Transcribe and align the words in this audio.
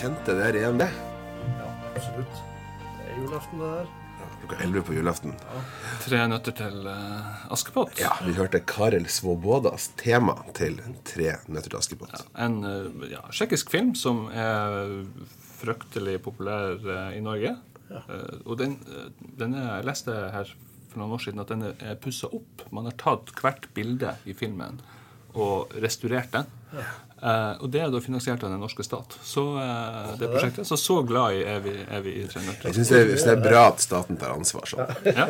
kjente 0.00 0.32
der 0.32 0.56
igjen 0.56 0.78
det. 0.80 0.88
Ja, 1.58 1.66
absolutt. 1.92 2.38
Det 2.96 3.08
er 3.10 3.16
julaften, 3.20 3.60
det 3.60 3.70
der. 3.74 3.88
Klokka 4.40 4.60
11 4.64 4.84
på 4.86 4.94
julaften. 4.96 5.34
Tre 6.00 6.20
nøtter 6.30 6.54
til 6.56 6.86
uh, 6.88 7.52
Askepott. 7.52 7.92
Ja, 8.00 8.14
Vi 8.24 8.32
hørte 8.38 8.62
Karel 8.64 9.04
Svobodas 9.12 9.90
tema 10.00 10.38
til 10.56 10.78
Tre 11.04 11.34
nøtter 11.52 11.68
til 11.68 11.80
Askepott. 11.82 12.16
En 12.40 12.62
uh, 12.64 13.04
ja, 13.12 13.20
tsjekkisk 13.28 13.72
film 13.74 13.92
som 13.98 14.30
er 14.32 15.02
fryktelig 15.60 16.16
populær 16.24 16.80
uh, 16.80 17.10
i 17.12 17.20
Norge. 17.20 17.58
Eh, 17.90 18.40
og 18.46 18.56
den, 18.60 18.78
den 19.36 19.56
er, 19.58 19.80
jeg 19.80 19.88
leste 19.90 20.14
her 20.32 20.54
for 20.92 21.02
noen 21.02 21.16
år 21.18 21.24
siden 21.26 21.42
at 21.42 21.52
den 21.52 21.66
er 21.74 22.00
pussa 22.00 22.30
opp. 22.32 22.64
Man 22.72 22.88
har 22.88 22.96
tatt 23.02 23.34
hvert 23.42 23.68
bilde 23.76 24.14
i 24.24 24.32
filmen 24.38 24.80
og 25.34 25.72
restaurert 25.82 26.32
den. 26.34 26.50
Eh, 27.22 27.54
og 27.60 27.68
det 27.72 27.82
er 27.84 27.90
da 27.92 28.00
finansiert 28.00 28.44
av 28.46 28.52
den 28.52 28.62
norske 28.62 28.84
stat. 28.86 29.16
Så 29.26 29.42
uh, 29.58 30.12
det 30.20 30.30
prosjektet, 30.32 30.68
så 30.68 30.78
så 30.80 31.00
glad 31.06 31.36
i 31.36 31.42
er 31.44 31.60
vi, 31.64 31.74
er 31.84 32.04
vi 32.04 32.14
i 32.22 32.24
nøtter. 32.24 32.70
Jeg 32.70 32.78
syns 32.78 32.92
det, 32.94 33.00
det 33.12 33.34
er 33.34 33.42
bra 33.42 33.66
at 33.74 33.82
staten 33.84 34.20
tar 34.20 34.32
ansvar 34.36 34.70
sånn. 34.70 34.94
Ja. 35.04 35.26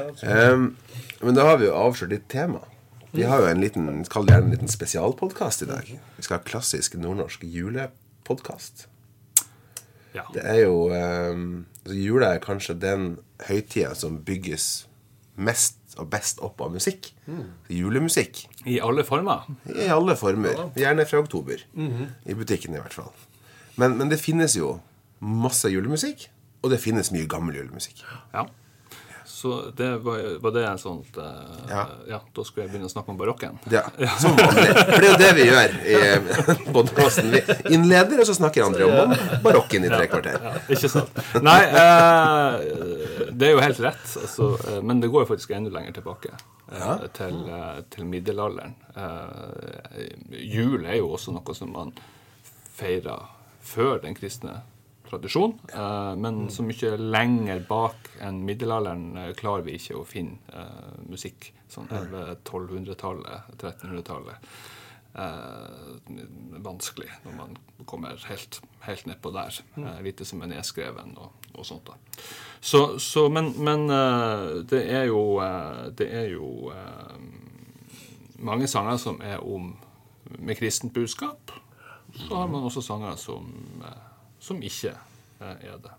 Um, 0.52 0.76
men 1.24 1.38
da 1.38 1.48
har 1.48 1.58
vi 1.58 1.66
jo 1.66 1.74
avslørt 1.74 2.14
ditt 2.14 2.28
tema. 2.30 2.62
Vi 3.10 3.24
har 3.26 3.42
jo 3.42 3.48
en 3.50 3.62
liten, 3.62 3.88
kall 4.06 4.28
det 4.28 4.36
gjerne 4.36 4.52
en 4.52 4.54
liten 4.54 4.70
spesialpodkast 4.70 5.64
i 5.66 5.70
dag. 5.72 5.88
Vi 5.90 6.22
skal 6.22 6.38
ha 6.38 6.46
klassisk 6.46 6.94
nordnorsk 6.94 7.42
julepodkast. 7.42 8.86
Ja. 10.14 10.28
Det 10.34 10.44
er 10.46 10.62
jo 10.62 10.90
um, 10.94 11.64
Jula 11.90 12.36
er 12.36 12.42
kanskje 12.42 12.76
den 12.78 13.10
høytida 13.48 13.96
som 13.98 14.20
bygges 14.26 14.86
mest 15.40 15.96
og 15.98 16.06
best 16.12 16.38
opp 16.44 16.60
av 16.62 16.72
musikk. 16.74 17.10
Julemusikk. 17.72 18.44
I 18.68 18.78
alle 18.84 19.04
former. 19.06 19.48
I 19.72 19.88
alle 19.92 20.16
former. 20.20 20.68
Gjerne 20.78 21.06
fra 21.08 21.22
oktober. 21.24 21.64
I 21.76 22.36
butikken 22.38 22.76
i 22.76 22.82
hvert 22.82 22.94
fall. 22.94 23.10
Men, 23.80 23.96
men 23.98 24.12
det 24.12 24.20
finnes 24.20 24.54
jo 24.58 24.76
masse 25.20 25.68
julemusikk, 25.72 26.28
og 26.60 26.72
det 26.72 26.80
finnes 26.82 27.10
mye 27.14 27.28
gammel 27.30 27.56
julemusikk. 27.60 28.02
Ja. 28.34 28.46
Så 29.40 29.54
det 29.76 29.88
var, 30.04 30.18
var 30.44 30.52
det 30.52 30.62
en 30.68 30.80
sånt 30.82 31.16
uh, 31.16 31.24
Ja. 31.70 31.86
ja. 32.10 32.18
Da 32.36 32.44
skulle 32.44 32.66
jeg 32.66 32.74
begynne 32.74 32.90
å 32.90 32.92
snakke 32.92 33.14
om 33.14 33.16
barokken. 33.20 33.56
Ja, 33.72 33.86
Som 34.22 34.36
vanlig. 34.36 34.68
For 34.76 35.00
det 35.00 35.06
er 35.06 35.10
jo 35.14 35.20
det 35.22 35.30
vi 35.38 35.46
gjør 35.48 35.76
i 35.80 36.70
podkasten. 36.76 37.30
Vi 37.32 37.40
innleder, 37.78 38.20
og 38.20 38.28
så 38.28 38.36
snakker 38.36 38.66
andre 38.68 38.90
om 38.90 39.14
barokken 39.46 39.88
i 39.88 39.92
tre 39.94 40.10
kvarter. 40.12 40.36
Ja, 40.44 40.52
ikke 40.76 40.90
sant? 40.92 41.20
Nei, 41.46 41.58
uh, 41.72 43.28
det 43.32 43.48
er 43.48 43.54
jo 43.56 43.64
helt 43.64 43.80
rett. 43.88 44.06
Altså, 44.20 44.50
uh, 44.60 44.80
men 44.84 45.00
det 45.00 45.08
går 45.14 45.24
jo 45.24 45.30
faktisk 45.32 45.56
enda 45.56 45.72
lenger 45.78 45.96
tilbake. 46.02 46.36
eh, 46.70 47.06
til, 47.16 47.38
eh, 47.50 47.80
til 47.90 48.04
middelalderen. 48.06 48.74
Eh, 48.96 50.04
jul 50.52 50.84
er 50.86 51.00
jo 51.00 51.08
også 51.16 51.32
noe 51.34 51.54
som 51.58 51.72
man 51.74 51.90
feirer 52.76 53.24
før 53.66 53.98
den 54.04 54.14
kristne 54.14 54.60
tradisjon. 55.10 55.56
eh, 55.74 56.14
men 56.16 56.48
så 56.50 56.64
mye 56.66 56.96
lenger 56.98 57.64
bak 57.68 58.10
enn 58.22 58.42
middelalderen 58.46 59.16
eh, 59.16 59.32
klarer 59.38 59.66
vi 59.66 59.76
ikke 59.78 59.98
å 60.00 60.04
finne 60.08 60.38
eh, 60.54 61.00
musikk. 61.10 61.52
Sånn 61.70 61.88
1100-1200-tallet, 61.90 63.50
1300-tallet. 63.58 64.50
Eh, 65.20 66.56
vanskelig 66.62 67.10
når 67.24 67.36
man 67.36 67.56
kommer 67.90 68.20
helt, 68.30 68.60
helt 68.86 69.06
nedpå 69.10 69.32
der. 69.34 69.60
Eh, 69.76 70.00
lite 70.06 70.26
som 70.28 70.42
er 70.42 70.52
nedskreven 70.54 71.16
og, 71.18 71.50
og 71.54 71.66
sånt. 71.66 71.90
da. 71.90 72.24
Så, 72.60 72.98
så 73.02 73.28
men, 73.32 73.52
men 73.58 73.86
det 74.68 74.82
er 74.92 75.06
jo, 75.08 75.40
det 75.96 76.10
er 76.12 76.26
jo 76.34 76.68
mange 78.44 78.68
sanger 78.68 79.00
som 79.00 79.16
er 79.24 79.40
om 79.40 79.72
med 80.38 80.58
kristent 80.58 80.92
budskap. 80.94 81.50
Så 82.14 82.34
har 82.34 82.46
man 82.46 82.64
også 82.64 82.82
sanger 82.82 83.16
som, 83.16 83.48
som 84.40 84.60
ikke 84.64 84.92
eh, 84.94 85.56
er 85.70 85.80
det. 85.84 85.96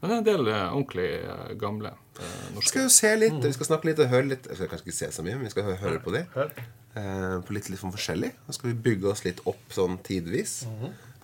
Men 0.00 0.08
det 0.08 0.14
er 0.14 0.18
en 0.22 0.26
del 0.28 0.48
eh, 0.48 0.66
ordentlig 0.72 1.08
eh, 1.20 1.50
gamle 1.60 1.90
norske. 1.92 2.62
Vi 2.62 2.68
skal 2.72 2.86
jo 2.86 2.92
se 2.94 3.10
litt, 3.20 3.36
vi 3.44 3.52
skal 3.54 3.68
snakke 3.68 3.90
litt 3.90 4.00
og 4.02 4.08
høre 4.10 4.30
litt 4.32 4.46
Jeg 4.48 4.56
skal 4.58 4.70
kanskje 4.72 4.86
ikke 4.88 4.96
se 4.98 5.10
så 5.18 5.22
mye, 5.26 5.36
men 5.36 5.44
vi 5.46 5.52
skal 5.52 5.68
hø- 5.68 5.76
høre 5.82 6.00
på 6.02 6.14
det. 6.16 6.24
Eh, 6.38 7.36
på 7.46 7.54
litt, 7.54 7.68
litt 7.70 7.78
sånn 7.82 7.92
forskjellig. 7.94 8.32
Nå 8.48 8.56
skal 8.56 8.72
vi 8.72 8.78
bygge 8.88 9.12
oss 9.12 9.22
litt 9.28 9.44
opp 9.46 9.76
sånn 9.76 9.98
tidvis. 10.06 10.62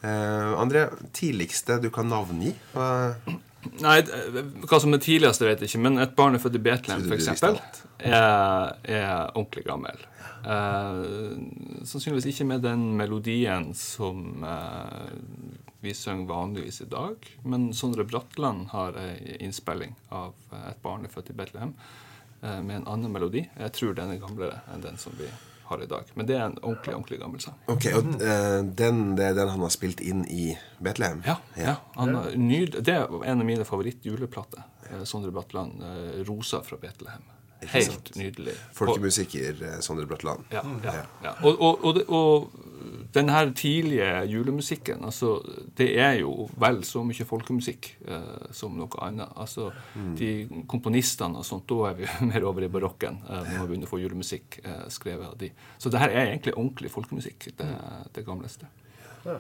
Eh, 0.05 0.53
André, 0.61 0.85
tidligste 1.17 1.81
du 1.83 1.89
kan 1.91 2.07
navngi? 2.13 2.53
Hva- 2.75 3.41
Nei, 3.81 3.95
hva 4.69 4.77
som 4.79 4.93
er 4.93 5.01
tidligste, 5.01 5.47
vet 5.49 5.63
jeg 5.65 5.71
ikke, 5.73 5.81
men 5.87 5.97
et 6.05 6.11
barn 6.19 6.35
er 6.37 6.43
født 6.43 6.59
i 6.59 6.61
Betlehem, 6.61 7.07
f.eks., 7.09 7.41
er, 8.05 8.75
er 8.85 9.31
ordentlig 9.33 9.65
gammel. 9.65 10.03
Eh, 10.45 10.99
sannsynligvis 11.89 12.27
ikke 12.35 12.45
med 12.51 12.61
den 12.67 12.83
melodien 12.99 13.71
som 13.75 14.45
eh, 14.45 15.09
vi 15.85 15.95
synger 15.95 16.29
vanligvis 16.29 16.81
i 16.81 16.85
dag, 16.85 17.27
men 17.43 17.73
Sondre 17.77 18.05
Bratland 18.09 18.69
har 18.73 18.97
ei 18.97 19.37
innspilling 19.45 19.93
av 20.09 20.33
Et 20.71 20.79
barn 20.83 21.05
født 21.13 21.33
i 21.35 21.37
Betlehem 21.37 21.75
eh, 22.41 22.61
med 22.63 22.77
en 22.77 22.87
annen 22.89 23.13
melodi. 23.13 23.43
Jeg 23.59 23.75
tror 23.77 23.93
den 23.99 24.15
er 24.15 24.23
gamlere 24.23 24.63
enn 24.73 24.85
den 24.85 24.97
som 25.01 25.13
vi 25.19 25.29
har 25.69 25.83
i 25.83 25.89
dag. 25.91 26.09
Men 26.15 26.29
det 26.29 26.39
er 26.39 26.47
en 26.47 26.57
ordentlig, 26.63 26.95
ordentlig 26.95 27.21
gammel 27.21 27.45
sang. 27.45 27.59
Ok, 27.69 27.91
og 27.99 28.17
eh, 28.17 28.61
den, 28.81 29.05
Det 29.19 29.29
er 29.29 29.37
den 29.37 29.53
han 29.53 29.67
har 29.67 29.75
spilt 29.75 30.01
inn 30.01 30.25
i 30.25 30.55
Betlehem? 30.79 31.21
Ja, 31.29 31.37
ja. 31.61 31.77
Han, 31.99 32.17
har 32.17 32.33
det 32.33 32.97
er 32.97 33.13
en 33.21 33.45
av 33.45 33.49
mine 33.49 33.69
favorittjuleplater. 33.69 34.65
Eh, 34.91 35.05
Sondre 35.05 35.35
Bratland, 35.37 35.85
'Rosa 36.25 36.65
fra 36.65 36.81
Betlehem'. 36.81 37.34
Helt 37.73 38.11
nydelig. 38.19 38.55
Folkemusiker 38.77 39.63
eh, 39.63 39.81
Sondre 39.85 40.07
Bratland. 40.07 40.45
Ja, 40.53 40.63
ja, 40.85 40.95
ja. 41.25 41.33
Og, 41.47 41.61
og, 41.61 41.85
og, 41.85 42.01
og 42.09 42.75
den 43.15 43.29
her 43.31 43.53
tidlige 43.57 44.09
julemusikken, 44.29 45.05
altså, 45.05 45.39
det 45.79 45.89
er 46.01 46.19
jo 46.21 46.49
vel 46.61 46.83
så 46.85 47.05
mye 47.07 47.27
folkemusikk 47.29 47.91
eh, 48.09 48.49
som 48.53 48.77
noe 48.79 49.01
annet. 49.07 49.33
Altså, 49.41 49.71
De 50.19 50.31
komponistene 50.69 51.41
og 51.41 51.47
sånt, 51.47 51.69
da 51.71 51.91
er 51.93 51.99
vi 52.01 52.09
mer 52.31 52.47
over 52.49 52.67
i 52.67 52.71
barokken 52.73 53.21
eh, 53.25 53.45
når 53.53 53.61
vi 53.61 53.69
begynner 53.73 53.89
å 53.89 53.93
få 53.95 54.03
julemusikk 54.03 54.61
eh, 54.65 54.87
skrevet 54.93 55.31
av 55.31 55.37
de. 55.41 55.53
Så 55.79 55.93
det 55.93 56.03
her 56.03 56.13
er 56.13 56.33
egentlig 56.33 56.57
ordentlig 56.57 56.93
folkemusikk, 56.95 57.53
det, 57.59 57.71
det 58.17 58.27
gamleste. 58.27 58.69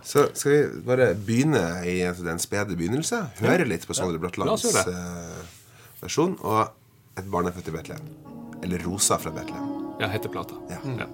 Så 0.02 0.30
skal 0.32 0.52
vi 0.52 0.84
bare 0.86 1.10
begynne 1.14 1.64
i 1.84 1.98
altså, 2.06 2.24
den 2.24 2.40
spede 2.40 2.76
begynnelse. 2.78 3.20
Høre 3.42 3.66
litt 3.68 3.84
på 3.84 3.96
Sondre 3.96 4.16
La 4.16 4.22
Bratlands 4.22 4.64
eh, 4.80 5.42
versjon. 6.00 6.38
Og 6.40 6.83
Et 7.18 7.26
barn 7.30 7.46
er 7.46 7.54
født 7.54 7.68
i 7.70 7.74
Betlehem. 7.74 8.06
Eller 8.62 8.82
Rosa 8.86 9.18
fra 9.22 9.30
Betlehem. 9.30 9.70
Ja, 10.00 10.08
heter 10.10 10.32
plata. 10.32 10.54
Ja. 10.70 10.80
Ja. 10.98 11.06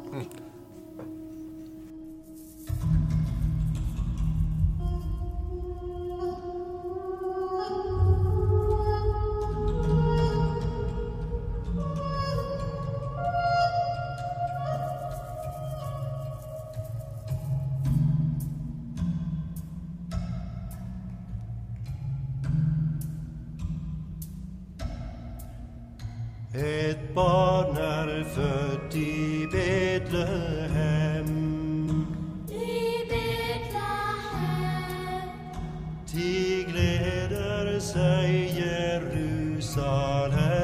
De 36.12 36.64
gleder 36.66 37.80
seg 37.80 38.50
Jerusalem. 38.58 40.59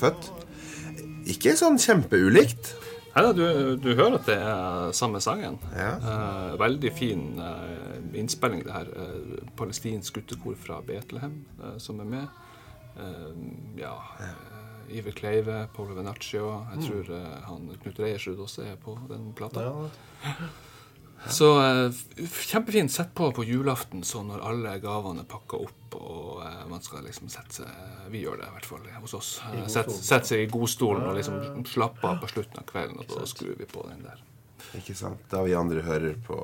Er 0.00 0.06
født. 0.08 0.30
Ikke 1.30 1.52
sånn 1.58 1.78
kjempeulikt. 1.80 2.74
Nei 3.10 3.24
da, 3.26 3.32
du, 3.34 3.42
du 3.82 3.88
hører 3.98 4.20
at 4.20 4.28
det 4.28 4.36
er 4.38 4.92
samme 4.94 5.18
sangen. 5.22 5.56
Ja. 5.74 5.96
Eh, 5.98 6.52
veldig 6.60 6.92
fin 6.94 7.24
eh, 7.42 7.96
innspilling, 8.20 8.62
det 8.66 8.74
her. 8.74 8.92
Eh, 8.94 9.42
palestinsk 9.58 10.20
guttekor 10.20 10.54
fra 10.58 10.78
Betlehem 10.86 11.40
eh, 11.58 11.74
som 11.82 11.98
er 12.04 12.10
med. 12.12 12.40
Eh, 13.02 13.26
ja, 13.82 13.96
eh, 14.22 14.96
Iver 15.00 15.14
Kleive, 15.18 15.58
Paolo 15.74 15.98
Venaccio. 15.98 16.52
Jeg 16.76 16.86
tror 16.86 17.12
eh, 17.18 17.36
han 17.48 17.68
Knut 17.82 17.98
Reiersrud 17.98 18.44
også 18.46 18.68
er 18.70 18.78
på 18.80 18.94
den 19.10 19.32
plata. 19.38 19.66
Ja, 19.66 20.30
Så 21.28 21.48
eh, 21.60 22.26
kjempefint 22.46 22.92
sett 22.92 23.12
på 23.14 23.28
på 23.32 23.44
julaften, 23.44 24.04
så 24.04 24.22
når 24.24 24.44
alle 24.46 24.78
gavene 24.82 25.24
er 25.24 25.28
pakka 25.28 25.60
opp 25.60 25.96
og 25.98 26.40
eh, 26.46 26.62
man 26.70 26.82
skal 26.82 27.04
liksom 27.04 27.28
sette 27.32 27.60
seg 27.60 28.10
Vi 28.12 28.22
gjør 28.24 28.40
det 28.40 28.48
i 28.48 28.54
hvert 28.54 28.68
fall 28.70 28.86
hos 29.02 29.14
oss. 29.18 29.30
Sette 29.68 29.94
sette 29.94 30.32
seg 30.32 30.44
i 30.44 30.50
godstolen 30.50 31.06
og 31.10 31.18
liksom 31.18 31.64
slappe 31.68 32.06
av 32.08 32.22
på 32.22 32.30
slutten 32.32 32.62
av 32.62 32.68
kvelden, 32.70 33.02
og 33.02 33.10
da 33.12 33.26
skrur 33.28 33.58
vi 33.58 33.68
på 33.68 33.84
den 33.88 34.04
der. 34.06 34.22
Ikke 34.78 34.94
sant? 34.96 35.22
Da 35.30 35.42
vi 35.44 35.56
andre 35.56 35.84
hører 35.84 36.16
på 36.26 36.40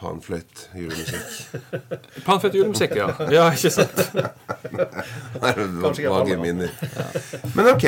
panfløyt 0.00 0.68
julemusikk. 0.74 1.68
Panfødt 2.28 2.56
julemusikk, 2.56 2.94
ja. 2.96 3.10
Ja, 3.36 3.50
ikke 3.52 3.72
sant? 3.74 4.00
Nei, 5.42 5.52
det 5.58 5.66
var 5.82 6.00
Vage 6.16 6.38
minner. 6.40 6.72
Men 7.56 7.72
ok. 7.74 7.86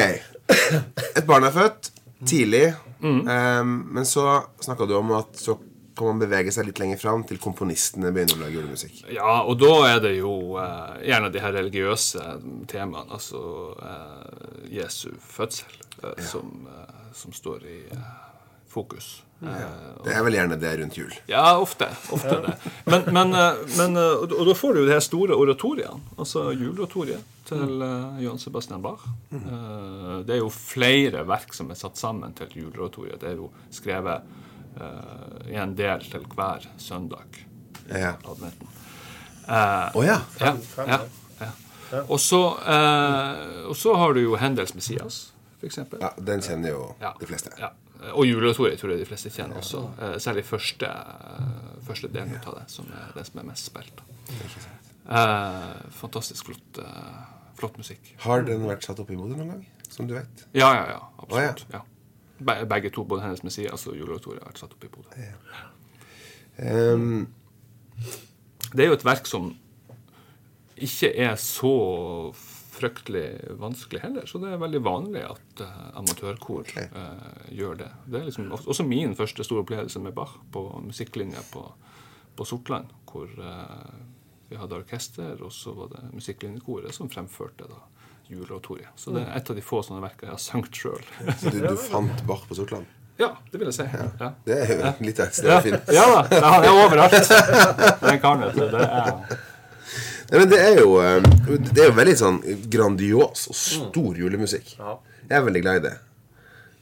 Et 1.17 1.25
barn 1.29 1.49
er 1.49 1.55
født 1.57 1.93
tidlig. 2.29 2.73
Um, 3.03 3.77
men 3.95 4.07
så 4.07 4.43
snakka 4.63 4.87
du 4.87 4.97
om 4.99 5.11
at 5.19 5.39
så 5.39 5.59
kan 5.99 6.09
man 6.09 6.23
bevege 6.23 6.53
seg 6.55 6.69
litt 6.69 6.81
lenger 6.81 7.01
fram 7.01 7.25
til 7.29 7.41
komponistene 7.43 8.13
begynner 8.15 8.39
å 8.39 8.45
lage 8.47 8.57
julemusikk. 8.57 9.03
Ja, 9.13 9.43
og 9.45 9.59
da 9.61 9.73
er 9.91 10.01
det 10.05 10.15
jo 10.17 10.33
uh, 10.57 10.97
gjerne 11.05 11.29
de 11.35 11.43
her 11.43 11.53
religiøse 11.59 12.25
temaene, 12.71 13.13
altså 13.13 13.43
uh, 13.77 14.53
Jesu 14.73 15.11
fødsel, 15.21 15.69
eh, 16.03 16.25
som, 16.25 16.69
eh, 16.71 16.95
som 17.13 17.33
står 17.33 17.67
i 17.67 17.79
eh, 17.91 18.13
fokus. 18.73 19.11
Ja. 19.43 19.69
Det 20.05 20.13
er 20.15 20.23
vel 20.23 20.37
gjerne 20.37 20.57
det 20.63 20.71
rundt 20.79 20.97
jul. 20.97 21.13
Ja, 21.27 21.57
ofte. 21.59 21.89
ofte 22.15 22.37
det. 22.45 22.53
Men, 22.87 23.09
men, 23.11 23.33
eh, 23.35 23.57
men 23.81 23.97
eh, 23.99 24.21
og, 24.23 24.37
da 24.47 24.55
får 24.55 24.77
du 24.77 24.81
jo 24.85 24.91
de 24.93 24.99
store 25.03 25.35
oratoriene. 25.35 25.99
Altså 26.17 26.45
juleoratoriet 26.55 27.25
til 27.49 27.83
uh, 27.83 28.21
Johan 28.23 28.39
Sebastian 28.39 28.85
Bach. 28.85 29.03
Eh, 29.35 30.13
det 30.29 30.37
er 30.37 30.41
jo 30.45 30.51
flere 30.55 31.25
verk 31.27 31.57
som 31.59 31.73
er 31.75 31.81
satt 31.81 31.99
sammen 31.99 32.37
til 32.39 32.55
juleoratoriet. 32.61 33.19
Det 33.25 33.33
er 33.33 33.41
jo 33.41 33.51
skrevet 33.75 34.23
eh, 34.79 35.51
i 35.51 35.59
en 35.59 35.75
del 35.79 36.07
til 36.07 36.23
hver 36.39 36.69
søndag. 36.79 37.43
Ja. 37.91 38.15
Adventen. 38.23 38.71
Eh, 39.49 39.99
oh, 39.99 40.07
ja. 40.07 40.21
ja, 40.39 40.55
ja, 40.87 41.01
ja. 41.43 41.51
Og, 42.07 42.21
så, 42.23 42.45
eh, 42.63 43.67
og 43.67 43.75
så 43.77 43.99
har 43.99 44.15
du 44.15 44.23
jo 44.23 44.39
Hendels 44.39 44.71
Messias, 44.79 45.33
eksempel. 45.67 45.99
ja. 46.01 46.15
Den 46.31 46.41
kjenner 46.47 46.77
jo 46.77 46.93
Ja. 47.03 47.11
de 47.19 47.27
fleste. 47.27 47.51
Ja. 47.59 47.75
Og 48.15 48.27
juleoratoriet 48.27 48.81
tror 48.81 48.91
jeg 48.95 48.99
de 49.03 49.07
fleste 49.09 49.31
kjenner 49.31 49.61
også. 49.61 49.83
Eh, 50.03 50.17
Særlig 50.23 50.45
første, 50.45 50.87
eh, 50.89 51.77
første 51.87 52.09
delen 52.13 52.35
av 52.47 52.55
det, 52.59 52.65
som 52.73 52.87
er 52.93 53.13
den 53.15 53.25
som 53.29 53.39
er 53.41 53.47
mest 53.51 53.69
spilt. 53.71 54.03
Eh, 55.09 55.75
fantastisk 55.99 56.47
flott, 56.51 56.79
eh, 56.83 57.23
flott 57.59 57.77
musikk. 57.79 58.13
Har 58.25 58.43
den 58.47 58.67
vært 58.67 58.85
satt 58.87 59.01
opp 59.03 59.11
i 59.11 59.17
Bodø 59.17 59.37
noen 59.37 59.49
gang? 59.55 59.67
Som 59.91 60.07
du 60.09 60.15
vet? 60.15 60.47
Ja, 60.55 60.73
ja, 60.75 60.85
ja. 60.95 61.01
Absolutt. 61.23 61.65
Oh, 61.69 61.75
ja. 61.79 61.83
Be- 62.43 62.65
Begge 62.67 62.91
to, 62.91 63.05
både 63.05 63.23
hennes 63.23 63.43
Messias 63.45 63.87
og 63.87 63.95
juleoratoriet, 63.99 64.43
har 64.43 64.51
vært 64.53 64.59
satt 64.65 64.73
opp 64.73 64.85
i 64.85 64.89
Bodø. 64.89 65.29
Um, 66.59 67.29
Det 68.75 68.81
er 68.85 68.89
jo 68.89 68.95
et 68.97 69.05
verk 69.05 69.27
som 69.29 69.51
ikke 70.77 71.11
er 71.19 71.35
så 71.37 71.73
fryktelig 72.83 73.25
vanskelig 73.61 74.03
heller, 74.03 74.27
så 74.27 74.41
det 74.43 74.51
er 74.53 74.61
veldig 74.63 74.81
vanlig 74.85 75.23
at 75.29 75.63
uh, 75.65 75.85
amatørkor 76.01 76.65
okay. 76.67 76.89
uh, 76.93 77.47
gjør 77.55 77.79
det. 77.85 77.91
Det 78.07 78.21
er 78.21 78.29
liksom 78.29 78.51
også- 78.53 78.87
min 78.89 79.15
første 79.19 79.47
store 79.47 79.63
opplevelse 79.65 80.03
med 80.03 80.15
Bach 80.17 80.35
på 80.53 80.65
musikklinja 80.85 81.45
på, 81.53 81.65
på 82.37 82.45
Sortland, 82.49 82.91
hvor 83.11 83.31
uh, 83.39 83.95
vi 84.51 84.59
hadde 84.61 84.77
orkester, 84.83 85.39
og 85.41 85.53
så 85.53 85.73
var 85.77 85.95
det 85.95 86.09
musikklinjekoret 86.13 86.95
som 86.95 87.09
fremførte 87.11 87.71
da 87.71 87.81
juleoratoriet. 88.33 88.91
Så 88.97 89.13
det 89.15 89.23
er 89.27 89.37
et 89.37 89.51
av 89.51 89.57
de 89.57 89.63
få 89.65 89.83
sånne 89.85 90.03
verker 90.05 90.29
jeg 90.29 90.35
har 90.37 90.43
sunget 90.43 90.83
sjøl. 90.83 91.07
du, 91.53 91.63
du 91.63 91.79
fant 91.81 92.27
Bach 92.29 92.45
på 92.49 92.59
Sortland? 92.59 92.91
ja, 93.21 93.29
det 93.53 93.59
vil 93.61 93.69
jeg 93.69 93.77
si. 93.77 93.85
Ja. 94.19 94.29
Det 94.47 94.57
er 94.57 94.71
jo 94.73 94.93
litt 95.07 95.21
av 95.21 95.29
et 95.29 95.37
sted 95.37 95.51
Ja, 95.51 95.59
å 95.59 95.63
finne. 95.63 95.81
ja 95.95 96.05
da, 96.11 96.23
Det 96.33 96.43
er 96.43 96.79
overalt. 96.81 97.33
Den 98.03 98.21
karen, 98.23 98.45
vet 98.49 98.57
du. 98.59 98.65
Det 98.73 98.85
er 98.89 99.41
Nei, 100.33 100.39
men 100.41 100.49
det 100.49 100.59
er 100.65 100.79
jo 100.81 100.95
eh, 101.03 101.21
Det 101.69 101.83
er 101.83 101.91
jo 101.91 101.97
veldig 101.99 102.15
sånn 102.17 102.39
grandios 102.73 103.45
og 103.53 103.57
stor 103.59 104.17
julemusikk. 104.17 104.71
Jeg 104.79 105.37
er 105.37 105.45
veldig 105.45 105.61
glad 105.65 105.81
i 105.83 105.85
det. 105.91 105.97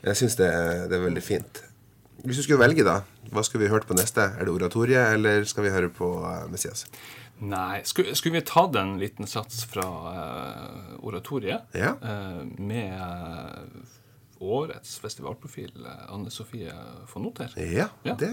Jeg 0.07 0.19
syns 0.21 0.37
det, 0.39 0.51
det 0.91 0.97
er 0.97 1.03
veldig 1.03 1.23
fint. 1.25 1.59
Hvis 2.23 2.39
du 2.39 2.45
skulle 2.45 2.61
velge, 2.63 2.85
da, 2.87 3.01
hva 3.33 3.43
skulle 3.45 3.65
vi 3.67 3.73
hørt 3.73 3.89
på 3.89 3.97
neste? 3.99 4.23
Er 4.39 4.47
det 4.47 4.53
oratoriet, 4.55 5.17
eller 5.17 5.43
skal 5.49 5.67
vi 5.67 5.73
høre 5.75 5.91
på 5.93 6.13
eh, 6.29 6.45
Messias? 6.53 6.87
Nei, 7.41 7.81
skulle, 7.89 8.15
skulle 8.19 8.39
vi 8.39 8.45
tatt 8.47 8.77
en 8.77 8.95
liten 9.01 9.27
sats 9.29 9.63
fra 9.65 9.85
uh, 10.13 10.91
oratoriet 11.09 11.73
Ja. 11.75 11.95
Uh, 12.05 12.43
med 12.61 12.93
uh, 13.01 13.97
årets 14.45 14.99
festivalprofil, 15.01 15.73
Anne 16.13 16.31
Sofie 16.33 16.71
von 17.11 17.25
Noter? 17.25 17.57
Ja, 17.57 17.89
Ja. 18.05 18.15
det 18.21 18.31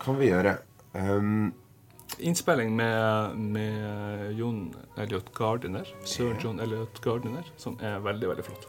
kan 0.00 0.16
vi 0.18 0.30
gjøre. 0.32 0.56
Um, 0.96 1.52
Innspilling 2.18 2.76
med, 2.76 3.36
med 3.38 4.32
Jon 4.38 4.74
Elliot 4.96 5.28
Gardiner, 5.34 5.86
sir 6.04 6.36
John 6.42 6.60
Elliot 6.60 7.00
Gardiner, 7.04 7.46
som 7.56 7.76
er 7.84 8.00
veldig, 8.02 8.28
veldig 8.32 8.46
flott. 8.48 8.66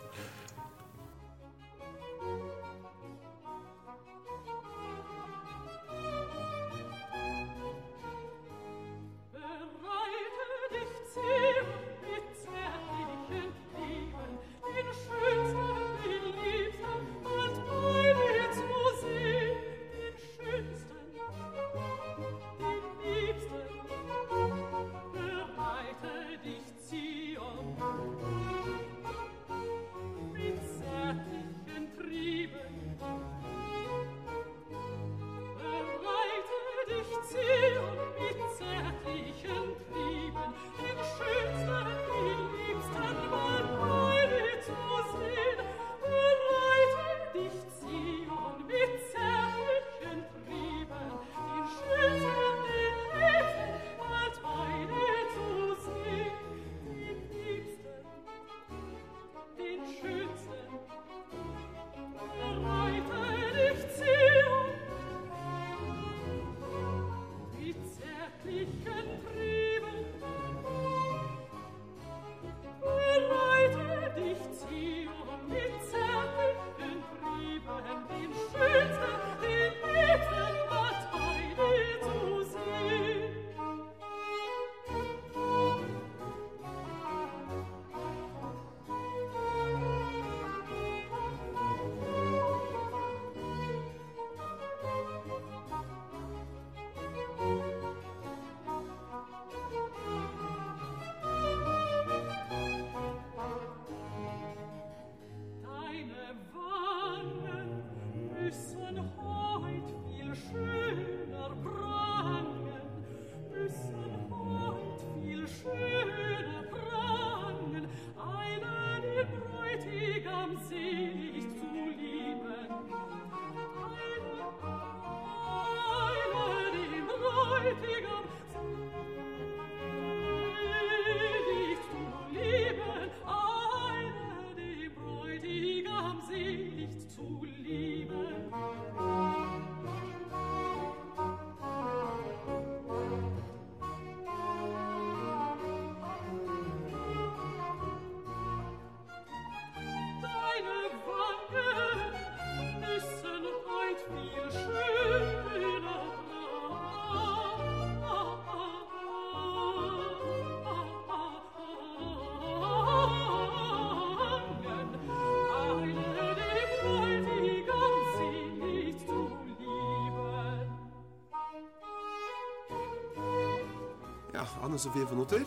Ja, 174.40 174.46
Anne 174.64 174.78
Sofie 174.80 175.04
von 175.10 175.20
Otter, 175.26 175.42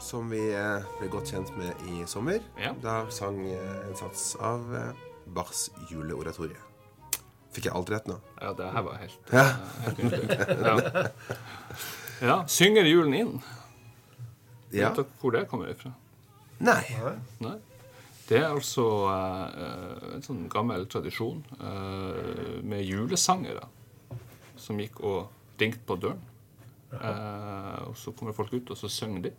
som 0.00 0.30
vi 0.32 0.40
eh, 0.56 0.84
ble 1.00 1.08
godt 1.12 1.28
kjent 1.34 1.50
med 1.58 1.82
i 1.92 2.04
sommer. 2.08 2.40
Ja. 2.60 2.70
Da 2.80 2.94
sang 3.12 3.42
eh, 3.44 3.74
en 3.88 3.96
sats 3.98 4.30
av 4.40 4.64
eh, 4.76 5.02
Bachs 5.36 5.66
juleoratorie. 5.90 6.56
Fikk 7.56 7.68
jeg 7.68 7.74
alt 7.76 7.90
rett 7.92 8.08
nå? 8.08 8.16
Ja, 8.40 8.54
det 8.56 8.70
her 8.72 8.84
var 8.86 8.98
helt, 9.00 9.32
Ja. 9.32 9.46
helt. 9.84 10.16
Ja. 10.66 12.26
ja. 12.30 12.36
Synger 12.48 12.88
julen 12.88 13.14
inn. 13.16 13.32
ja. 14.72 14.88
Vet 14.90 15.02
dere 15.02 15.06
hvor 15.20 15.34
det 15.36 15.44
kommer 15.50 15.68
ifra? 15.72 15.92
Nei. 16.64 16.80
Nei. 17.44 17.56
Det 18.26 18.40
er 18.40 18.48
altså 18.48 18.84
eh, 19.12 20.06
en 20.16 20.24
sånn 20.24 20.46
gammel 20.50 20.86
tradisjon 20.90 21.44
eh, 21.60 22.56
med 22.66 22.80
julesangere 22.88 23.68
som 24.58 24.80
gikk 24.80 24.98
og 25.04 25.28
ringte 25.60 25.84
på 25.86 25.98
døren. 26.00 26.24
Eh, 26.96 27.35
og 27.96 28.00
så 28.04 28.12
kommer 28.12 28.36
folk 28.36 28.52
ut, 28.52 28.70
og 28.70 28.76
så 28.76 28.90
synger 28.92 29.22
de. 29.30 29.34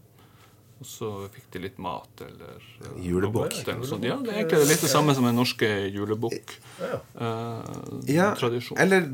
Og 0.77 0.85
så 0.85 1.07
fikk 1.33 1.47
de 1.55 1.59
litt 1.63 1.77
mat 1.81 2.21
eller 2.21 2.59
uh, 2.85 2.97
Julebukk. 3.01 3.55
Sånn. 3.85 4.03
Ja, 4.05 4.17
det 4.21 4.29
er 4.29 4.43
egentlig 4.43 4.67
litt 4.69 4.83
det 4.85 4.89
samme 4.91 5.15
som 5.17 5.25
den 5.25 5.33
norske 5.37 5.65
julebukk-tradisjonen. 5.89 7.01
Uh, 7.17 8.03
Ja, 8.13 8.27
tradisjon. 8.37 8.77
eller 8.77 9.07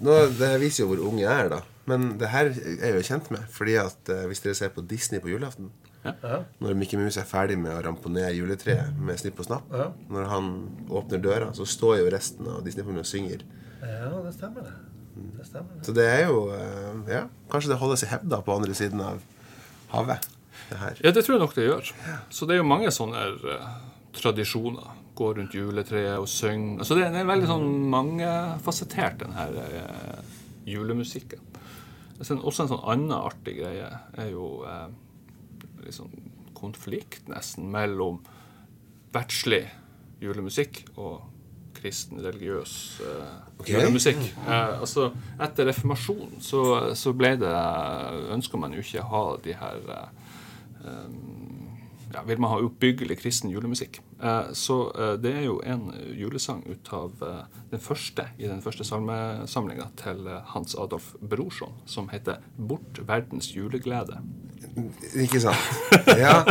nå, 0.00 0.14
Det 0.38 0.52
viser 0.62 0.84
jo 0.84 0.88
hvor 0.92 1.02
ung 1.10 1.18
jeg 1.20 1.28
er, 1.32 1.50
da. 1.52 1.60
Men 1.90 2.14
det 2.20 2.30
her 2.32 2.48
er 2.54 2.86
jeg 2.86 2.94
jo 2.96 3.02
kjent 3.10 3.28
med. 3.34 3.44
Fordi 3.52 3.74
at 3.82 4.12
uh, 4.12 4.22
hvis 4.30 4.40
dere 4.44 4.54
ser 4.56 4.72
på 4.72 4.84
Disney 4.88 5.20
på 5.20 5.32
julaften 5.34 5.68
Ja. 6.02 6.40
Når 6.58 6.74
Mickey 6.74 6.98
Mouse 6.98 7.20
er 7.20 7.28
ferdig 7.28 7.58
med 7.62 7.76
å 7.76 7.82
ramponere 7.84 8.32
juletreet 8.34 8.96
med 8.98 9.20
Snipp 9.20 9.38
og 9.38 9.46
Snapp, 9.46 9.68
Ja. 9.70 9.90
når 10.10 10.24
han 10.32 10.48
åpner 10.90 11.20
døra, 11.22 11.52
så 11.54 11.62
står 11.68 12.00
jo 12.00 12.08
resten 12.10 12.48
av 12.50 12.64
Disney-familien 12.64 13.04
og 13.04 13.10
synger. 13.12 13.44
ja, 13.84 14.08
det 14.24 14.32
stemmer 14.34 14.64
det. 14.66 14.72
Det 15.36 15.46
stemmer 15.46 15.76
det. 15.76 15.84
Så 15.86 15.92
det 15.94 16.06
er 16.08 16.24
jo 16.26 16.40
eh, 16.56 16.91
Ja, 17.10 17.26
kanskje 17.52 17.72
det 17.72 17.80
holdes 17.80 18.04
i 18.06 18.10
hevd 18.10 18.34
på 18.46 18.56
andre 18.56 18.76
siden 18.76 19.02
av 19.04 19.22
havet. 19.92 20.28
Det 20.70 20.78
her. 20.80 20.98
Ja, 21.04 21.12
det 21.12 21.24
tror 21.24 21.36
jeg 21.36 21.42
nok 21.42 21.54
det 21.56 21.66
gjør. 21.66 21.92
Så 22.32 22.46
det 22.48 22.56
er 22.56 22.62
jo 22.62 22.68
mange 22.68 22.92
sånne 22.94 23.22
uh, 23.44 23.70
tradisjoner. 24.16 24.98
Gå 25.18 25.32
rundt 25.36 25.54
juletreet 25.56 26.16
og 26.16 26.28
synge. 26.30 26.78
Altså 26.80 26.96
det, 26.96 27.10
det 27.12 27.20
er 27.20 27.28
veldig 27.28 27.48
sånn 27.50 27.66
mangefasettert, 27.92 29.18
den 29.20 29.34
her 29.36 29.58
eh, 29.60 30.30
julemusikken. 30.64 31.42
Altså, 32.16 32.38
også 32.38 32.64
en 32.64 32.70
sånn 32.70 32.86
annen 32.94 33.12
artig 33.18 33.58
greie 33.58 33.90
er 34.22 34.30
jo 34.32 34.62
uh, 34.64 34.86
liksom 35.84 36.14
konflikt 36.56 37.28
nesten 37.28 37.68
mellom 37.74 38.22
verdslig 39.12 39.66
julemusikk 40.22 40.84
og 40.94 41.31
kristen, 41.82 42.22
religiøs 42.22 42.74
uh, 43.02 43.26
okay. 43.58 43.74
julemusikk. 43.74 44.22
Uh, 44.46 44.80
altså, 44.80 45.10
etter 45.42 45.68
reformasjonen 45.72 46.40
så, 46.44 46.62
så 46.98 47.12
ble 47.16 47.34
det 47.42 47.52
Ønska 48.32 48.60
man 48.60 48.76
jo 48.76 48.84
ikke 48.84 49.04
ha 49.10 49.24
de 49.42 49.56
her 49.58 49.90
um, 50.86 51.42
ja, 52.12 52.22
vil 52.26 52.40
man 52.40 52.52
ha 52.52 52.60
oppbyggelig 52.62 53.18
kristen 53.22 53.52
julemusikk. 53.52 54.00
Eh, 54.22 54.52
så 54.52 54.92
eh, 54.98 55.12
det 55.12 55.32
er 55.34 55.46
jo 55.48 55.58
en 55.66 55.88
julesang 56.14 56.62
ut 56.68 56.92
av 56.94 57.24
eh, 57.26 57.58
den 57.72 57.82
første 57.82 58.28
i 58.38 58.46
den 58.46 58.62
første 58.62 58.84
salmesamlinga 58.86 59.88
til 59.98 60.28
Hans 60.54 60.76
Adolf 60.78 61.14
Brorson, 61.20 61.74
som 61.86 62.08
heter 62.12 62.38
'Bort 62.56 63.02
verdens 63.08 63.50
juleglede'. 63.56 64.22
Ikke 65.18 65.40
sant? 65.40 65.58
Ja. 66.06 66.44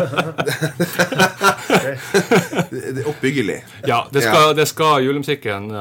det 2.69 3.01
er 3.01 3.07
oppbyggelig. 3.09 3.63
Ja, 3.87 4.03
det 4.13 4.21
skal, 4.21 4.51
det 4.55 4.67
skal 4.69 5.01
julemusikken 5.05 5.71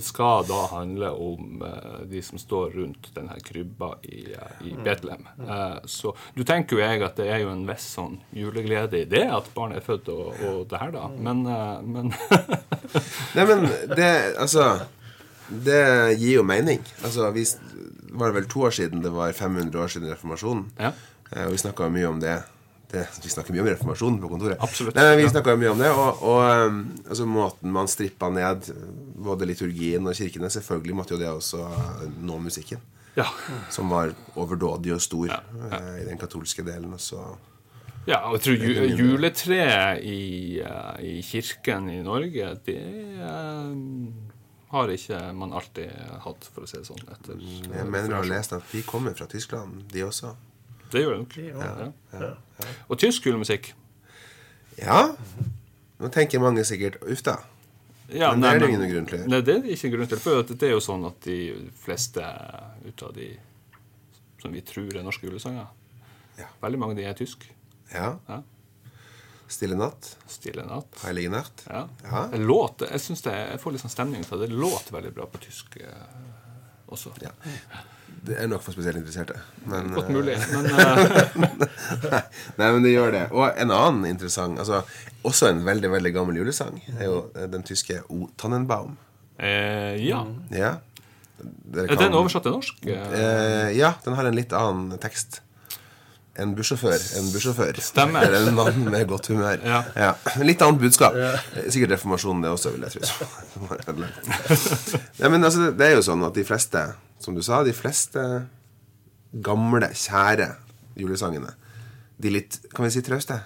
skal 0.00 0.46
da 0.48 0.60
handle 0.70 1.10
om 1.10 1.60
de 2.08 2.22
som 2.22 2.38
står 2.38 2.70
rundt 2.78 3.10
denne 3.14 3.36
krybba 3.44 3.90
i, 4.02 4.24
i 4.64 4.72
Betlehem. 4.84 5.26
Eh, 5.48 5.76
så 5.84 6.16
du 6.34 6.44
tenker 6.44 6.76
jo 6.76 6.82
jeg 6.82 7.02
at 7.04 7.18
det 7.18 7.28
er 7.32 7.42
jo 7.44 7.52
en 7.52 7.66
viss 7.68 7.86
sånn 7.96 8.18
juleglede 8.36 9.02
i 9.02 9.08
det 9.10 9.24
at 9.32 9.50
barnet 9.54 9.80
er 9.80 9.86
født 9.86 10.10
og, 10.12 10.32
og 10.48 10.62
det 10.70 10.80
her, 10.80 10.94
da. 10.94 11.08
Men, 11.18 11.46
eh, 11.46 11.82
men 11.82 12.12
Nei, 13.36 13.44
men 13.46 13.64
det 13.96 14.10
Altså 14.38 14.66
Det 15.48 16.16
gir 16.18 16.40
jo 16.40 16.42
mening. 16.46 16.82
Altså, 17.06 17.30
vi, 17.34 17.44
det 17.46 18.18
var 18.18 18.32
vel 18.34 18.48
to 18.50 18.64
år 18.66 18.74
siden 18.74 19.02
det 19.04 19.12
var 19.14 19.32
500 19.36 19.78
år 19.78 19.88
siden 19.92 20.10
reformasjonen. 20.10 20.64
Ja. 20.80 20.92
Eh, 21.32 21.44
Og 21.46 21.52
vi 21.54 21.60
snakka 21.62 21.88
mye 21.92 22.08
om 22.08 22.18
det. 22.22 22.36
det. 22.90 23.04
Vi 23.22 23.30
snakker 23.30 23.54
mye 23.54 23.62
om 23.62 23.68
reformasjonen 23.70 24.18
på 24.22 24.30
kontoret. 24.32 24.58
Absolutt. 24.62 24.94
Nei, 24.98 25.16
vi 25.20 25.22
Ja. 25.26 25.30
snakket 25.36 25.58
mye 25.58 25.70
om 25.70 25.78
det, 25.78 25.90
og, 25.90 26.22
og 26.22 26.66
um, 26.66 26.80
altså, 27.08 27.26
måten 27.26 27.72
man 27.72 27.86
strippa 27.90 28.28
ned 28.30 28.70
både 29.26 29.46
liturgien 29.46 30.06
og 30.06 30.14
kirkene 30.18 30.50
Selvfølgelig 30.50 30.94
måtte 30.98 31.14
jo 31.14 31.18
det 31.22 31.28
også 31.30 31.62
nå 32.22 32.38
musikken. 32.42 32.80
ja. 33.16 33.26
Som 33.70 33.88
var 33.90 34.10
overdådig 34.36 34.92
og 34.94 35.00
stor 35.00 35.28
Ja, 35.30 35.40
ja. 35.70 35.78
eh, 35.78 36.02
i 36.02 36.08
den 36.10 36.18
katolske 36.18 36.62
delen. 36.66 36.92
Og 36.94 37.00
så 37.00 37.22
Ja, 38.06 38.20
og 38.30 38.36
jeg 38.36 38.42
tror 38.44 38.56
ju, 38.62 38.96
juletreet 39.00 40.02
i, 40.06 40.60
eh, 40.62 40.98
i 41.02 41.22
kirken 41.26 41.88
i 41.90 42.02
Norge, 42.06 42.52
det 42.66 42.76
eh, 42.78 43.72
har 44.70 44.92
ikke 44.94 45.20
man 45.34 45.52
alltid 45.58 45.90
hatt, 46.22 46.46
for 46.54 46.66
å 46.66 46.70
si 46.70 46.78
det 46.78 46.86
sånn. 46.86 47.02
Etter, 47.10 47.40
Jeg 47.40 47.88
mener 47.90 48.14
å 48.14 48.20
ha 48.20 48.28
lest 48.30 48.54
at 48.54 48.62
de 48.70 48.82
kommer 48.86 49.16
fra 49.18 49.26
Tyskland, 49.30 49.82
de 49.90 50.04
også. 50.06 50.34
Det 50.92 51.02
gjør 51.02 51.16
det 51.16 51.56
nok. 51.56 51.94
Ja. 52.20 52.30
Og 52.88 52.98
tysk 53.02 53.24
julemusikk 53.26 53.72
Ja. 54.78 55.16
Nå 55.98 56.10
tenker 56.14 56.38
mange 56.38 56.62
sikkert 56.68 57.00
Uff 57.02 57.22
da. 57.26 57.38
ja, 58.12 58.30
Men 58.30 58.40
det 58.44 58.50
er 58.52 58.58
det 58.60 58.68
ingen 58.70 58.90
grunn 58.92 59.08
til. 59.10 59.24
Nei, 59.26 59.40
det 59.40 59.54
er 59.56 59.64
ikke 59.64 59.74
ikke 59.88 59.90
grunn 59.96 60.10
til. 60.12 60.18
For 60.22 60.42
det 60.52 60.62
er 60.68 60.74
jo 60.76 60.82
sånn 60.84 61.06
at 61.08 61.18
de 61.26 61.38
fleste 61.82 62.22
ut 62.86 63.02
av 63.02 63.14
de 63.16 63.32
som 64.42 64.52
vi 64.54 64.60
tror 64.62 64.94
er 64.94 65.02
norske 65.02 65.26
julesanger, 65.26 65.66
Ja. 66.38 66.46
veldig 66.62 66.78
mange 66.78 66.92
av 66.92 66.96
de 67.02 67.04
er 67.10 67.14
tysk. 67.18 67.48
Ja. 67.94 68.16
Ja. 68.28 68.42
Stille 69.48 69.76
natt. 69.78 70.08
Stille 70.26 70.64
natt. 70.66 70.96
Heilige 71.04 71.30
natt. 71.30 71.62
Ja. 71.70 71.84
Ja. 72.02 72.24
Låt, 72.42 72.82
jeg 72.90 73.00
synes 73.00 73.22
det, 73.22 73.34
jeg 73.52 73.60
får 73.62 73.76
litt 73.76 73.84
sånn 73.84 73.92
stemning 73.94 74.24
til 74.26 74.40
det. 74.42 74.48
Det 74.50 74.58
låter 74.58 74.96
veldig 74.96 75.12
bra 75.14 75.26
på 75.30 75.38
tysk 75.44 75.76
eh, 75.78 76.08
også. 76.90 77.12
Ja. 77.22 77.30
Det 78.26 78.40
er 78.42 78.48
nok 78.50 78.64
for 78.64 78.74
spesielt 78.74 78.98
interesserte. 78.98 79.36
Men, 79.70 79.92
Godt 79.94 80.08
eh, 80.10 80.16
mulig. 80.16 80.34
Men 80.50 80.66
eh, 80.82 82.26
Nei, 82.58 82.72
men 82.74 82.82
det 82.82 82.90
gjør 82.96 83.14
det. 83.14 83.22
Og 83.30 83.46
en 83.62 83.70
annen 83.76 84.08
interessant 84.10 84.58
altså, 84.58 84.80
Også 85.26 85.50
en 85.52 85.62
veldig 85.66 85.90
veldig 85.94 86.12
gammel 86.16 86.40
julesang 86.42 86.80
er 86.96 87.06
jo 87.06 87.20
eh, 87.36 87.46
den 87.52 87.62
tyske 87.66 88.00
O 88.10 88.26
Tannenbaum. 88.40 88.96
eh, 89.38 89.94
ja. 90.08 90.24
Ja. 90.50 90.74
Kan, 91.38 91.86
Er 91.86 91.98
den 92.00 92.14
oversatt 92.18 92.46
til 92.48 92.54
norsk? 92.58 92.82
Eh, 92.82 93.14
Eh, 93.20 93.70
ja, 93.78 93.94
den 94.04 94.14
har 94.18 94.26
en 94.26 94.34
litt 94.38 94.54
annen 94.56 94.98
tekst. 94.98 95.42
En 96.42 96.52
bussjåfør. 96.56 97.00
En 97.20 97.30
bussjåfør. 97.32 97.78
Stemmer. 97.80 98.26
Eller 98.28 98.50
en 98.50 98.54
mann 98.58 98.80
med 98.92 99.06
godt 99.08 99.30
humør. 99.32 99.56
Ja. 99.64 100.10
Litt 100.44 100.60
annet 100.64 100.80
budskap. 100.82 101.16
Sikkert 101.72 101.94
reformasjonen, 101.96 102.42
det 102.44 102.50
også, 102.52 102.74
vil 102.74 102.84
jeg 102.84 102.92
tro. 102.92 104.04
ja, 105.18 105.28
men 105.32 105.44
altså, 105.44 105.70
det 105.72 105.86
er 105.90 105.94
jo 105.96 106.04
sånn 106.06 106.24
at 106.28 106.36
de 106.36 106.44
fleste, 106.46 106.82
som 107.22 107.36
du 107.36 107.42
sa, 107.46 107.62
de 107.64 107.72
fleste 107.76 108.22
gamle, 109.44 109.88
kjære 109.96 110.50
julesangene 110.96 111.50
De 112.22 112.30
litt, 112.32 112.60
kan 112.72 112.86
vi 112.86 112.90
si, 112.94 113.02
trauste? 113.04 113.36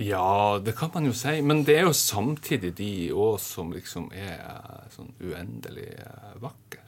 Ja, 0.00 0.58
det 0.64 0.76
kan 0.78 0.90
man 0.94 1.06
jo 1.08 1.12
si. 1.16 1.40
Men 1.44 1.64
det 1.66 1.74
er 1.80 1.86
jo 1.88 1.94
samtidig 1.96 2.70
de 2.78 2.90
òg 3.12 3.38
som 3.42 3.72
liksom 3.74 4.06
er 4.16 4.38
eh, 4.38 4.84
sånn 4.94 5.10
uendelig 5.20 5.88
eh, 5.98 6.36
vakre. 6.40 6.84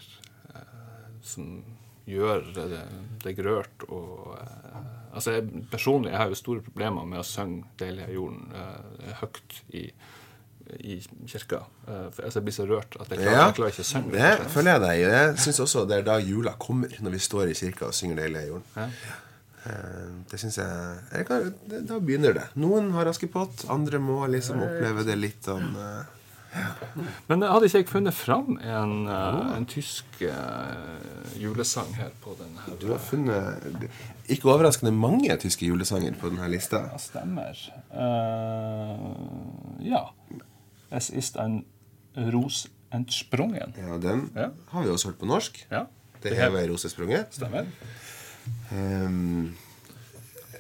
eh, 0.55 1.09
Som 1.27 1.59
gjør 2.09 2.49
det, 2.57 3.39
rørt 3.45 3.87
og 3.89 4.37
eh, 4.39 4.81
Altså, 5.13 5.31
jeg, 5.37 5.65
personlig 5.69 6.09
jeg 6.09 6.17
har 6.23 6.31
jo 6.33 6.37
store 6.39 6.63
problemer 6.65 7.05
med 7.05 7.21
å 7.21 7.25
synge 7.27 7.67
'Deilig 7.77 8.05
er 8.07 8.13
jorden' 8.15 8.55
eh, 8.57 9.11
høyt 9.21 9.57
i, 9.77 9.83
i 10.89 10.95
kirka. 11.29 11.59
Eh, 11.85 12.07
for 12.15 12.23
altså, 12.25 12.39
jeg 12.39 12.47
blir 12.47 12.57
så 12.57 12.65
rørt 12.71 12.97
at 12.97 13.11
jeg 13.13 13.19
klarer, 13.19 13.37
Ja, 13.37 13.43
jeg 13.45 13.55
klarer 13.59 13.75
ikke 13.75 13.85
å 13.85 13.91
synge. 13.91 14.13
det 14.15 14.47
føler 14.55 14.73
jeg 14.73 14.81
deg 14.87 15.03
i. 15.03 15.03
Jeg 15.13 15.35
syns 15.45 15.61
også 15.67 15.83
det 15.91 15.99
er 15.99 16.07
da 16.07 16.17
jula 16.17 16.55
kommer, 16.57 16.89
når 17.05 17.11
vi 17.19 17.21
står 17.29 17.53
i 17.53 17.59
kirka 17.61 17.91
og 17.91 17.95
synger 17.99 18.23
'Deilig 18.23 18.41
er 18.41 18.49
jorden'. 18.55 18.73
Ja. 18.77 18.89
Eh, 19.67 20.09
Det 20.31 20.41
syns 20.41 20.57
jeg, 20.59 20.99
jeg 21.13 21.27
kan, 21.29 21.55
det, 21.69 21.85
Da 21.89 21.99
begynner 22.01 22.33
det. 22.33 22.49
Noen 22.57 22.91
har 22.97 23.07
Askepott, 23.07 23.67
andre 23.69 23.99
må 23.99 24.25
liksom 24.33 24.63
oppleve 24.65 25.05
det 25.05 25.19
litt 25.21 25.45
sånn 25.45 25.77
eh, 25.77 26.05
Men 27.29 27.43
hadde 27.49 27.65
ikke 27.69 27.79
jeg 27.81 27.89
funnet 27.89 28.15
fram 28.15 28.59
en, 28.61 28.93
eh, 29.09 29.57
en 29.57 29.67
tysk 29.67 30.05
eh, 30.21 31.39
julesang 31.41 31.95
her 31.97 32.11
på 32.21 32.35
denne 32.39 32.61
her? 32.67 32.77
Du 32.81 32.91
har 32.93 32.99
funnet 33.01 33.89
ikke 34.29 34.51
overraskende 34.53 34.93
mange 34.93 35.33
tyske 35.41 35.67
julesanger 35.67 36.15
på 36.21 36.29
denne 36.33 36.49
lista. 36.53 36.83
Ja, 36.93 36.99
stemmer. 37.01 37.57
Uh, 37.93 39.81
ja. 39.87 40.03
Es 40.91 41.09
ist 41.11 41.39
ein 41.41 41.65
Ros 42.17 42.67
entsprungen. 42.93 43.73
Ja, 43.79 43.97
Den 43.99 44.31
Ja. 44.37 44.51
har 44.69 44.83
vi 44.83 44.89
også 44.91 45.09
hørt 45.09 45.19
på 45.19 45.27
norsk. 45.27 45.67
Ja, 45.71 45.85
Det 46.23 46.37
hever 46.37 46.59
er 46.59 46.69
rosesprunget. 46.69 47.27
stemmer. 47.35 47.65
Um, 48.71 49.57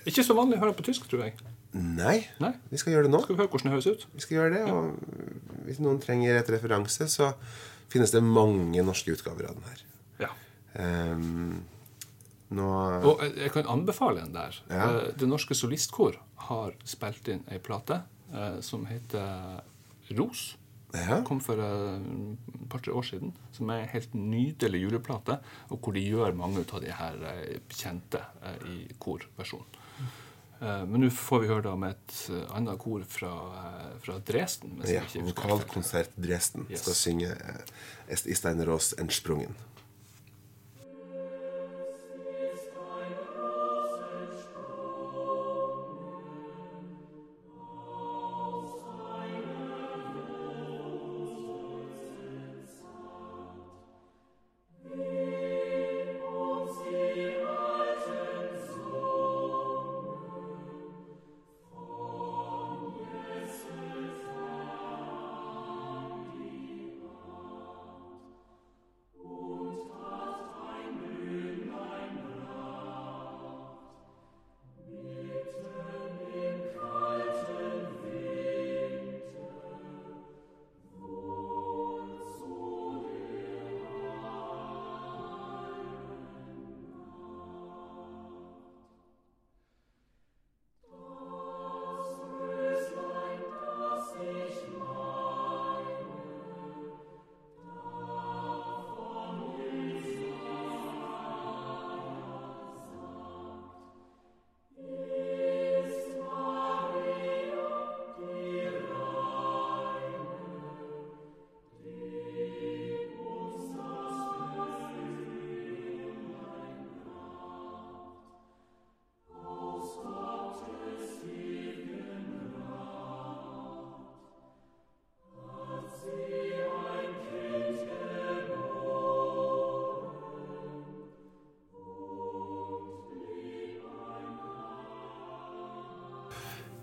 Ikke 0.06 0.24
så 0.24 0.34
vanlig 0.34 0.56
å 0.58 0.64
høre 0.64 0.72
på 0.74 0.82
tysk, 0.82 1.04
tror 1.10 1.24
jeg. 1.24 1.34
Nei, 1.72 2.26
Nei. 2.40 2.52
vi 2.70 2.76
skal 2.80 2.92
gjøre 2.92 3.06
det 3.08 3.12
nå. 3.14 3.20
Skal 3.24 3.36
vi 3.36 3.40
høre 3.42 3.50
hvordan 3.52 3.70
det 3.70 3.76
høres 3.76 3.86
ut? 3.92 4.06
Vi 4.14 4.20
skal 4.24 4.36
gjøre 4.36 4.54
det, 4.56 4.62
og 4.72 5.64
Hvis 5.66 5.78
noen 5.80 6.00
trenger 6.02 6.36
et 6.40 6.50
referanse, 6.52 7.06
så 7.08 7.32
finnes 7.92 8.10
det 8.12 8.22
mange 8.24 8.82
norske 8.84 9.12
utgaver 9.14 9.48
av 9.50 9.54
den 9.56 9.68
her. 9.70 9.84
Ja. 10.26 10.32
Um, 10.76 11.62
nå 12.52 12.66
Og 13.08 13.20
jeg- 13.36 13.52
kan 13.52 13.66
anbefale 13.66 14.22
en 14.22 14.32
der. 14.32 14.56
Ja. 14.68 14.90
Eh, 15.06 15.12
Det 15.16 15.28
Norske 15.28 15.54
Solistkor 15.54 16.16
har 16.48 16.72
spilt 16.84 17.28
inn 17.28 17.44
ei 17.50 17.58
plate 17.58 18.02
eh, 18.34 18.60
som 18.60 18.84
heter 18.86 19.62
Ros. 20.16 20.56
ja. 20.94 21.22
Kom 21.22 21.40
for 21.40 21.54
eh, 21.54 21.96
et 21.96 22.68
par-tre 22.68 22.92
år 22.92 23.02
siden. 23.04 23.32
Som 23.52 23.70
er 23.70 23.82
en 23.84 23.88
helt 23.88 24.12
nydelig 24.14 24.82
juleplate, 24.82 25.38
og 25.70 25.80
hvor 25.80 25.92
de 25.94 26.00
gjør 26.00 26.34
mange 26.36 26.58
av 26.72 26.80
de 26.82 26.90
her 26.92 27.14
eh, 27.24 27.58
kjente 27.70 28.20
i 28.68 28.88
korversjon. 28.98 29.64
Eh, 30.62 30.84
Men 30.86 31.00
nå 31.02 31.10
får 31.10 31.40
vi 31.42 31.48
høre 31.50 31.62
da 31.66 31.72
om 31.74 31.82
et 31.88 32.14
eh, 32.30 32.44
annet 32.56 32.78
kor 32.78 33.02
fra, 33.08 33.32
eh, 33.58 33.88
fra 34.04 34.18
Dresden. 34.28 34.78
ja. 34.86 35.02
Vokalkonsert 35.26 36.14
Dresden 36.16 36.66
Yes. 36.70 36.82
skal 36.84 36.94
synge 36.94 37.32
eh, 37.32 37.60
Est 38.08 38.26
Istein 38.26 38.62
Ros 38.68 38.92
Entsprungen. 38.98 39.54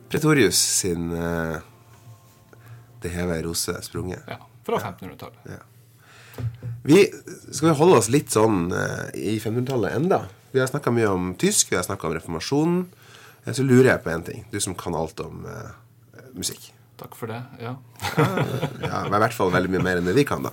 Pretorius 0.10 0.58
sin 0.82 1.12
uh, 1.13 1.58
Det 3.02 3.12
hever 3.13 3.38
ei 3.39 3.43
rose 3.45 3.76
sprunget. 3.86 4.24
Ja, 4.28 4.39
fra 4.65 4.80
1500-tallet. 4.80 5.67
Vi 6.84 7.04
skal 7.52 7.69
vi 7.69 7.76
holde 7.80 7.98
oss 8.00 8.10
litt 8.12 8.32
sånn 8.34 8.72
uh, 8.74 9.08
i 9.15 9.38
1500-tallet 9.39 9.95
enda. 10.00 10.24
Vi 10.52 10.60
har 10.62 10.69
snakka 10.72 10.91
mye 10.95 11.10
om 11.12 11.34
tysk, 11.39 11.69
vi 11.72 11.78
har 11.78 11.86
snakka 11.86 12.08
om 12.10 12.15
reformasjonen. 12.17 12.80
Eh, 13.45 13.54
Så 13.54 13.63
lurer 13.63 13.91
jeg 13.93 14.04
på 14.04 14.10
én 14.13 14.24
ting. 14.26 14.45
Du 14.52 14.60
som 14.63 14.76
kan 14.76 14.95
alt 14.98 15.19
om 15.24 15.45
uh, 15.45 15.69
musikk. 16.34 16.72
Takk 17.00 17.15
for 17.15 17.32
det. 17.32 17.41
Ja. 17.62 17.76
Ja, 18.89 19.06
I 19.06 19.12
hvert 19.13 19.36
fall 19.36 19.52
veldig 19.54 19.72
mye 19.76 19.84
mer 19.86 20.00
enn 20.02 20.08
det 20.10 20.15
vi 20.17 20.26
kan, 20.28 20.43
da. 20.43 20.52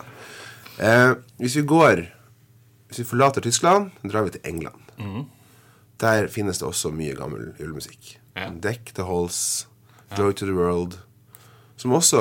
Uh, 0.77 1.16
hvis 1.40 1.57
vi 1.57 1.62
går 1.64 2.05
Hvis 2.90 3.01
vi 3.01 3.07
forlater 3.09 3.42
Tyskland, 3.42 3.90
drar 4.05 4.23
vi 4.29 4.37
til 4.37 4.45
England. 4.47 4.79
Der 5.99 6.29
finnes 6.31 6.61
det 6.61 6.66
også 6.69 6.92
mye 6.95 7.16
gammel 7.19 7.49
julemusikk. 7.59 8.12
Ja. 8.37 8.51
Deck 8.53 8.92
the 8.96 9.07
Halls, 9.09 9.66
Joy 10.16 10.35
to 10.37 10.46
the 10.46 10.57
World. 10.57 10.99
Som 11.81 11.94
også 11.96 12.20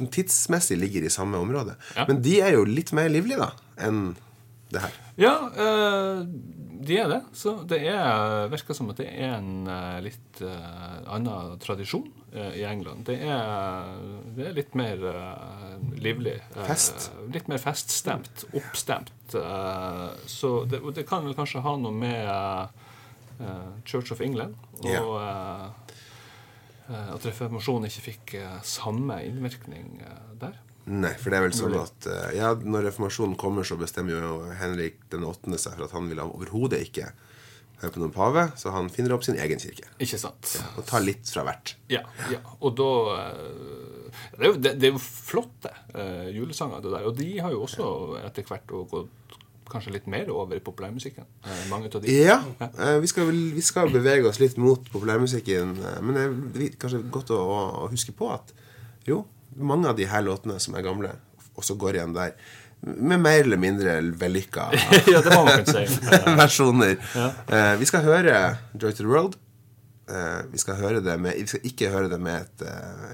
tidsmessig 0.00 0.78
ligger 0.78 1.04
i 1.04 1.12
samme 1.12 1.38
område. 1.38 1.76
Men 2.08 2.22
de 2.24 2.40
er 2.40 2.54
jo 2.56 2.64
litt 2.68 2.92
mer 2.96 3.10
livlige, 3.12 3.40
da, 3.40 3.50
enn 3.86 4.14
det 4.70 4.84
her. 4.84 4.96
Ja, 5.20 5.34
eh, 5.50 6.20
de 6.86 6.96
er 6.96 7.08
det. 7.10 7.20
Så 7.36 7.56
det 7.68 7.82
er, 7.90 8.46
virker 8.52 8.76
som 8.76 8.90
at 8.92 9.00
det 9.02 9.08
er 9.10 9.36
en 9.36 9.66
eh, 9.68 9.98
litt 10.06 10.42
eh, 10.46 10.98
annen 11.10 11.58
tradisjon 11.62 12.08
i 12.30 12.62
England. 12.62 13.02
Det 13.08 13.16
er, 13.26 13.88
det 14.36 14.44
er 14.46 14.52
litt 14.54 14.76
mer 14.78 15.00
livlig. 15.98 16.36
Fest. 16.68 17.08
litt 17.34 17.48
mer 17.50 17.58
feststemt. 17.58 18.44
Oppstemt. 18.54 19.34
så 20.30 20.50
det, 20.70 20.78
det 20.94 21.08
kan 21.08 21.26
vel 21.26 21.34
kanskje 21.34 21.64
ha 21.64 21.74
noe 21.74 21.90
med 21.90 22.86
Church 23.88 24.12
of 24.12 24.20
England 24.20 24.54
og 24.82 24.88
Ja. 24.90 25.02
eh, 25.20 25.94
eh, 26.90 27.12
at 27.14 27.24
reformasjonen 27.30 27.88
ikke 27.90 28.04
fikk 28.10 28.34
eh, 28.40 28.58
samme 28.66 29.20
innvirkning 29.26 30.00
eh, 30.04 30.20
der. 30.42 30.58
Nei, 30.90 31.12
for 31.20 31.30
det 31.30 31.38
er 31.38 31.44
vel 31.44 31.54
sånn 31.54 31.76
at 31.78 32.06
eh, 32.10 32.30
ja, 32.40 32.54
når 32.56 32.88
reformasjonen 32.88 33.36
kommer, 33.38 33.62
så 33.68 33.76
bestemmer 33.80 34.16
jo 34.16 34.30
Henrik 34.58 35.02
den 35.12 35.24
8. 35.28 35.52
seg 35.60 35.76
for 35.76 35.86
at 35.86 35.92
han 35.96 36.08
vil 36.10 36.22
overhodet 36.24 36.80
ikke 36.88 37.10
høre 37.80 37.92
på 37.94 38.00
noen 38.02 38.12
pave, 38.12 38.42
så 38.60 38.72
han 38.74 38.90
finner 38.92 39.14
opp 39.16 39.22
sin 39.24 39.38
egen 39.40 39.60
kirke. 39.62 39.86
Ikke 40.04 40.18
sant? 40.20 40.50
Og 40.76 40.84
tar 40.88 41.00
litt 41.04 41.30
fra 41.32 41.44
hvert. 41.46 41.76
Ja, 41.88 42.02
ja. 42.32 42.40
og 42.60 42.74
da 42.76 42.88
eh, 43.20 44.10
Det 44.34 44.42
er 44.42 44.48
jo, 44.50 44.56
det, 44.58 44.72
det 44.82 44.88
er 44.88 44.92
jo 44.96 45.00
flotte 45.00 45.70
eh, 45.94 46.26
julesanger, 46.34 46.82
det 46.84 46.90
der. 46.92 47.06
Og 47.08 47.14
de 47.16 47.28
har 47.40 47.54
jo 47.54 47.62
også 47.64 47.86
etter 48.26 48.44
hvert 48.50 48.66
gått 48.90 49.38
kanskje 49.70 49.94
litt 49.94 50.06
mer 50.10 50.30
over 50.34 50.58
i 50.58 50.62
populærmusikken. 50.64 51.26
eh, 51.44 51.64
mange 51.70 51.90
av 51.94 52.02
de. 52.02 52.14
Ja, 52.14 52.40
eh, 52.60 52.98
vi 53.02 53.10
skal, 53.10 53.30
vi 53.30 53.64
skal 53.64 53.90
bevege 53.92 54.28
oss 54.28 54.40
litt 54.42 54.58
mot 54.60 54.90
populærmusikken, 54.92 55.76
eh, 55.78 56.00
men 56.02 56.52
det 56.54 56.64
er 56.66 56.78
kanskje 56.80 57.02
godt 57.10 57.30
å, 57.34 57.40
å 57.84 57.90
huske 57.90 58.12
på 58.16 58.30
at 58.34 58.54
jo, 59.08 59.24
mange 59.56 59.88
av 59.88 59.96
de 59.96 60.06
her 60.06 60.22
låtene 60.26 60.58
som 60.62 60.74
er 60.74 60.86
gamle, 60.86 61.14
også 61.58 61.76
går 61.80 61.98
igjen 61.98 62.16
der. 62.16 62.34
Med 62.80 63.20
mer 63.20 63.42
eller 63.42 63.60
mindre 63.60 63.98
vellykka 64.16 64.70
ja, 65.12 65.20
versjoner. 66.40 66.96
Eh, 66.96 67.74
vi 67.80 67.88
skal 67.88 68.06
høre 68.06 68.36
Joy 68.74 68.94
to 68.94 69.04
the 69.04 69.10
World. 69.10 69.36
Eh, 70.10 70.38
vi, 70.52 70.58
skal 70.58 70.74
høre 70.80 71.00
det 71.04 71.14
med, 71.20 71.36
vi 71.38 71.46
skal 71.46 71.66
ikke 71.68 71.90
høre 71.92 72.08
det 72.10 72.18
med 72.22 72.40
et, 72.40 72.64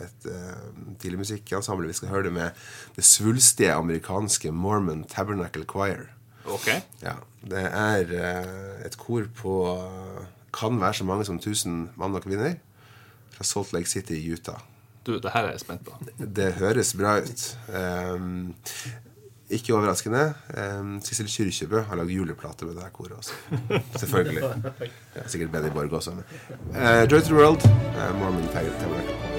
et 0.07 0.29
eh, 0.33 0.69
tidligmusikkensemble. 1.03 1.91
Vi 1.91 1.99
skal 1.99 2.13
høre 2.15 2.29
det 2.29 2.33
med 2.33 2.67
det 2.97 3.05
svulstige 3.05 3.75
amerikanske 3.75 4.53
Mormon 4.53 5.05
Tabernacle 5.05 5.67
Choir. 5.69 6.07
Ok. 6.49 6.69
Ja, 7.03 7.17
Det 7.47 7.65
er 7.67 8.13
eh, 8.17 8.87
et 8.87 8.97
kor 8.99 9.27
på 9.35 9.57
Kan 10.57 10.81
være 10.81 10.95
så 10.95 11.05
mange 11.05 11.25
som 11.25 11.37
1000 11.37 11.91
mann 11.97 12.15
og 12.15 12.23
kvinner. 12.23 12.55
Fra 13.37 13.45
Salt 13.45 13.73
Lake 13.73 13.91
City 13.91 14.13
i 14.17 14.33
Utah. 14.33 14.63
Du, 15.07 15.19
det 15.19 15.31
her 15.35 15.45
er 15.45 15.51
jeg 15.51 15.61
spent 15.61 15.85
på. 15.85 15.93
Det 16.19 16.53
høres 16.59 16.95
bra 16.99 17.19
ut. 17.21 17.43
Um, 17.69 18.55
ikke 19.51 19.75
overraskende. 19.77 20.35
Um, 20.57 20.97
Sissel 21.05 21.29
Kyrkjebø 21.31 21.85
har 21.87 22.01
lagd 22.01 22.11
juleplate 22.11 22.67
med 22.67 22.75
det 22.75 22.83
her 22.83 22.91
koret 22.91 23.13
også. 23.13 23.33
Selvfølgelig. 23.97 24.43
Ja, 25.17 25.29
sikkert 25.29 25.53
Benny 25.53 25.71
Borg 25.71 25.93
også. 25.93 26.11
Uh, 26.11 27.05
Joy 27.13 27.21
to 27.21 27.27
the 27.31 27.35
World, 27.35 27.65
uh, 27.65 28.19
Mormon 28.19 28.49
Tabernacle. 28.53 29.36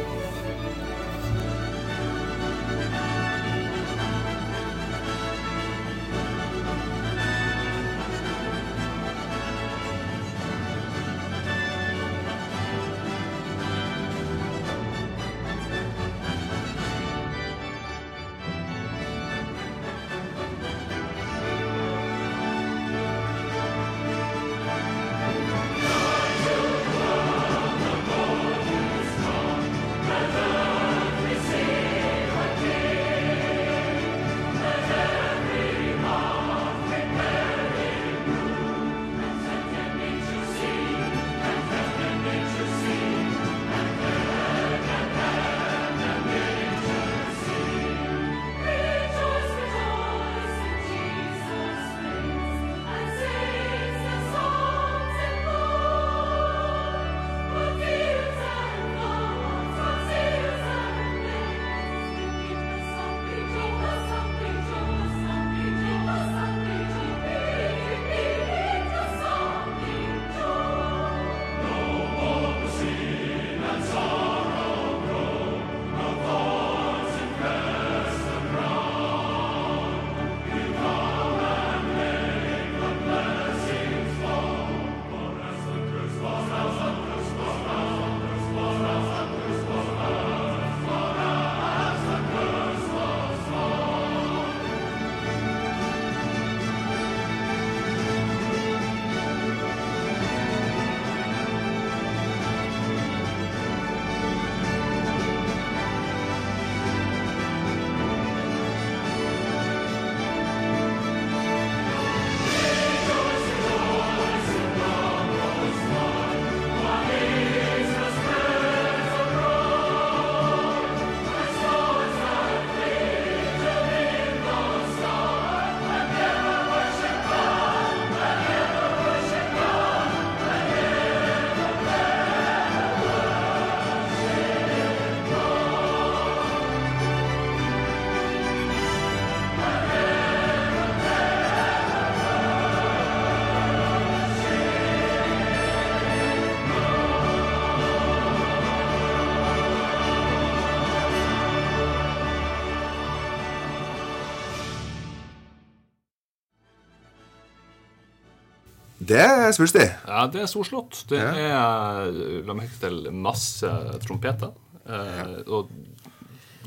Det 159.17 159.25
er 159.25 159.51
svulstig. 159.56 159.86
Ja, 160.06 160.25
det 160.30 160.43
er 160.43 160.49
storslått. 160.51 161.03
Det 161.10 161.17
Ja. 161.17 161.32
er 161.34 162.12
La 162.45 162.53
meg 162.53 162.67
merke 162.67 162.80
til 162.86 163.12
masse 163.12 163.69
trompeter. 164.06 164.51
Eh, 164.88 165.41
og 165.51 165.69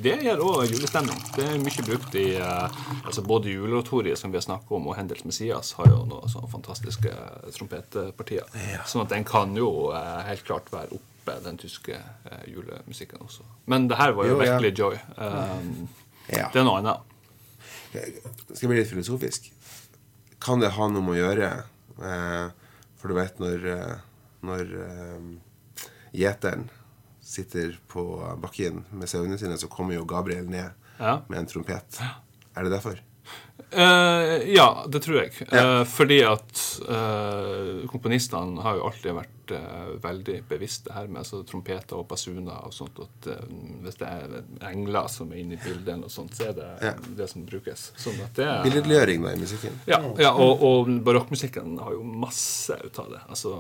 det 0.01 0.17
gir 0.23 0.41
òg 0.41 0.65
julestemning. 0.73 1.17
Det 1.37 1.45
er 1.47 1.59
mye 1.61 1.85
brukt 1.87 2.15
i 2.17 2.25
eh, 2.37 2.69
altså 3.05 3.23
Både 3.27 3.53
juleoratoriet 3.53 4.19
som 4.19 4.33
vi 4.33 4.39
har 4.41 4.43
snakket 4.45 4.73
om, 4.77 4.89
og 4.89 4.97
Hendels 4.97 5.25
Messias 5.29 5.73
har 5.79 5.87
jo 5.93 6.03
noen 6.09 6.29
sånne 6.33 6.51
fantastiske 6.51 7.13
trompetpartier. 7.57 8.45
Sånn 8.89 9.03
at 9.05 9.13
den 9.15 9.25
kan 9.29 9.55
jo 9.57 9.91
eh, 9.93 10.23
helt 10.29 10.45
klart 10.49 10.71
være 10.73 10.97
oppe, 10.99 11.37
den 11.45 11.57
tyske 11.61 11.99
julemusikken 12.49 13.21
også. 13.23 13.45
Men 13.67 13.89
det 13.89 13.97
her 14.01 14.13
var 14.17 14.27
jo, 14.27 14.41
Jo, 14.41 14.45
ja. 14.45 14.59
joy. 14.71 14.95
Eh, 15.17 15.61
Ja. 16.31 16.49
Det 16.53 16.61
er 16.61 16.65
noe 16.65 16.79
annet. 16.79 17.01
Skal 17.91 18.61
jeg 18.63 18.69
bli 18.71 18.77
litt 18.79 18.91
filosofisk? 18.91 19.51
Kan 20.41 20.61
det 20.61 20.71
ha 20.77 20.87
noe 20.89 21.03
med 21.03 21.17
å 21.17 21.19
gjøre 21.19 21.49
For 22.01 23.09
du 23.09 23.15
vet 23.17 23.39
når 23.41 23.67
eh, 23.75 23.97
Når 24.43 24.71
eh, 24.85 25.25
gjeteren 26.17 26.69
sitter 27.21 27.77
på 27.93 28.03
bakken 28.43 28.85
med 28.91 29.07
sauene 29.09 29.37
sine, 29.39 29.59
så 29.61 29.69
kommer 29.71 29.95
jo 29.95 30.07
Gabriel 30.09 30.49
ned 30.51 30.71
Ja. 30.99 31.21
med 31.29 31.39
en 31.39 31.47
trompet. 31.47 32.01
Er 32.57 32.63
det 32.65 32.73
derfor? 32.73 32.99
Eh, 33.73 34.55
ja, 34.55 34.85
det 34.89 35.03
tror 35.05 35.21
jeg. 35.21 35.33
Ja. 35.51 35.81
Uh, 35.81 35.85
fordi 35.87 36.21
at 36.27 36.63
uh, 36.89 37.85
komponistene 37.91 38.63
har 38.65 38.81
jo 38.81 38.89
alltid 38.89 39.15
vært 39.21 39.37
veldig 39.99 40.37
bevisst 40.47 40.85
det 40.87 40.93
her 40.95 41.09
med 41.11 41.25
altså, 41.25 41.41
trompeter 41.43 41.99
og 41.99 42.05
basuner 42.07 42.69
og 42.69 42.71
sånt. 42.75 43.01
At 43.03 43.27
hvis 43.83 43.97
det 43.99 44.07
er 44.07 44.37
engler 44.69 45.09
som 45.11 45.33
er 45.35 45.41
inne 45.43 45.57
i 45.57 45.59
bildet, 45.65 46.05
sånt, 46.15 46.37
så 46.39 46.53
er 46.53 46.55
det 46.55 46.69
Ja. 46.87 46.93
det 47.19 47.27
som 47.33 47.43
brukes. 47.49 47.89
Sånn 47.99 48.21
at 48.23 48.39
det 48.39 48.47
er 48.47 48.63
Billedliggjøring 48.63 49.27
i 49.27 49.35
musikken. 49.41 49.81
ja, 49.91 49.99
ja, 50.23 50.31
og, 50.31 50.63
og 50.63 50.93
barokkmusikken 51.03 51.81
har 51.83 51.99
jo 51.99 52.05
masse 52.07 52.79
ut 52.79 53.03
av 53.03 53.11
det. 53.11 53.25
Altså, 53.27 53.57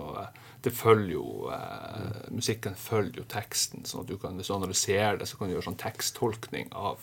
det 0.62 0.70
følger 0.78 1.16
jo 1.16 1.50
Musikken 2.30 2.78
følger 2.78 3.24
jo 3.24 3.26
teksten. 3.34 3.82
sånn 3.82 4.04
at 4.04 4.12
du 4.12 4.16
kan, 4.16 4.38
Hvis 4.38 4.46
du 4.46 4.54
analyserer 4.54 5.18
det, 5.18 5.26
så 5.26 5.40
kan 5.40 5.50
du 5.50 5.56
gjøre 5.56 5.72
sånn 5.72 5.80
teksttolkning 5.80 6.70
av 6.70 7.02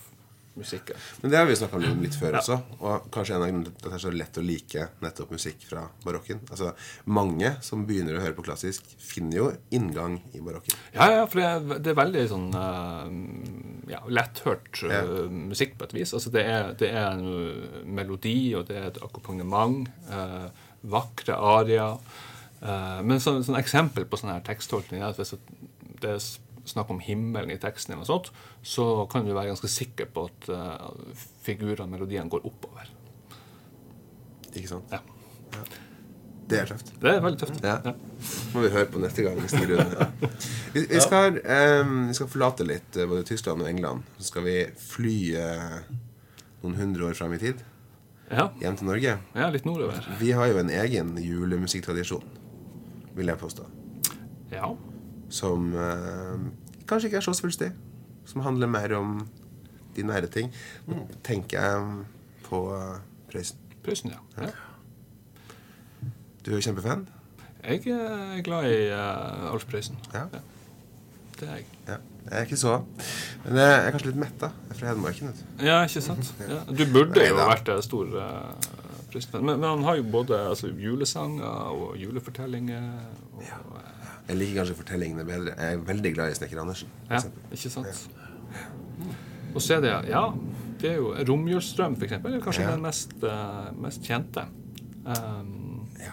musikken. 0.57 0.99
Men 1.21 1.33
det 1.33 1.39
har 1.39 1.47
vi 1.49 1.55
snakka 1.59 1.79
om 1.79 2.03
litt 2.03 2.17
før 2.19 2.39
også. 2.41 2.57
Og 2.79 3.07
kanskje 3.13 3.37
en 3.37 3.45
av 3.45 3.51
grunnene 3.51 3.69
til 3.69 3.77
at 3.77 3.87
det 3.87 3.93
er 3.97 4.03
så 4.03 4.13
lett 4.13 4.39
å 4.39 4.45
like 4.45 4.87
nettopp 5.03 5.33
musikk 5.37 5.65
fra 5.69 5.85
barokken. 6.03 6.41
Altså, 6.49 6.73
Mange 7.17 7.53
som 7.65 7.85
begynner 7.87 8.17
å 8.17 8.23
høre 8.23 8.35
på 8.37 8.45
klassisk, 8.47 8.87
finner 9.01 9.39
jo 9.39 9.49
inngang 9.73 10.19
i 10.33 10.41
barokken. 10.43 10.77
Ja, 10.95 11.09
ja, 11.13 11.25
for 11.29 11.41
det 11.41 11.47
er, 11.49 11.81
det 11.85 11.93
er 11.93 11.99
veldig 12.01 12.25
sånn 12.31 12.47
uh, 12.55 13.91
ja, 13.91 14.01
letthørt 14.11 14.83
uh, 14.85 15.27
musikk 15.31 15.77
på 15.79 15.87
et 15.87 15.97
vis. 15.99 16.15
Altså 16.17 16.33
det 16.33 16.45
er, 16.47 16.71
det 16.79 16.91
er 16.93 17.11
en 17.11 17.27
uh, 17.27 17.83
melodi, 17.85 18.39
og 18.57 18.67
det 18.69 18.79
er 18.79 18.89
et 18.91 19.03
akkompagnement. 19.03 19.87
Uh, 20.11 20.49
vakre 20.87 21.37
arier. 21.37 21.97
Uh, 22.61 22.99
men 23.05 23.21
sånn, 23.21 23.43
sånn 23.45 23.59
eksempel 23.59 24.07
på 24.09 24.19
sånn 24.19 24.33
her 24.33 24.45
teksttolkning 24.45 25.03
er 25.03 25.11
at 25.11 25.19
hvis 25.21 25.35
det 26.01 26.15
er 26.15 26.21
snakk 26.67 26.91
om 26.93 27.01
himmelen 27.03 27.53
i 27.53 27.59
teksten, 27.61 27.93
eller 27.93 28.03
noe 28.03 28.11
sånt, 28.11 28.31
så 28.65 29.07
kan 29.11 29.25
du 29.25 29.33
være 29.33 29.53
ganske 29.53 29.71
sikker 29.71 30.09
på 30.13 30.27
at 30.29 30.49
uh, 30.51 31.17
figurene 31.45 31.87
og 31.87 31.93
melodiene 31.95 32.31
går 32.31 32.47
oppover. 32.47 32.89
Ikke 34.53 34.69
sant? 34.71 34.93
Ja. 34.93 35.01
Det 36.47 36.61
er 36.61 36.69
tøft. 36.69 36.93
Det 37.01 37.11
er 37.11 37.23
veldig 37.23 37.39
tøft. 37.41 37.63
Ja. 37.63 37.75
Ja. 37.83 37.93
må 38.53 38.63
vi 38.63 38.69
høre 38.71 38.87
på 38.91 39.01
neste 39.03 39.25
gang. 39.25 39.39
Hvis 39.43 39.51
det. 39.51 39.85
Vi, 40.73 40.83
vi, 40.87 40.99
skal, 41.03 41.39
um, 41.43 41.95
vi 42.07 42.15
skal 42.15 42.29
forlate 42.31 42.67
litt 42.67 42.95
eh, 42.95 43.07
både 43.09 43.25
Tyskland 43.27 43.63
og 43.65 43.67
England. 43.67 44.05
Så 44.19 44.29
skal 44.29 44.45
vi 44.47 44.55
fly 44.79 45.17
uh, 45.35 45.81
noen 46.63 46.77
hundre 46.79 47.09
år 47.09 47.17
fram 47.19 47.35
i 47.35 47.41
tid. 47.41 47.63
Ja. 48.31 48.49
Hjem 48.61 48.79
til 48.79 48.89
Norge. 48.89 49.17
ja, 49.35 49.49
litt 49.51 49.67
nordover. 49.67 50.07
Vi 50.19 50.31
har 50.35 50.47
jo 50.51 50.59
en 50.59 50.71
egen 50.71 51.15
julemusikktradisjon, 51.23 52.23
vil 53.15 53.31
jeg 53.31 53.39
påstå. 53.43 53.67
Ja. 54.51 54.71
Som 55.29 55.73
eh, 55.75 56.37
kanskje 56.87 57.11
ikke 57.11 57.21
er 57.21 57.27
så 57.27 57.35
svulstig. 57.37 57.71
Som 58.27 58.43
handler 58.45 58.71
mer 58.71 58.95
om 58.97 59.19
de 59.95 60.05
nære 60.05 60.29
ting. 60.31 60.51
Nå 60.87 61.07
tenker 61.25 61.61
jeg 61.61 62.05
på 62.47 62.63
eh, 62.75 62.97
Prøysen. 63.31 63.59
Prøysen, 63.83 64.11
ja. 64.15 64.43
ja. 64.43 64.51
Du 66.45 66.53
er 66.55 66.63
kjempefan. 66.63 67.07
Jeg 67.67 67.87
er 67.91 68.41
glad 68.45 68.69
i 68.71 68.75
uh, 68.95 69.51
Alf 69.51 69.65
Prøysen. 69.67 69.97
Ja. 70.13 70.27
Det 71.39 71.47
er 71.47 71.57
jeg. 71.59 71.65
Ja. 71.87 71.97
Jeg 72.27 72.39
er 72.39 72.43
ikke 72.43 72.57
så 72.59 72.71
Men 73.45 73.57
jeg 73.61 73.73
er 73.73 73.91
kanskje 73.91 74.09
litt 74.09 74.19
metta. 74.19 74.49
Jeg 74.67 74.75
er 74.75 74.79
fra 74.79 74.87
Hedmarken. 74.91 75.35
Ja, 75.63 75.77
ikke 75.83 76.01
sant? 76.03 76.31
Ja. 76.43 76.61
Du 76.67 76.83
burde 76.93 77.23
jo 77.27 77.35
vært 77.39 77.71
stor 77.83 78.15
uh, 78.15 78.77
Prøysen-fan. 79.11 79.43
Men, 79.43 79.59
men 79.59 79.69
han 79.69 79.83
har 79.87 79.99
jo 79.99 80.07
både 80.11 80.39
altså, 80.49 80.71
julesanger 80.71 81.71
og 81.73 81.97
julefortellinger. 81.99 82.87
Og, 83.37 83.43
eh, 83.43 83.96
Jeg 84.27 84.37
liker 84.37 84.59
kanskje 84.61 84.75
fortellingene 84.75 85.23
bedre. 85.27 85.53
Jeg 85.55 85.73
er 85.77 85.83
veldig 85.87 86.13
glad 86.15 86.31
i 86.31 86.37
Snekker 86.37 86.59
Andersen. 86.61 86.89
ja, 87.09 87.21
ikke 87.51 87.69
sant? 87.71 88.09
Og 89.55 89.61
så 89.63 89.77
er 89.77 89.81
det 89.81 89.91
Ja, 90.09 90.23
det 90.81 90.91
er 90.91 90.95
jo 90.97 91.13
Romjulsdrøm, 91.29 91.95
eksempel. 92.03 92.33
Er 92.35 92.41
kanskje 92.43 92.63
Ja. 92.63 92.71
den 92.71 92.81
mest, 92.81 93.13
uh, 93.23 93.71
mest 93.81 94.01
kjente. 94.03 94.47
Um, 95.05 95.87
Ja. 95.99 96.11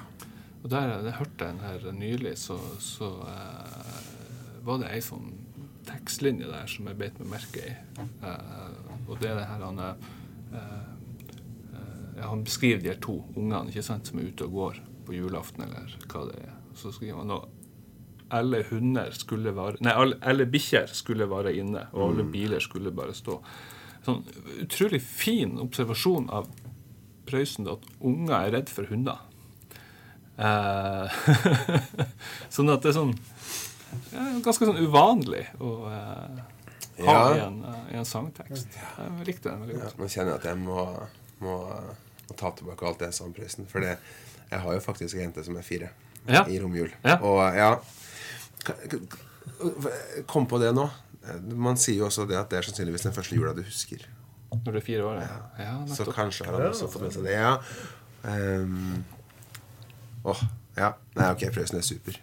Og 0.62 0.70
der 0.70 1.02
jeg 1.02 1.12
hørte 1.12 1.44
den 1.48 1.58
her 1.58 1.92
nylig, 1.92 2.38
så, 2.38 2.56
så 2.80 3.10
uh, 3.20 4.64
var 4.64 4.78
det 4.78 4.88
ei 4.94 5.00
sånn 5.00 5.34
tekstlinje 5.84 6.46
der 6.48 6.66
som 6.66 6.86
jeg 6.88 6.96
beit 6.98 7.18
meg 7.20 7.28
merke 7.28 7.60
i. 7.60 7.74
Uh, 8.22 9.08
og 9.10 9.20
det 9.20 9.30
er 9.30 9.34
det 9.34 9.46
her 9.46 9.60
han 9.64 9.78
ja, 12.16 12.28
Han 12.28 12.44
beskriver 12.44 12.80
de 12.80 12.88
her 12.88 13.00
to 13.02 13.24
ungene 13.36 13.68
ikke 13.68 13.82
sant, 13.82 14.06
som 14.06 14.18
er 14.18 14.30
ute 14.30 14.44
og 14.46 14.52
går 14.52 14.80
på 15.04 15.12
julaften, 15.12 15.64
eller 15.66 15.96
hva 16.08 16.24
det 16.30 16.38
er. 16.46 16.52
Så 16.74 16.92
skriver 16.94 17.18
han 17.18 17.28
nå 17.28 17.40
alle 18.30 18.62
hunder 18.70 19.10
skulle 19.12 19.52
være 19.54 19.76
Nei, 19.84 19.92
alle, 19.92 20.16
alle 20.22 20.46
bikkjer 20.46 20.86
skulle 20.96 21.26
være 21.30 21.52
inne, 21.60 21.86
og 21.92 22.10
alle 22.10 22.24
biler 22.24 22.60
skulle 22.60 22.90
bare 22.94 23.14
stå. 23.14 23.38
Sånn 24.04 24.22
utrolig 24.62 25.00
fin 25.02 25.58
observasjon 25.62 26.30
av 26.30 26.48
Prøysen, 27.26 27.68
at 27.72 27.84
unger 28.04 28.34
er 28.36 28.50
redd 28.52 28.68
for 28.72 28.84
hunder. 28.90 29.18
Eh, 30.36 31.14
sånn 32.54 32.72
at 32.74 32.82
det 32.82 32.90
er 32.90 32.96
sånn 32.96 33.12
Ganske 34.42 34.66
sånn 34.66 34.80
uvanlig 34.82 35.44
å 35.62 35.68
eh, 35.86 36.40
ha 37.06 37.12
Ja. 37.14 37.20
i, 37.36 37.40
en, 37.44 37.60
eh, 37.64 37.92
i 37.94 37.98
en 38.00 38.06
sangtekst. 38.08 38.74
Jeg 38.74 39.26
likte 39.28 39.50
den 39.52 39.62
veldig 39.62 39.76
Ja, 39.78 39.84
godt. 39.86 39.98
nå 40.02 40.08
kjenner 40.10 40.32
jeg 40.34 40.40
at 40.42 40.48
jeg 40.50 40.58
må, 40.64 40.82
må, 41.44 41.54
må 42.28 42.36
ta 42.38 42.50
tilbake 42.58 42.86
alt 42.88 42.98
det 42.98 43.12
jeg 43.12 43.18
sa 43.20 43.28
om 43.28 43.34
Prøysen. 43.36 43.68
For 43.70 43.80
det, 43.86 43.94
jeg 44.50 44.60
har 44.66 44.74
jo 44.76 44.82
faktisk 44.82 45.14
en 45.18 45.28
jente 45.28 45.44
som 45.46 45.56
er 45.60 45.66
fire 45.66 45.92
Ja. 46.26 46.42
i 46.50 46.58
romjul. 46.58 46.90
Ja. 47.04 47.18
Og 47.22 47.38
ja 47.56 47.70
Kom 50.30 50.48
på 50.50 50.60
det 50.62 50.72
nå. 50.76 50.88
Man 51.56 51.78
sier 51.80 52.02
jo 52.02 52.08
også 52.10 52.26
det 52.28 52.36
at 52.36 52.50
det 52.52 52.60
er 52.60 52.66
sannsynligvis 52.68 53.06
den 53.06 53.14
første 53.16 53.36
jula 53.36 53.54
du 53.56 53.62
husker. 53.64 54.02
Når 54.54 54.76
du 54.76 54.78
er 54.78 54.84
fire 54.84 55.06
år? 55.08 55.22
Ja, 55.22 55.38
ja 55.64 55.72
Så 55.90 56.04
kanskje 56.12 56.46
har 56.46 56.58
han 56.58 56.68
også 56.68 56.90
fått 56.92 57.06
med 57.06 57.14
seg 57.14 57.24
det. 57.26 57.38
Ja. 57.38 57.54
Um, 58.24 59.04
åh, 60.24 60.42
ja. 60.78 60.92
Nei, 61.14 61.28
ok, 61.30 61.44
Prøysen 61.54 61.78
er 61.78 61.84
super. 61.86 62.14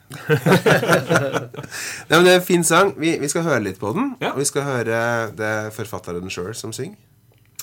Nei, 2.10 2.18
men 2.18 2.26
Det 2.28 2.34
er 2.34 2.40
en 2.40 2.46
fin 2.46 2.66
sang. 2.68 2.94
Vi, 3.00 3.14
vi 3.22 3.30
skal 3.32 3.46
høre 3.48 3.62
litt 3.64 3.80
på 3.82 3.94
den. 3.96 4.16
Ja. 4.24 4.34
Og 4.34 4.42
vi 4.44 4.48
skal 4.50 4.66
høre 4.68 4.98
det 5.38 5.48
er 5.48 5.70
forfatteren 5.76 6.32
sjøl 6.34 6.54
som 6.58 6.74
synger. 6.76 7.00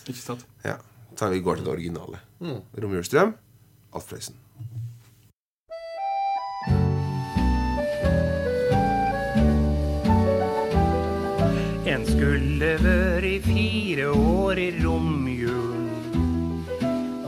Ikke 0.06 0.20
sant? 0.20 0.46
Ja, 0.64 0.78
Så 1.18 1.28
Vi 1.28 1.42
går 1.44 1.60
til 1.60 1.68
det 1.68 1.72
originale. 1.72 2.22
Romjulsdrøm. 2.40 3.34
Alf 3.92 4.08
Prøysen. 4.08 4.36
Skulle 12.18 12.72
vært 12.82 13.44
fire 13.46 14.08
år 14.10 14.58
i 14.58 14.70
romjulen 14.82 15.84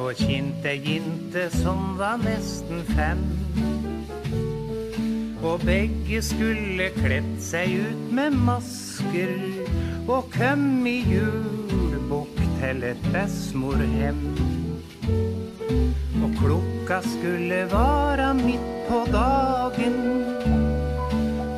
og 0.03 0.19
kjent 0.19 0.65
ei 0.67 0.81
jente 0.83 1.45
som 1.55 1.93
var 2.01 2.19
nesten 2.19 2.81
fem. 2.89 3.21
Og 5.47 5.63
begge 5.63 6.19
skulle 6.27 6.89
kledd 6.97 7.37
seg 7.45 7.77
ut 7.85 8.11
med 8.19 8.35
masker 8.49 9.31
og 10.11 10.27
køm 10.35 10.83
i 10.91 10.97
julebukk 11.07 12.43
til 12.59 12.83
et 12.91 13.07
bestemorhjem. 13.15 14.19
Og 16.19 16.35
klokka 16.43 16.99
skulle 17.07 17.63
vara 17.71 18.33
midt 18.43 18.67
på 18.91 19.05
dagen 19.15 20.03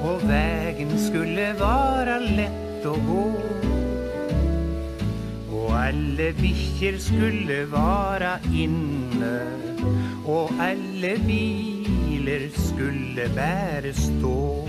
og 0.04 0.20
vegen 0.28 0.98
skulle 1.00 1.54
vara 1.56 2.20
lätt 2.82 2.86
og 2.86 2.98
gå. 3.06 3.32
Og 5.52 5.70
alle 5.76 6.32
bikkjer 6.40 6.98
skulle 6.98 7.66
vara 7.70 8.38
inne 8.52 9.40
og 10.26 10.50
alle 10.60 11.16
biler 11.26 12.48
skulle 12.54 13.28
bare 13.36 13.92
stå. 13.92 14.66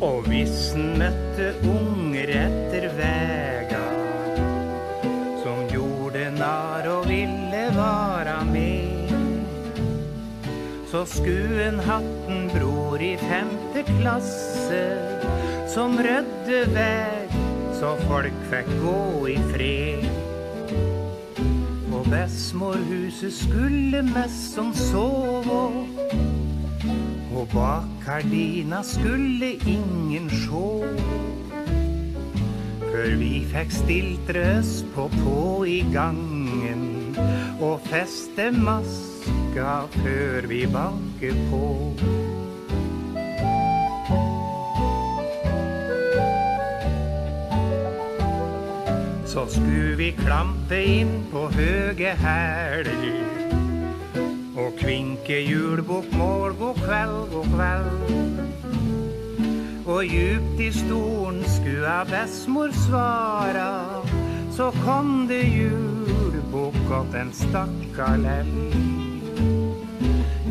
Og 0.00 0.22
hvis 0.28 0.74
en 0.74 0.98
møtte 0.98 1.54
unger 1.64 2.36
etter 2.44 2.90
vega 2.98 3.43
så 10.94 11.06
skulle 11.06 11.64
en 11.64 11.78
hatten 11.82 12.44
bror 12.52 13.02
i 13.02 13.16
femte 13.18 13.80
klasse 13.88 14.82
som 15.66 15.96
rydde 15.98 16.60
veg 16.70 17.32
så 17.74 17.96
folk 18.04 18.36
fikk 18.46 18.68
gå 18.78 19.00
i 19.32 19.34
fred. 19.48 20.04
Og 21.90 22.06
bestemorhuset 22.12 23.34
skulle 23.34 24.04
mest 24.06 24.54
som 24.54 24.70
sove, 24.78 25.64
og 27.34 27.50
bak 27.56 27.90
gardina 28.06 28.84
skulle 28.86 29.56
ingen 29.66 30.30
sjå. 30.44 30.68
Før 32.84 33.18
vi 33.18 33.32
fikk 33.50 33.80
stilt 33.80 34.30
røst 34.38 34.86
på 34.94 35.10
på 35.18 35.42
i 35.74 35.80
gangen 35.90 37.18
og 37.58 37.82
feste 37.90 38.52
maska 39.54 39.86
før 40.02 40.46
vi 40.46 40.66
banker 40.66 41.34
på. 41.50 41.94
Så 49.26 49.46
skulle 49.48 49.96
vi 49.96 50.10
klampe 50.10 50.84
inn 50.84 51.26
på 51.32 51.48
høge 51.50 52.14
hæler 52.14 52.86
og 54.56 54.72
kvinke 54.78 55.40
mål 56.12 56.54
god 56.58 56.74
kveld, 56.74 57.30
god 57.32 57.46
kveld. 57.54 57.90
Og 59.86 60.04
djupt 60.04 60.60
i 60.60 60.70
stolen 60.72 61.44
skulle 61.44 61.88
ha 61.88 62.04
bestemor 62.04 62.70
svara, 62.72 64.02
så 64.50 64.70
kom 64.84 65.28
det 65.28 65.44
julebukk 65.44 66.90
og 66.90 67.14
en 67.20 67.32
stakkar 67.32 68.16
lell. 68.16 68.93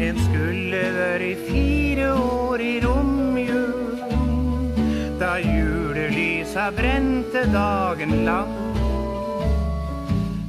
En 0.04 0.18
skulle 0.20 0.80
vært 0.98 1.46
fire 1.48 2.10
år 2.20 2.60
i 2.60 2.74
romjulen, 2.84 4.76
da 5.22 5.38
julelysa 5.40 6.66
brente 6.76 7.46
dagen 7.54 8.26
lang. 8.28 8.52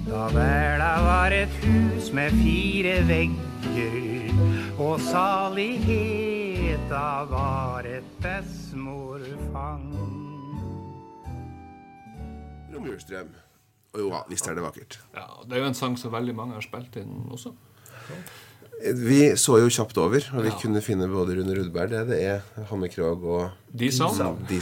Da 0.09 0.25
verda 0.35 0.89
var 1.07 1.31
et 1.37 1.55
hus 1.63 2.11
med 2.17 2.35
fire 2.41 2.97
vegger, 3.07 4.35
og 4.83 4.99
saligheta 5.07 7.07
var 7.31 7.87
et 7.87 8.09
bestemorfang. 8.25 9.87
Romjulsdrøm. 12.75 13.31
Og 13.95 13.99
jo, 14.03 14.11
da, 14.11 14.27
visst 14.27 14.51
er 14.51 14.59
det 14.59 14.67
vakkert. 14.67 14.99
Ja, 15.15 15.31
Det 15.47 15.55
er 15.55 15.63
jo 15.63 15.71
en 15.71 15.79
sang 15.79 15.95
som 15.99 16.11
veldig 16.13 16.35
mange 16.35 16.55
har 16.59 16.65
spilt 16.67 16.97
inn 16.99 17.31
også. 17.31 17.55
Vi 18.83 19.37
så 19.41 19.57
jo 19.63 19.69
kjapt 19.73 19.97
over, 19.99 20.21
og 20.35 20.43
vi 20.45 20.49
Ja. 20.51 20.59
kunne 20.61 20.81
finne 20.83 21.07
både 21.09 21.37
Rune 21.39 21.55
Rudberg, 21.57 21.91
det, 21.91 22.07
det 22.09 22.19
er 22.23 22.41
Hanne 22.69 22.89
Krogh 22.93 23.25
og. 23.25 23.51
D-Sound. 23.73 24.49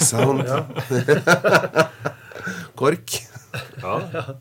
Kork. 2.78 3.10
Ja. 3.82 3.96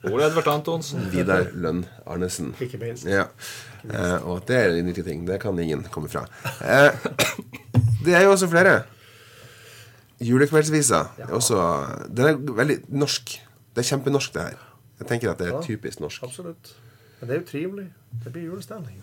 Ole 0.08 0.24
Edvard 0.28 0.48
Antonsen. 0.48 1.04
Vidar 1.12 1.48
Lønn 1.54 1.84
Arnesen. 2.08 2.54
Ikke 2.64 2.78
minst. 2.82 3.06
Ja. 3.10 3.26
Eh, 3.84 4.18
og 4.24 4.38
at 4.42 4.48
det 4.52 4.58
er 4.60 4.70
en 4.78 4.86
nyttig 4.88 5.04
ting. 5.08 5.26
Det 5.28 5.40
kan 5.44 5.60
ingen 5.60 5.84
komme 5.92 6.10
fra. 6.12 6.24
Eh, 6.62 6.92
det 8.06 8.14
er 8.16 8.24
jo 8.28 8.32
også 8.36 8.48
flere. 8.52 8.82
Julekveldsvisa 10.22 11.00
Ja. 11.18 11.26
også 11.34 11.58
Den 12.14 12.26
er 12.28 12.36
veldig 12.54 12.78
norsk. 12.90 13.40
Det 13.76 13.82
er 13.84 13.88
kjempenorsk, 13.96 14.34
det 14.34 14.42
her. 14.42 14.58
Jeg 15.00 15.08
tenker 15.08 15.32
at 15.32 15.38
det 15.40 15.48
er 15.48 15.54
Ja. 15.58 15.62
typisk 15.66 16.00
norsk. 16.00 16.24
Absolutt. 16.24 16.74
Men 17.20 17.30
det 17.30 17.36
er 17.36 17.40
jo 17.42 17.46
trivelig. 17.52 17.88
Det 18.24 18.32
blir 18.34 18.44
julestemning. 18.52 19.02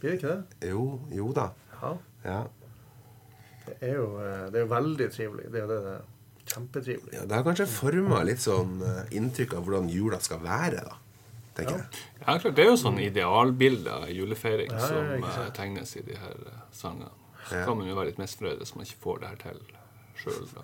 Blir 0.00 0.10
det 0.10 0.16
ikke 0.20 0.32
det? 0.36 0.70
Jo, 0.70 0.84
jo 1.12 1.32
da. 1.36 1.48
Ja. 1.82 1.92
Ja. 2.24 2.40
Det 3.66 3.76
er 3.90 3.94
jo, 4.00 4.06
eh, 4.20 4.46
det 4.50 4.56
er 4.60 4.64
jo 4.64 4.70
veldig 4.72 5.08
trivelig. 5.14 5.50
Det 5.52 5.60
er 5.62 5.66
det 5.70 5.80
det. 5.84 5.98
Kjempetrivelig. 6.50 7.12
ja 7.14 7.22
det 7.30 7.36
har 7.36 7.44
kanskje 7.46 7.66
forma 7.70 8.22
litt 8.26 8.40
sånn 8.42 8.80
eh, 8.82 9.02
inntrykk 9.14 9.52
av 9.54 9.62
hvordan 9.68 9.90
jula 9.92 10.18
skal 10.24 10.40
være, 10.42 10.80
da. 10.88 10.96
Tenker 11.54 11.76
jeg. 11.76 11.84
Ja, 12.24 12.38
klart, 12.38 12.54
Det 12.56 12.64
er 12.64 12.70
jo 12.72 12.78
sånn 12.80 12.98
idealbilde 13.02 13.90
av 13.92 14.08
julefeiring 14.10 14.70
Ja, 14.72 14.78
ja, 14.80 14.86
som 14.88 15.24
eh, 15.28 15.50
tegnes 15.54 15.92
i 16.00 16.02
de 16.06 16.16
her 16.18 16.36
sangene. 16.74 17.12
Så 17.48 17.54
Ja. 17.60 17.64
kan 17.66 17.76
man 17.78 17.86
jo 17.88 17.94
være 17.98 18.06
litt 18.10 18.18
misfornøyd 18.22 18.58
hvis 18.62 18.74
man 18.76 18.84
ikke 18.86 19.00
får 19.04 19.20
det 19.20 19.28
her 19.28 19.36
til 19.44 19.60
sjøl. 20.20 20.46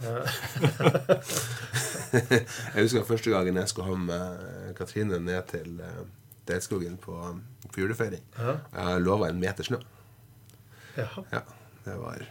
Jeg 2.74 2.82
husker 2.82 3.04
første 3.08 3.30
gangen 3.32 3.56
jeg 3.56 3.68
skulle 3.70 3.88
ha 3.88 3.96
med 3.96 4.74
Katrine 4.78 5.18
ned 5.22 5.42
til 5.50 5.80
uh, 5.80 6.04
Delskogen 6.46 6.96
på, 7.02 7.16
på 7.72 7.80
julefeiring. 7.82 8.22
Ja. 8.38 8.56
Jeg 8.76 9.04
lova 9.04 9.28
en 9.32 9.40
meter 9.42 9.66
snø. 9.66 9.78
Jaha. 10.96 11.24
Ja, 11.32 11.40
det 11.84 11.96
var, 12.00 12.22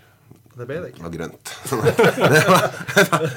Det 0.55 0.65
ble 0.69 0.77
det 0.85 0.91
det 0.95 1.03
var 1.03 1.11
grønt. 1.13 1.51
Det 2.31 2.43
var- 2.47 2.69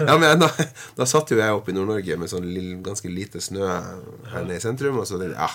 ja, 0.06 0.14
men 0.22 0.38
da, 0.40 0.48
da 0.96 1.06
satt 1.10 1.32
jo 1.34 1.38
jeg 1.40 1.52
oppe 1.56 1.72
i 1.72 1.74
Nord-Norge 1.76 2.16
med 2.20 2.30
sånn 2.30 2.46
lille, 2.46 2.78
ganske 2.86 3.10
lite 3.10 3.42
snø 3.42 3.66
her 3.66 4.44
nede 4.46 4.60
i 4.60 4.62
sentrum. 4.62 5.00
Og 5.02 5.06
så 5.10 5.18
det, 5.20 5.32
ja, 5.34 5.50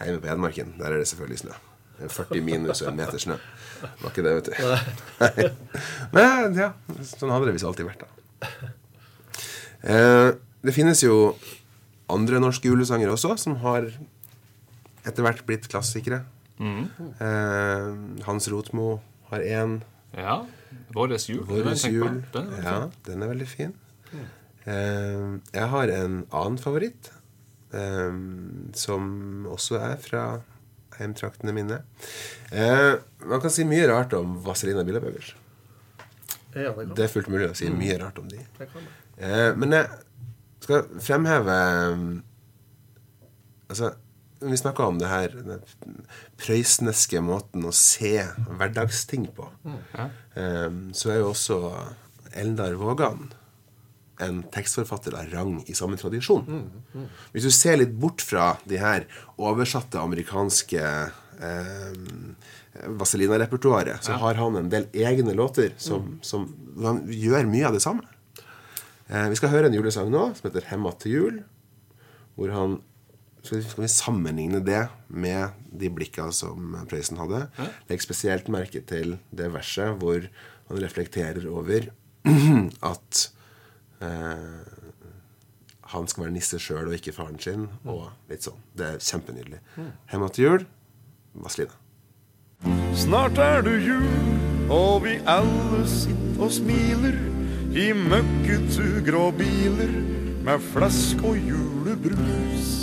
hjemme 0.00 0.22
på 0.24 0.30
Hedmarken, 0.32 0.72
der 0.80 0.88
er 0.96 1.02
det 1.02 1.10
selvfølgelig 1.12 1.42
snø. 1.44 1.58
Er 2.02 2.08
40 2.10 2.40
minus 2.42 2.80
og 2.82 2.88
en 2.94 2.96
meter 2.98 3.20
snø. 3.20 3.36
Det 3.82 3.90
var 4.00 4.10
ikke 4.14 4.24
det, 4.24 4.32
vet 4.38 4.48
du. 4.48 5.52
Men 6.16 6.56
ja, 6.58 6.70
sånn 7.12 7.30
hadde 7.34 7.50
det 7.50 7.54
visst 7.58 7.68
alltid 7.68 7.86
vært, 7.90 8.02
da. 8.06 8.72
Eh, 9.82 10.30
det 10.62 10.74
finnes 10.74 11.00
jo 11.04 11.34
andre 12.12 12.40
norske 12.42 12.68
julesanger 12.70 13.10
også, 13.12 13.34
som 13.40 13.56
har 13.62 13.88
etter 15.04 15.22
hvert 15.26 15.44
blitt 15.48 15.68
klassikere. 15.72 16.22
Eh, 16.62 17.88
Hans 18.26 18.48
Rotmo 18.52 19.00
har 19.30 19.40
én. 19.40 19.80
Ja. 20.14 20.42
Våres 20.94 21.26
jul. 21.28 21.42
den 21.46 21.56
har 21.56 21.64
Vår 21.64 21.72
jeg 21.72 21.80
tenkt 21.80 21.82
på. 21.82 21.90
jul. 21.92 22.22
Den 22.32 22.52
er 22.52 22.62
Ja, 22.62 22.90
den 23.08 23.22
er 23.22 23.28
veldig 23.32 23.48
fin. 23.48 23.74
Eh, 24.64 25.40
jeg 25.54 25.68
har 25.72 25.88
en 25.90 26.26
annen 26.30 26.58
favoritt, 26.58 27.10
eh, 27.74 28.12
som 28.78 29.46
også 29.50 29.80
er 29.80 29.96
fra 29.96 30.24
hjemtraktene 31.00 31.52
mine. 31.56 31.80
Eh, 32.52 32.94
man 33.26 33.40
kan 33.40 33.50
si 33.50 33.64
mye 33.64 33.88
rart 33.88 34.12
om 34.14 34.36
Vazelina 34.44 34.84
Billabøgers. 34.84 35.34
Ja, 36.54 36.70
det 36.76 36.94
Det 36.94 37.04
er 37.04 37.08
fullt 37.08 37.28
mulig 37.32 37.48
å 37.50 37.56
si 37.56 37.70
mye 37.70 37.98
rart 37.98 38.18
om 38.18 38.28
de. 38.28 38.38
Eh, 39.18 39.54
men 39.56 39.70
jeg 39.72 39.88
skal 40.60 40.82
fremheve 41.00 41.92
um, 41.92 42.22
Altså, 43.70 43.94
vi 44.50 44.58
snakka 44.60 44.86
om 44.90 44.98
det 45.00 45.10
her 45.10 45.34
den 45.36 45.62
prøysneske 46.40 47.22
måten 47.24 47.66
å 47.68 47.74
se 47.76 48.26
hverdagsting 48.50 49.28
på. 49.36 49.48
Ja. 49.94 50.08
Eh, 50.34 50.70
så 50.96 51.14
er 51.14 51.22
jo 51.22 51.30
også 51.32 51.60
Eldar 52.32 52.74
Vågan 52.80 53.30
en 54.22 54.42
tekstforfatter 54.54 55.14
av 55.18 55.30
rang 55.32 55.56
i 55.66 55.74
samme 55.76 55.98
tradisjon. 56.00 56.46
Hvis 57.32 57.46
du 57.48 57.52
ser 57.54 57.78
litt 57.80 57.94
bort 57.98 58.22
fra 58.24 58.52
de 58.68 58.78
her 58.80 59.06
oversatte 59.40 60.00
amerikanske 60.00 60.82
eh, 60.82 61.96
Vazelina-repertoaret, 62.98 64.04
så 64.04 64.16
har 64.22 64.38
han 64.40 64.60
en 64.60 64.70
del 64.72 64.86
egne 64.94 65.34
låter 65.36 65.74
som, 65.76 66.16
som 66.24 66.46
han 66.82 67.02
gjør 67.10 67.48
mye 67.50 67.68
av 67.68 67.76
det 67.76 67.82
samme. 67.84 68.06
Eh, 69.08 69.28
vi 69.32 69.40
skal 69.40 69.52
høre 69.52 69.68
en 69.68 69.76
julesang 69.76 70.12
nå 70.12 70.30
som 70.36 70.48
heter 70.48 70.68
'Hemma 70.70 70.94
til 70.98 71.12
jul', 71.12 71.42
hvor 72.36 72.54
han 72.54 72.80
skal 73.42 73.58
vi, 73.58 73.64
skal 73.66 73.84
vi 73.84 73.90
sammenligne 73.90 74.62
det 74.64 74.84
med 75.08 75.56
de 75.74 75.90
blikka 75.90 76.28
som 76.34 76.76
Prøysen 76.90 77.18
hadde? 77.18 77.44
Legg 77.90 78.04
spesielt 78.04 78.50
merke 78.52 78.82
til 78.86 79.16
det 79.34 79.50
verset 79.54 79.98
hvor 80.00 80.28
han 80.70 80.82
reflekterer 80.82 81.48
over 81.50 81.90
at 82.92 83.24
eh, 84.02 84.82
han 85.92 86.08
skal 86.08 86.24
være 86.24 86.34
nisse 86.36 86.60
sjøl 86.62 86.88
og 86.88 86.96
ikke 86.96 87.14
faren 87.14 87.40
sin, 87.42 87.66
og 87.84 88.06
litt 88.30 88.46
sånn. 88.46 88.60
Det 88.78 88.94
er 88.94 89.02
kjempenydelig. 89.04 89.60
Hemma 90.12 90.30
til 90.32 90.46
jul, 90.46 90.66
Vazelina. 91.34 91.76
Snart 92.96 93.40
er 93.42 93.64
det 93.66 93.74
jul, 93.82 94.06
og 94.72 95.02
vi 95.04 95.18
alle 95.28 95.82
sitter 95.90 96.46
og 96.46 96.54
smiler 96.54 97.18
i 97.76 97.90
møkkete 97.96 99.02
grå 99.06 99.30
biler 99.36 99.92
med 100.46 100.62
flask 100.72 101.20
og 101.26 101.36
julebrus. 101.50 102.81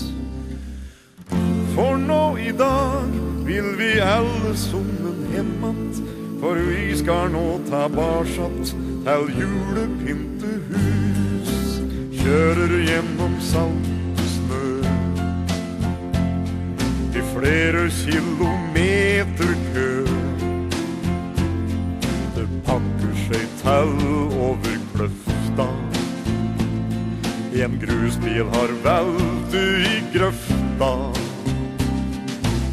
For 1.76 1.98
nå 1.98 2.38
i 2.38 2.52
dag 2.52 3.04
vil 3.46 3.76
vi 3.78 4.02
alle 4.02 4.58
sammen 4.58 5.28
hjem 5.34 5.64
att, 5.64 6.02
for 6.42 6.56
vi 6.56 6.98
skal 6.98 7.32
nå 7.32 7.60
tilbake 7.66 8.50
til 8.66 9.30
julepyntehus. 9.40 11.82
Kjører 12.20 12.74
gjennom 12.86 13.42
saltsnø 13.42 14.82
i 17.16 17.22
flere 17.34 17.90
kilometer 18.02 19.52
kø. 19.74 19.92
Det 22.36 22.48
pakker 22.68 23.14
seg 23.28 23.46
til 23.64 23.90
over 24.50 24.76
kløfta. 24.94 25.70
En 27.60 27.74
grusbil 27.82 28.46
har 28.54 28.70
veltet 28.86 29.74
i 29.90 29.92
grøfta. 30.14 30.94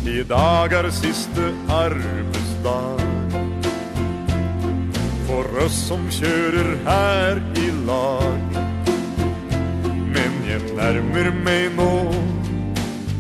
I 0.07 0.23
dag 0.23 0.73
er 0.73 0.87
siste 0.95 1.49
arbeidsdag. 1.69 3.01
For 5.27 5.49
oss 5.65 5.79
som 5.89 6.05
kjører 6.15 6.69
her 6.87 7.41
i 7.59 7.67
lag. 7.89 8.55
Men 10.15 10.39
jeg 10.47 10.63
nærmer 10.79 11.33
meg 11.43 11.75
nå, 11.75 11.91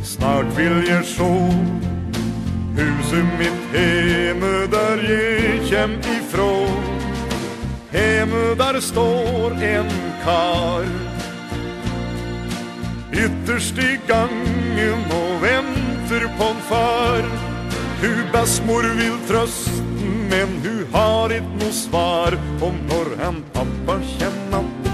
snart 0.06 0.54
vil 0.54 0.78
jeg 0.86 1.02
sjå 1.10 1.32
huset 2.78 3.34
mitt 3.40 3.74
hjemme 3.74 4.54
der 4.70 5.02
jeg 5.10 5.60
kjem 5.66 5.98
ifrå. 6.14 6.50
Hjemme 7.90 8.54
der 8.62 8.80
står 8.80 9.58
en 9.74 9.90
kar. 10.22 10.86
Ytterst 13.16 13.78
i 13.78 13.96
gangen 14.06 15.02
og 15.10 15.25
venter 16.10 16.28
på 16.38 16.44
en 16.44 16.60
far. 16.60 17.22
Hun 18.00 18.32
bestemor 18.32 18.82
vil 18.82 19.18
trøste, 19.28 19.82
men 20.30 20.48
hun 20.62 20.84
har 20.92 21.32
ikke 21.32 21.58
noe 21.60 21.72
svar 21.72 22.36
på 22.60 22.70
når 22.88 23.16
han 23.22 23.42
pappa 23.54 23.98
kjem 24.18 24.54
att. 24.58 24.88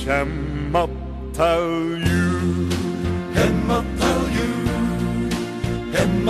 Kjem 0.00 0.76
att 0.76 0.96
til 1.36 2.06
jul. 2.06 2.72
Hem 3.34 3.70
att 3.70 3.92
til 4.00 4.22
jul. 4.38 5.34
Hem 5.94 6.28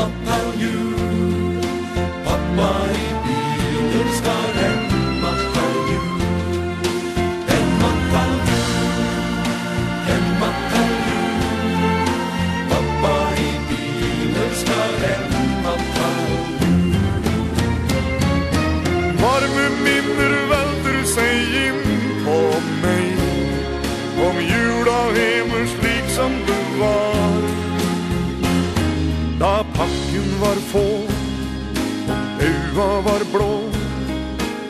auga 32.81 33.01
var 33.01 33.25
blå, 33.33 33.55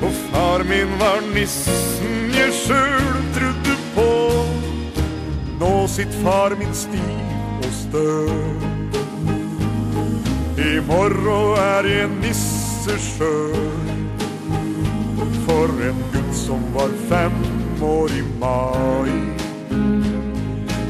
og 0.03 0.13
far 0.31 0.65
min 0.65 0.91
var 0.99 1.21
nissen 1.35 2.33
jeg 2.35 2.53
sjøl 2.55 3.21
trodde 3.37 3.77
på. 3.95 4.07
Nå 5.61 5.87
sitt 5.89 6.15
far 6.25 6.57
min 6.59 6.75
stiv 6.75 7.61
og 7.61 7.71
støv. 7.77 8.67
I 10.59 10.73
morgen 10.89 11.59
er 11.61 11.89
jeg 11.91 12.11
nisse 12.17 12.99
sjøl. 13.05 13.69
For 15.47 15.71
en 15.91 16.03
gutt 16.15 16.35
som 16.37 16.67
var 16.75 16.91
fem 17.11 17.39
år 17.85 18.17
i 18.19 18.25
mai. 18.43 19.15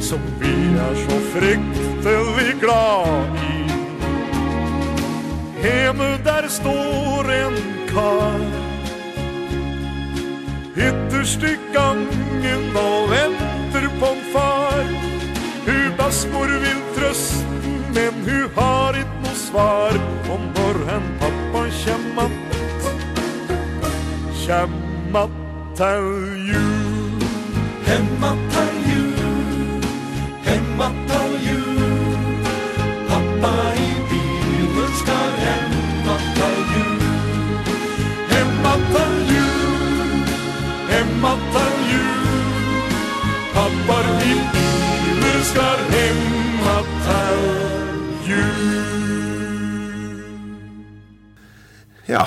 Som 0.00 0.24
vi 0.40 0.56
er 0.88 0.98
så 1.04 1.20
fryktelig 1.34 2.58
glad 2.64 3.36
i. 3.36 3.39
Hjemme 5.62 6.18
der 6.24 6.48
står 6.48 7.30
en 7.32 7.56
kar. 7.88 8.40
Ytterst 10.76 11.42
i 11.42 11.56
gangen 11.74 12.76
og 12.76 13.11
venter 13.11 13.88
på 14.00 14.06
en 14.14 14.22
far. 14.32 14.86
Hun 15.66 15.92
bestemor 15.98 16.48
vil 16.64 16.80
trøste, 16.96 17.44
men 17.94 18.22
hun 18.24 18.48
har 18.56 18.96
ikke 19.02 19.20
noe 19.26 19.36
svar 19.36 20.00
om 20.32 20.48
når 20.56 20.80
en 20.96 21.06
pappa 21.20 21.66
kjem 21.82 22.18
att. 22.24 22.40
Kjem 24.40 25.16
att 25.22 25.36
til 25.76 26.08
jul. 26.48 27.28
Hem 27.86 28.24
att 28.24 28.44
til 28.56 28.74
jul. 28.88 29.84
Hem 30.44 30.80
att 30.80 30.99
Hem 41.20 41.28
att 41.28 41.52
til 41.52 41.72
jul. 41.92 42.28
Pappa 43.52 43.96
i 44.24 44.36
bilen 44.52 45.42
skal 45.44 45.82
hem 45.92 46.20
jul. 48.28 48.84
Ja, 52.08 52.24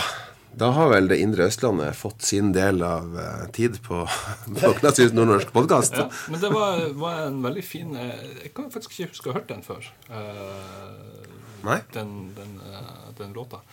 da 0.60 0.70
har 0.78 0.92
vel 0.94 1.10
det 1.10 1.18
indre 1.24 1.48
Østlandet 1.50 1.96
fått 1.98 2.22
sin 2.22 2.52
del 2.54 2.84
av 2.86 3.18
eh, 3.18 3.50
tid 3.58 3.80
på, 3.82 4.04
på 4.62 4.74
klassisk 4.78 5.18
nordnorsk 5.18 5.50
podkast. 5.56 5.98
Ja, 5.98 6.06
men 6.30 6.40
det 6.46 6.54
var, 6.54 6.86
var 6.94 7.26
en 7.32 7.42
veldig 7.42 7.66
fin 7.66 7.98
eh, 7.98 8.14
Jeg 8.44 8.54
kan 8.54 8.70
faktisk 8.70 8.94
ikke 8.94 9.16
huske 9.16 9.32
å 9.32 9.34
ha 9.34 9.40
hørt 9.40 9.50
den 9.50 9.66
før. 9.66 9.90
eh, 10.14 11.26
Nei? 11.66 11.80
Den, 11.98 12.14
den, 12.38 12.60
eh, 12.70 13.10
den 13.18 13.34
låta. 13.34 13.66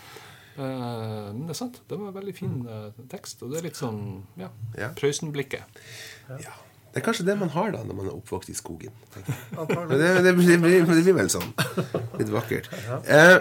Eh, 0.60 1.28
men 1.34 1.46
det 1.48 1.54
er 1.54 1.60
sant. 1.60 1.78
Det 1.88 1.98
var 1.98 2.10
en 2.10 2.16
veldig 2.16 2.34
fin 2.36 2.56
eh, 2.68 3.04
tekst. 3.12 3.44
Og 3.44 3.52
det 3.52 3.60
er 3.60 3.68
litt 3.70 3.78
sånn 3.80 4.02
ja, 4.40 4.50
Ja. 4.78 4.90
Prøysen-blikket. 4.98 5.80
Ja. 6.30 6.56
Det 6.90 6.98
er 6.98 7.06
kanskje 7.06 7.24
det 7.28 7.36
man 7.38 7.52
har 7.54 7.70
da 7.70 7.84
når 7.86 7.96
man 8.00 8.08
er 8.10 8.16
oppvokst 8.18 8.50
i 8.50 8.56
skogen. 8.58 8.94
Det, 9.14 9.22
det, 9.22 10.32
blir, 10.34 10.56
det, 10.56 10.58
blir, 10.58 10.82
det 10.82 11.04
blir 11.04 11.16
vel 11.20 11.30
sånn. 11.30 11.52
Litt 12.18 12.32
vakkert. 12.34 12.66
Eh, 13.06 13.36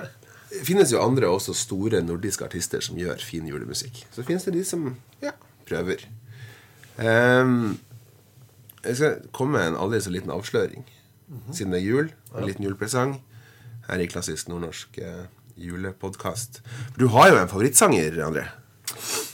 det 0.50 0.64
finnes 0.66 0.94
jo 0.94 1.02
andre 1.02 1.30
også 1.30 1.56
store 1.58 2.02
nordiske 2.06 2.46
artister 2.46 2.84
som 2.86 2.98
gjør 2.98 3.22
fin 3.26 3.48
julemusikk. 3.50 4.04
Så 4.14 4.26
finnes 4.26 4.46
det 4.46 4.54
de 4.56 4.64
som 4.66 4.86
ja, 5.22 5.34
prøver. 5.70 6.06
Um, 7.00 7.80
jeg 8.84 8.98
skal 8.98 9.20
komme 9.36 9.58
med 9.58 9.72
en 9.72 9.82
aldri 9.82 10.02
så 10.02 10.14
liten 10.14 10.34
avsløring. 10.34 10.86
Siden 11.54 11.74
det 11.74 11.82
er 11.82 11.86
jul, 11.86 12.14
en 12.34 12.48
liten 12.48 12.66
julepresang 12.66 13.20
her 13.90 14.02
i 14.02 14.08
Klassisk 14.10 14.50
nordnorsk 14.50 14.98
eh, 15.02 15.26
julepodkast. 15.62 16.62
Du 16.98 17.10
har 17.16 17.34
jo 17.34 17.42
en 17.42 17.52
favorittsanger, 17.52 18.22
André. 18.26 18.48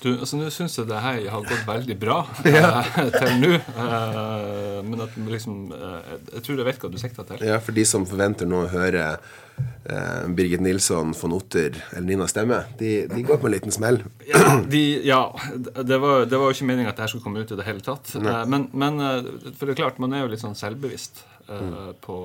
Du, 0.03 0.11
altså 0.11 0.37
Nå 0.37 0.49
syns 0.53 0.75
jeg 0.77 0.87
det 0.89 0.99
her 1.01 1.21
har 1.31 1.45
gått 1.47 1.63
veldig 1.65 1.95
bra 1.97 2.19
eh, 2.45 2.89
til 3.15 3.39
nå. 3.41 3.53
Eh, 3.55 4.79
men 4.85 5.01
at 5.05 5.15
liksom 5.17 5.71
eh, 5.73 6.11
Jeg 6.35 6.43
tror 6.45 6.59
jeg 6.59 6.67
vet 6.67 6.83
hva 6.83 6.91
du 6.91 6.99
sikter 7.01 7.27
til. 7.29 7.45
Ja, 7.47 7.57
For 7.63 7.75
de 7.75 7.85
som 7.87 8.05
forventer 8.09 8.49
nå 8.49 8.65
å 8.65 8.71
høre 8.73 9.05
eh, 9.15 10.25
Birgit 10.35 10.63
Nilsson, 10.63 11.15
von 11.17 11.37
Otter 11.37 11.79
eller 11.91 12.07
Nina 12.09 12.27
Stemme, 12.29 12.61
de, 12.79 12.91
de 13.11 13.23
går 13.25 13.39
på 13.41 13.49
en 13.49 13.55
liten 13.55 13.73
smell. 13.73 14.01
Ja, 14.27 14.43
de, 14.75 14.83
ja 15.07 15.21
det, 15.55 15.97
var, 16.03 16.27
det 16.29 16.41
var 16.41 16.51
jo 16.51 16.57
ikke 16.57 16.69
meningen 16.69 16.91
at 16.91 16.99
det 16.99 17.07
her 17.07 17.15
skulle 17.15 17.25
komme 17.25 17.45
ut 17.45 17.55
i 17.55 17.59
det 17.59 17.67
hele 17.67 17.85
tatt. 17.85 18.11
Eh, 18.19 18.43
men, 18.51 18.69
men 18.75 19.01
eh, 19.01 19.31
for 19.55 19.65
det 19.65 19.75
er 19.75 19.81
klart, 19.85 20.03
man 20.03 20.13
er 20.13 20.25
jo 20.25 20.33
litt 20.35 20.43
sånn 20.43 20.57
selvbevisst 20.59 21.23
mm. 21.47 21.73
på, 22.05 22.19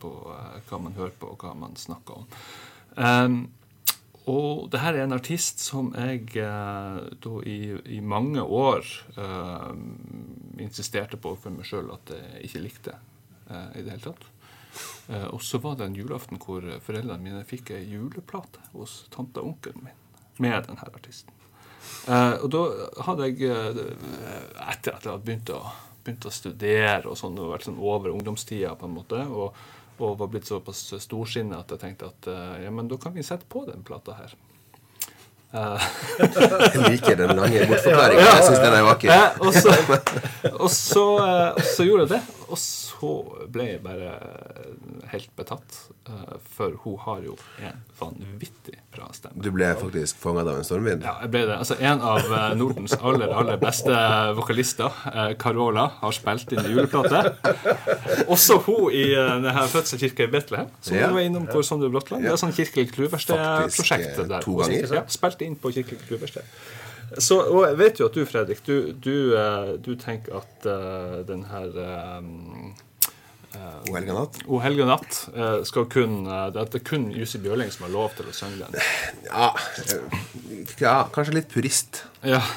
på 0.00 0.14
eh, 0.36 0.56
hva 0.70 0.82
man 0.86 0.96
hører 0.96 1.14
på, 1.18 1.34
og 1.34 1.44
hva 1.44 1.52
man 1.58 1.76
snakker 1.78 2.22
om. 2.22 2.30
Um, 2.98 3.46
og 4.28 4.66
det 4.72 4.80
her 4.82 4.96
er 4.96 5.06
en 5.06 5.16
artist 5.16 5.62
som 5.62 5.92
jeg 5.96 6.34
eh, 6.36 6.96
da 7.24 7.30
i, 7.48 7.60
i 7.96 8.00
mange 8.04 8.42
år 8.42 8.84
uh, 9.16 9.70
insisterte 10.60 11.16
på 11.16 11.32
for 11.40 11.54
meg 11.54 11.64
sjøl 11.64 11.88
at 11.94 12.12
jeg 12.12 12.42
ikke 12.50 12.60
likte 12.60 12.96
uh, 13.48 13.70
i 13.72 13.80
det 13.86 13.94
hele 13.94 14.04
tatt. 14.10 14.26
Uh, 15.08 15.30
og 15.32 15.40
så 15.40 15.62
var 15.64 15.78
det 15.78 15.88
en 15.88 15.96
julaften 15.96 16.42
hvor 16.42 16.66
foreldrene 16.84 17.24
mine 17.24 17.46
fikk 17.48 17.72
ei 17.78 17.86
juleplate 17.88 18.60
hos 18.74 19.00
tante 19.14 19.40
og 19.40 19.54
onkelen 19.54 19.88
min 19.88 20.04
med 20.38 20.68
denne 20.68 20.92
artisten. 20.92 21.32
Og 22.08 22.46
da 22.52 22.60
hadde 23.06 23.26
jeg, 23.26 23.48
etter 23.48 24.92
at 24.92 25.02
jeg 25.02 25.10
hadde 25.10 25.24
begynt 25.24 25.50
å, 25.50 25.62
begynt 26.04 26.26
å 26.28 26.30
studere 26.30 27.08
og 27.10 27.16
sånn, 27.18 27.38
og 27.40 27.50
vært 27.56 27.66
sånn 27.66 27.80
over 27.80 28.12
ungdomstida 28.12 28.76
på 28.78 28.86
en 28.86 28.94
måte, 28.94 29.24
og, 29.26 29.56
og 30.04 30.18
var 30.20 30.30
blitt 30.32 30.48
såpass 30.48 30.82
storsinnet 31.02 31.58
at 31.58 31.74
jeg 31.74 31.82
tenkte 31.82 32.10
at 32.12 32.28
eh, 32.30 32.64
ja, 32.64 32.70
men 32.74 32.88
da 32.90 32.98
kan 33.00 33.14
vi 33.16 33.24
sette 33.26 33.48
på 33.48 33.64
den 33.68 33.82
plata 33.86 34.16
her. 34.18 34.34
Jeg 35.48 36.82
liker 36.84 37.16
den 37.16 37.32
lange 37.38 37.62
bortforklaringa. 37.70 38.24
Jeg 38.36 38.42
syns 38.44 38.58
den 38.60 38.74
er 38.76 38.84
vakker. 38.84 39.08
Eh, 39.14 39.30
og 40.58 40.68
så 40.70 41.86
gjorde 41.88 42.04
jeg 42.04 42.10
det. 42.18 42.37
Og 42.48 42.56
så 42.56 43.08
ble 43.52 43.64
jeg 43.74 43.82
bare 43.84 44.12
helt 45.12 45.30
betatt. 45.36 45.74
eh, 46.08 46.36
For 46.56 46.72
hun 46.84 46.96
har 47.04 47.20
jo 47.26 47.34
en 47.60 47.82
vanvittig 48.00 48.78
bra 48.94 49.08
stemme. 49.12 49.42
Du 49.44 49.50
ble 49.52 49.68
faktisk 49.76 50.16
fanga 50.22 50.40
av 50.46 50.54
en 50.56 50.64
stormvind? 50.64 51.04
Ja, 51.04 51.18
jeg 51.22 51.30
ble 51.34 51.42
det. 51.50 51.58
Altså, 51.58 51.76
En 51.80 52.00
av 52.00 52.24
eh, 52.24 52.54
Nordens 52.56 52.94
aller 53.00 53.28
aller 53.28 53.60
beste 53.60 53.92
vokalister, 54.38 54.88
eh, 55.12 55.34
Carola, 55.40 55.88
har 56.00 56.16
spilt 56.16 56.52
inn 56.56 56.64
juleplate. 56.72 57.34
Også 58.28 58.58
hun 58.66 58.88
i 58.96 59.04
denne 59.14 59.52
fødselskirka 59.68 60.24
i 60.24 60.32
Betlehem, 60.32 60.72
som 60.80 60.96
Ja. 60.96 61.06
hun 61.06 61.14
var 61.20 61.20
innom 61.28 61.46
på 61.46 61.62
Sondre 61.62 61.90
Brotland. 61.92 62.24
Det 62.24 62.32
er 62.32 62.40
sånn 62.40 62.52
kirkelig 62.56 63.12
eh, 63.12 64.26
der. 64.28 64.40
to 64.40 64.56
ganger. 64.56 64.94
Ja, 64.94 65.04
spilte 65.06 65.44
inn 65.44 65.56
på 65.56 65.72
kirkelig 65.72 66.00
kluverksted. 66.08 66.42
Så, 67.16 67.38
og 67.40 67.64
jeg 67.64 67.78
vet 67.80 68.00
jo 68.00 68.08
at 68.10 68.16
du, 68.18 68.24
Fredrik, 68.28 68.60
du, 68.66 68.92
du, 68.92 69.16
eh, 69.38 69.72
du 69.80 69.94
tenker 70.00 70.42
at 70.42 70.68
uh, 70.68 71.20
den 71.28 71.46
her 71.48 71.78
eh, 71.80 72.20
O 73.88 73.94
helga 73.96 74.14
natt. 74.14 74.36
O 74.46 74.60
helga 74.60 74.84
natt 74.90 75.22
uh, 75.32 75.64
skal 75.66 75.86
kun 75.90 76.20
Det 76.52 76.66
er 76.66 76.82
kun 76.84 77.08
Jussi 77.16 77.40
Bjørling 77.42 77.72
som 77.74 77.86
har 77.86 77.94
lov 77.94 78.12
til 78.18 78.28
å 78.28 78.34
synge 78.36 78.66
den. 78.66 78.76
Ja, 79.24 79.48
ja, 80.82 80.96
kanskje 81.14 81.38
litt 81.38 81.48
purist. 81.52 82.04
Ja. 82.20 82.42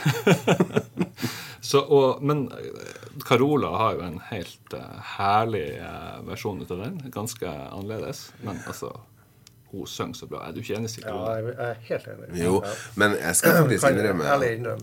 Så, 1.62 1.80
og, 1.80 2.20
men 2.26 2.49
Carola 3.24 3.70
har 3.80 3.95
jo 3.95 4.04
en 4.04 4.20
helt 4.32 4.76
herlig 5.16 5.68
versjon 6.28 6.60
ut 6.60 6.74
av 6.74 6.84
den. 6.84 6.99
Ganske 7.14 7.47
annerledes. 7.47 8.26
Men 8.43 8.60
altså 8.68 8.91
Hun 9.72 9.88
synger 9.88 10.18
så 10.20 10.28
bra. 10.28 10.44
Er 10.48 10.52
du 10.56 10.60
ikke 10.60 10.76
enig, 10.78 10.90
Stig? 10.92 11.06
Ja, 11.08 11.36
jeg 11.38 11.56
er 11.58 11.78
helt 11.88 12.08
enig. 12.12 12.30
Jo, 12.44 12.58
men 13.00 13.16
jeg 13.22 13.36
skal 13.40 13.58
faktisk 13.62 13.88
innrømme 13.88 14.24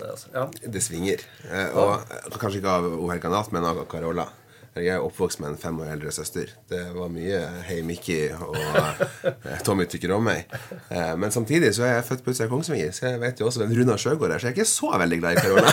det. 0.01 0.11
Altså. 0.11 0.49
Det 0.73 0.83
svinger. 0.83 1.25
Eh, 1.51 1.77
Og 1.77 2.39
kanskje 2.41 2.63
ikke 2.63 2.77
av 2.79 2.85
O 2.97 3.09
helga 3.13 3.43
men 3.53 3.65
av 3.69 3.83
Carola. 3.91 4.29
Jeg 4.79 4.93
er 4.95 5.03
oppvokst 5.03 5.41
med 5.43 5.49
en 5.51 5.57
fem 5.59 5.79
år 5.83 5.89
eldre 5.97 6.13
søster. 6.15 6.53
Det 6.71 6.81
var 6.95 7.09
mye 7.11 7.39
Hei 7.67 7.81
Mickey 7.83 8.29
og 8.31 8.55
eh, 8.57 9.59
Tommy 9.67 9.89
tykker 9.91 10.13
om 10.15 10.23
meg. 10.29 10.45
Eh, 10.89 11.17
Men 11.19 11.33
samtidig 11.35 11.73
så 11.75 11.83
er 11.89 11.95
jeg 11.99 12.05
født 12.13 12.23
på 12.25 12.31
utsida 12.31 12.47
av 12.47 12.53
Kongsvinger, 12.53 12.93
så 12.95 13.09
jeg 13.11 13.21
vet 13.25 13.41
jo 13.43 13.49
også 13.49 13.65
hvem 13.65 13.75
Runa 13.81 13.97
Sjøgård 13.99 14.31
er, 14.37 14.39
så 14.39 14.47
jeg 14.49 14.55
er 14.55 14.61
ikke 14.61 14.71
så 14.71 14.93
veldig 15.03 15.19
glad 15.19 15.33
i 15.33 15.37
Carola. 15.43 15.71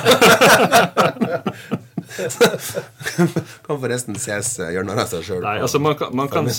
kan 3.67 3.79
forresten 3.81 4.17
ses 4.19 4.53
eh, 4.59 4.71
gjøre 4.75 4.87
narr 4.89 5.03
av 5.05 5.11
seg 5.11 5.25
sjøl. 5.27 5.45
Altså 5.45 5.81
man 5.83 5.97
kan, 5.99 6.15
man, 6.15 6.29
kan, 6.31 6.49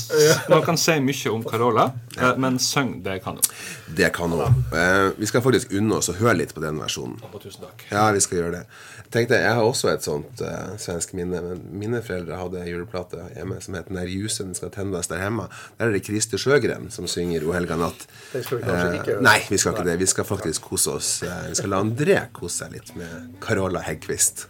man 0.53 0.64
kan 0.66 0.80
si 0.80 0.99
mye 1.01 1.32
om 1.32 1.44
Carola, 1.47 1.90
ja. 2.16 2.34
men 2.40 2.59
syng, 2.62 2.99
det 3.07 3.20
kan 3.24 3.40
hun. 3.40 3.55
Det 3.97 4.12
kan 4.16 4.34
hun. 4.34 4.62
Eh, 4.72 5.11
vi 5.16 5.28
skal 5.30 5.44
faktisk 5.44 5.72
unne 5.76 6.01
oss 6.01 6.11
å 6.12 6.16
høre 6.18 6.38
litt 6.42 6.55
på 6.57 6.64
den 6.64 6.80
versjonen. 6.82 7.18
Og 7.32 7.40
tusen 7.42 7.66
takk. 7.66 7.86
Ja, 7.92 8.09
vi 8.14 8.22
skal 8.24 8.42
gjøre 8.42 8.55
det. 8.59 8.64
Jeg 9.07 9.12
tenkte, 9.14 9.38
jeg 9.38 9.55
har 9.55 9.62
også 9.62 9.92
et 9.92 10.03
sånt 10.03 10.40
uh, 10.42 10.72
svensk 10.82 11.12
minne. 11.14 11.38
Men 11.44 11.61
mine 11.78 12.01
foreldre 12.03 12.38
hadde 12.40 12.59
en 12.59 12.66
juleplate 12.66 13.28
hjemme 13.36 13.61
som 13.62 13.76
het 13.78 13.90
'När 13.90 14.07
ljusen 14.11 14.55
skal 14.55 14.70
tennes 14.70 15.07
der 15.07 15.22
hemma'. 15.22 15.47
Der 15.78 15.86
er 15.86 15.92
det 15.92 16.05
Christer 16.05 16.38
Sjøgren 16.38 16.90
som 16.90 17.07
synger 17.07 17.44
'O 17.44 17.53
helga 17.53 17.76
natt'. 17.76 18.07
Det 18.32 18.44
skal 18.44 18.59
vi 18.59 18.62
kanskje 18.64 18.94
ikke 18.94 19.11
gjøre. 19.12 19.22
nei, 19.22 19.38
vi 19.49 19.59
skal 19.59 19.72
ikke 19.72 19.84
det. 19.84 19.99
Vi 19.99 20.07
skal 20.07 20.24
faktisk 20.24 20.62
kose 20.62 20.90
oss. 20.90 21.22
Uh, 21.22 21.49
vi 21.49 21.55
skal 21.55 21.70
la 21.70 21.80
André 21.80 22.18
kose 22.32 22.64
seg 22.64 22.72
litt 22.72 22.97
med 22.97 23.38
Carola 23.40 23.80
Heggquist. 23.80 24.49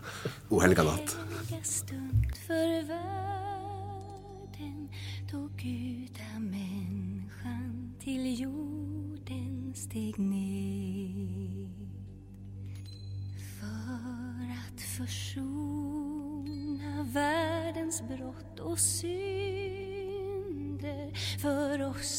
'O 0.48 0.62
helga 0.62 0.82
natt'. 0.86 1.16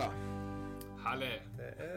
Ja, 0.00 0.10
Herlig. 1.02 1.32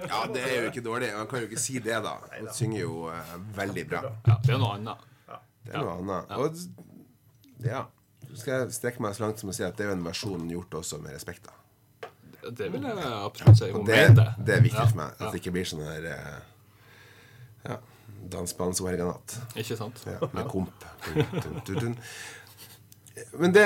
Ja, 0.10 0.22
det 0.34 0.42
er 0.44 0.64
jo 0.64 0.70
ikke 0.72 0.82
dårlig. 0.86 1.12
Man 1.18 1.28
kan 1.30 1.44
jo 1.44 1.50
ikke 1.50 1.62
si 1.62 1.78
det, 1.80 1.98
da. 2.04 2.16
Hun 2.40 2.48
synger 2.54 2.80
jo 2.82 3.04
uh, 3.08 3.36
veldig 3.58 3.84
bra. 3.90 4.02
Ja, 4.26 4.38
det 4.44 4.56
er 4.56 4.62
noe 4.62 4.78
annet. 4.80 5.06
Det 5.66 5.74
er 5.74 5.86
noe 5.86 6.00
annet. 6.02 6.34
Og 6.42 7.66
ja. 7.66 7.86
Så 8.26 8.42
skal 8.42 8.54
jeg 8.66 8.74
strekke 8.76 9.04
meg 9.06 9.16
så 9.16 9.24
langt 9.26 9.40
som 9.40 9.52
å 9.52 9.56
si 9.56 9.64
at 9.64 9.78
det 9.78 9.86
er 9.86 9.94
jo 9.94 9.98
en 10.00 10.06
versjon 10.06 10.50
gjort 10.50 10.80
også 10.82 11.00
med 11.04 11.14
respekt. 11.16 11.46
da 11.48 12.50
Det 12.52 12.72
vil 12.74 12.84
jeg 12.84 13.12
absolutt 13.14 13.60
si. 13.62 13.70
Og 13.72 13.86
det, 13.88 14.00
det. 14.18 14.26
det 14.48 14.58
er 14.58 14.66
viktig 14.66 14.88
for 14.90 15.00
meg. 15.00 15.14
At 15.20 15.30
det 15.30 15.42
ikke 15.44 15.54
blir 15.56 15.70
sånn 15.70 15.86
her 15.86 16.10
eh, 16.12 16.40
Ja. 17.70 17.78
Dansbands. 18.34 18.82
Ikke 19.54 19.78
sant? 19.78 20.02
Ja, 20.10 20.18
med 20.34 20.48
komp. 20.50 20.86
Men 23.38 23.54
det 23.54 23.66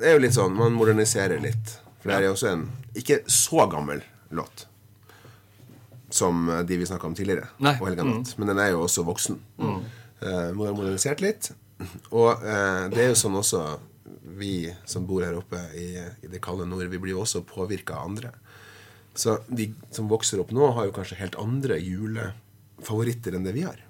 er 0.00 0.16
jo 0.16 0.22
litt 0.24 0.34
sånn, 0.34 0.56
man 0.56 0.72
moderniserer 0.72 1.38
litt. 1.42 1.76
For 2.00 2.10
det 2.10 2.18
er 2.18 2.28
jo 2.28 2.34
også 2.34 2.50
en 2.54 2.66
ikke 2.96 3.22
så 3.30 3.68
gammel 3.70 4.02
låt 4.34 4.66
som 6.10 6.48
eh, 6.48 6.60
de 6.60 6.76
vi 6.76 6.86
snakka 6.86 7.06
om 7.06 7.14
tidligere. 7.14 7.48
Nei. 7.58 7.76
Og 7.80 7.88
helgenatt. 7.90 8.34
Men 8.38 8.52
den 8.52 8.58
er 8.62 8.72
jo 8.74 8.84
også 8.84 9.04
voksen. 9.06 9.38
Eh, 9.60 10.50
må 10.56 10.66
modernisert 10.74 11.22
litt. 11.24 11.52
Og 12.10 12.42
eh, 12.42 12.88
det 12.92 13.04
er 13.04 13.12
jo 13.12 13.18
sånn 13.18 13.38
også 13.40 13.64
vi 14.40 14.70
som 14.88 15.06
bor 15.08 15.24
her 15.24 15.36
oppe 15.38 15.60
i, 15.78 15.92
i 15.96 16.30
det 16.30 16.40
kalde 16.42 16.66
nord, 16.68 16.88
vi 16.90 16.98
blir 17.00 17.14
jo 17.14 17.22
også 17.24 17.44
påvirka 17.46 17.98
av 17.98 18.10
andre. 18.10 18.32
Så 19.14 19.38
de 19.48 19.70
som 19.94 20.08
vokser 20.10 20.42
opp 20.42 20.52
nå, 20.54 20.70
har 20.76 20.88
jo 20.88 20.94
kanskje 20.96 21.18
helt 21.20 21.38
andre 21.40 21.78
julefavoritter 21.82 23.36
enn 23.36 23.46
det 23.46 23.54
vi 23.56 23.64
har. 23.66 23.80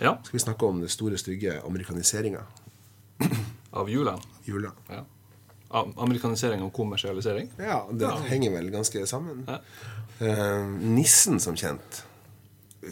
Ja. 0.00 0.16
Skal 0.26 0.38
vi 0.38 0.42
snakke 0.42 0.68
om 0.68 0.80
det 0.82 0.90
store, 0.92 1.18
stygge 1.20 1.60
amerikaniseringa? 1.64 2.42
Av 3.76 3.90
jula. 3.90 4.16
Jula. 4.44 4.72
Ja. 4.90 5.04
Am- 5.76 5.94
Amerikanisering 6.06 6.62
og 6.64 6.72
kommersialisering. 6.76 7.50
Ja, 7.60 7.82
det 7.92 8.10
henger 8.30 8.54
vel 8.56 8.70
ganske 8.74 9.04
sammen. 9.10 9.44
Ja. 9.48 9.60
Uh, 10.16 10.68
nissen, 10.96 11.36
som 11.42 11.56
kjent. 11.60 12.02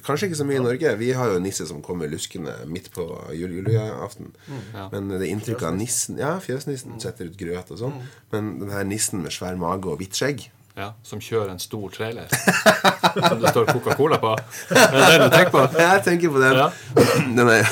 Kanskje 0.05 0.27
ikke 0.29 0.39
så 0.41 0.45
mye 0.49 0.59
i 0.59 0.65
Norge. 0.65 0.91
Vi 0.99 1.13
har 1.15 1.31
jo 1.31 1.39
nisse 1.43 1.65
som 1.71 1.79
kommer 1.85 2.11
luskende 2.11 2.53
midt 2.67 2.89
på 2.95 3.05
jul 3.37 3.53
juleaften. 3.61 4.33
Ja. 4.75 4.89
Men 4.93 5.13
det 5.13 5.29
inntrykket 5.31 5.69
av 5.69 5.77
nissen 5.79 6.19
Ja, 6.19 6.33
fjøsnissen 6.43 6.97
setter 7.03 7.31
ut 7.31 7.37
grøt 7.39 7.71
og 7.71 7.79
sånn. 7.79 8.01
Men 8.35 8.57
den 8.59 8.73
her 8.75 8.83
nissen 8.89 9.23
med 9.23 9.33
svær 9.37 9.55
mage 9.61 9.87
og 9.93 10.01
hvitt 10.03 10.19
skjegg 10.19 10.49
Ja, 10.75 10.89
som 11.07 11.21
kjører 11.23 11.53
en 11.53 11.61
stor 11.63 11.91
trailer 11.95 12.27
som 13.29 13.39
det 13.39 13.51
står 13.53 13.69
Coca-Cola 13.69 14.17
på. 14.19 14.33
Er 14.75 14.91
det 14.91 15.03
det 15.13 15.19
du 15.21 15.29
tenker 15.37 15.53
på? 15.55 15.61
Jeg 15.79 16.01
tenker 16.03 16.33
på 16.35 16.41
den. 16.43 16.57
Ja. 16.59 16.71
Den 17.39 17.51
er 17.53 17.69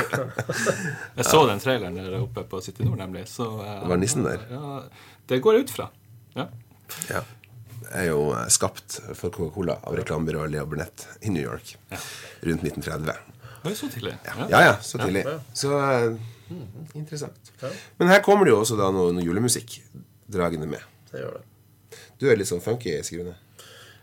Jeg 1.18 1.26
så 1.28 1.42
den 1.48 1.60
traileren 1.60 1.98
der 1.98 2.16
oppe 2.22 2.44
på 2.48 2.60
City 2.64 2.86
Nord, 2.88 2.98
nemlig. 3.02 3.26
Så, 3.28 3.44
eh, 3.64 3.82
Var 3.88 4.00
nissen 4.00 4.24
der? 4.24 4.46
Ja, 4.48 4.78
det 5.28 5.40
går 5.44 5.58
jeg 5.58 5.66
ut 5.66 5.74
fra. 5.74 5.90
Ja. 6.36 6.46
ja, 7.10 7.20
er 7.90 8.08
jo 8.08 8.30
eh, 8.32 8.48
skapt 8.52 8.96
for 9.12 9.28
Coca-Cola 9.28 9.76
av 9.84 10.00
reklamebyrået 10.00 10.54
Leo 10.54 10.64
Burnett 10.72 11.04
i 11.20 11.34
New 11.34 11.44
York 11.44 11.76
rundt 12.48 12.64
1930. 12.64 13.36
Oi, 13.64 13.74
så 13.76 13.92
tidlig. 13.92 14.16
Ja, 14.48 14.64
ja, 14.70 14.74
så 14.80 14.98
tidlig. 15.02 15.26
Så 15.52 15.76
uh, 15.76 16.16
interessant. 16.96 17.52
Men 18.00 18.08
her 18.08 18.24
kommer 18.24 18.48
det 18.48 18.56
jo 18.56 18.62
også 18.64 18.80
da 18.80 18.88
noe, 18.94 19.12
noe 19.12 19.24
julemusikk 19.24 19.82
dragende 20.32 20.68
med. 20.70 20.80
Det 21.12 21.20
gjør 21.20 21.36
det. 21.36 21.49
Du 22.20 22.26
er 22.28 22.36
litt 22.36 22.50
sånn 22.50 22.60
funky, 22.60 22.98
Sigrune. 23.06 23.32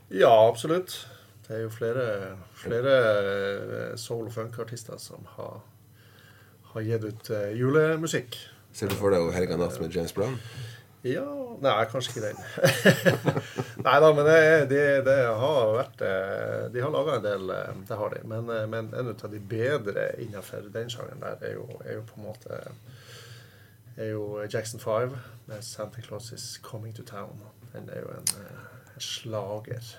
Ja, 0.09 0.31
absolutt. 0.47 1.03
Det 1.45 1.53
er 1.53 1.59
jo 1.67 1.71
flere, 1.71 2.05
flere 2.57 2.93
eh, 2.97 3.91
soul- 3.99 4.25
og 4.25 4.33
funk-artister 4.33 4.97
som 4.99 5.27
har, 5.35 5.59
har 6.73 6.87
gitt 6.87 7.05
ut 7.05 7.29
eh, 7.29 7.51
julemusikk. 7.59 8.39
Ser 8.73 8.89
du 8.89 8.97
for 8.97 9.13
deg 9.13 9.29
Helga 9.35 9.59
natt 9.61 9.77
med 9.79 9.93
James 9.93 10.15
Brown? 10.15 10.39
Ja 11.05 11.23
Nei, 11.61 11.73
kanskje 11.89 12.11
ikke 12.11 12.25
den. 12.25 12.39
nei 13.85 13.93
da, 14.01 14.09
men 14.13 14.27
det, 14.27 14.41
det, 14.69 14.81
det 15.07 15.15
har 15.39 15.71
vært 15.73 16.03
eh, 16.05 16.65
De 16.73 16.83
har 16.83 16.91
laga 16.93 17.15
en 17.17 17.23
del, 17.25 17.53
det 17.87 17.97
har 18.01 18.13
de. 18.13 18.19
Men, 18.29 18.51
men 18.73 18.91
en 18.97 19.13
av 19.13 19.31
de 19.31 19.39
bedre 19.53 20.09
innenfor 20.21 20.67
den 20.73 20.89
sjangeren 20.93 21.21
der 21.23 21.47
er 21.49 21.55
jo, 21.55 21.65
er 21.85 21.99
jo 21.99 22.03
på 22.09 22.19
en 22.19 22.27
måte 22.27 22.59
er 23.97 24.11
jo 24.11 24.41
Jackson 24.45 24.79
5 24.79 25.15
med 25.47 25.61
'Santa 25.61 26.01
Claus 26.01 26.31
Is 26.31 26.59
Coming 26.61 26.93
to 26.93 27.01
Town'. 27.01 27.41
Den 27.77 27.89
er 27.93 28.01
jo 28.03 28.11
en, 28.17 28.27
eh, 28.41 28.67
en 28.95 29.05
slager. 29.05 29.93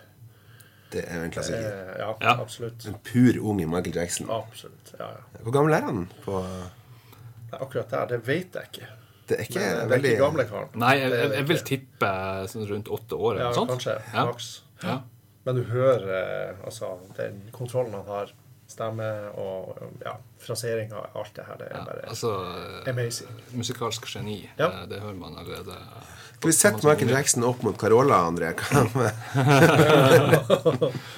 Det 0.93 1.03
er 1.05 1.19
jo 1.21 1.25
en 1.29 1.33
klassiker. 1.35 1.67
Eh, 1.69 1.99
ja, 2.01 2.13
Ja. 2.25 2.35
absolutt. 2.41 2.87
En 2.89 2.97
pur 3.05 3.39
ung 3.51 3.59
Michael 3.71 3.95
Jackson. 3.97 4.29
Absolutt. 4.33 4.95
Ja, 4.99 5.09
ja. 5.15 5.43
Hvor 5.45 5.53
gammel 5.53 5.75
er 5.77 5.85
han? 5.89 6.07
På 6.25 6.41
Nei, 6.43 7.61
Akkurat 7.65 7.89
der, 7.91 8.07
det 8.07 8.27
vet 8.27 8.53
jeg 8.55 8.63
ikke. 8.73 8.87
det 9.29 9.37
er 9.39 9.43
ikke 9.45 9.61
Men 9.61 9.89
det 9.89 9.99
er 9.99 10.11
ikke 10.11 10.25
gamle 10.25 10.45
karen. 10.49 10.69
Nei, 10.75 10.95
jeg, 10.99 11.11
jeg, 11.13 11.31
jeg 11.33 11.49
vil 11.49 11.59
tippe 11.65 12.11
sånn 12.53 12.67
rundt 12.69 12.89
åtte 12.93 13.17
år 13.17 13.33
eller 13.39 13.45
Ja, 13.45 13.49
noe 13.49 13.55
sånt. 13.57 13.71
kanskje. 13.71 13.95
Ja. 14.15 14.25
Maks. 14.29 14.49
Ja. 14.83 14.97
Men 15.47 15.55
du 15.57 15.63
hører 15.65 16.51
eh, 16.51 16.57
altså, 16.65 16.91
den 17.17 17.39
kontrollen 17.53 17.93
han 17.97 18.05
har, 18.07 18.33
stemme 18.69 19.07
og 19.41 19.79
ja, 20.05 20.13
fraseringa, 20.45 21.01
alt 21.17 21.33
det 21.39 21.45
her, 21.49 21.57
det 21.61 21.69
er 21.71 21.77
Ja, 21.79 21.85
bare 21.89 22.09
altså 22.13 22.33
amazing. 22.91 23.31
Musikalsk 23.57 24.07
geni. 24.13 24.43
Ja. 24.59 24.69
eh, 24.83 24.87
Det 24.91 25.01
hører 25.01 25.17
man 25.17 25.39
allerede. 25.41 25.77
Skal 26.39 26.51
vi 26.53 26.55
sette 26.55 26.87
Michael 26.87 27.11
Jackson 27.11 27.43
opp 27.49 27.63
mot 27.67 27.79
Carola, 27.81 28.21
André? 28.29 28.53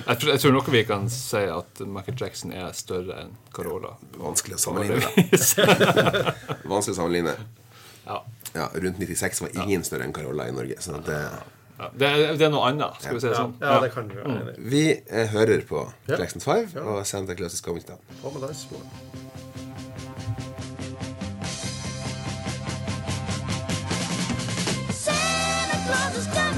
Jeg 0.07 0.19
tror, 0.19 0.31
jeg 0.33 0.41
tror 0.41 0.53
nok 0.55 0.71
vi 0.73 0.83
kan 0.89 1.09
si 1.13 1.43
at 1.53 1.81
Michael 1.87 2.17
Jackson 2.21 2.53
er 2.57 2.73
større 2.77 3.19
enn 3.25 3.35
Carola. 3.55 3.93
Vanskelig 4.21 4.57
å 4.57 4.63
sammenligne. 4.63 5.07
Vanskelig 6.65 6.95
å 6.95 6.99
sammenligne. 7.03 7.35
Ja. 8.07 8.21
Ja, 8.57 8.67
rundt 8.75 8.99
96 8.99 9.45
var 9.45 9.53
ingen 9.63 9.85
større 9.87 10.07
enn 10.09 10.15
Carola 10.17 10.49
i 10.51 10.55
Norge. 10.57 10.79
At 10.81 11.07
det, 11.07 11.21
det, 11.97 12.09
er, 12.09 12.35
det 12.37 12.47
er 12.47 12.53
noe 12.53 12.67
annet, 12.69 12.99
skal 13.01 13.17
vi 13.17 13.23
si 13.25 13.29
det 13.31 13.37
sånn. 13.39 13.55
ja, 13.63 13.79
det 13.85 13.93
kan 13.95 14.09
Vi 14.11 14.19
være 14.19 14.35
enig 14.43 14.71
vi 14.75 14.83
eh, 15.09 15.27
hører 15.35 15.63
på 15.69 15.85
Ja. 16.11 16.17
Jackson 16.21 16.41
5 16.45 16.75
Ja. 16.77 16.83
og 16.95 17.07
Santa 17.07 17.35
Claus 17.39 17.55
is 17.57 17.61
coming 17.65 17.85
down. 17.89 17.99
På 18.23 18.31
med. 18.37 20.01
Santa 24.93 25.77
Claus 25.87 26.17
is 26.19 26.27
coming 26.35 26.50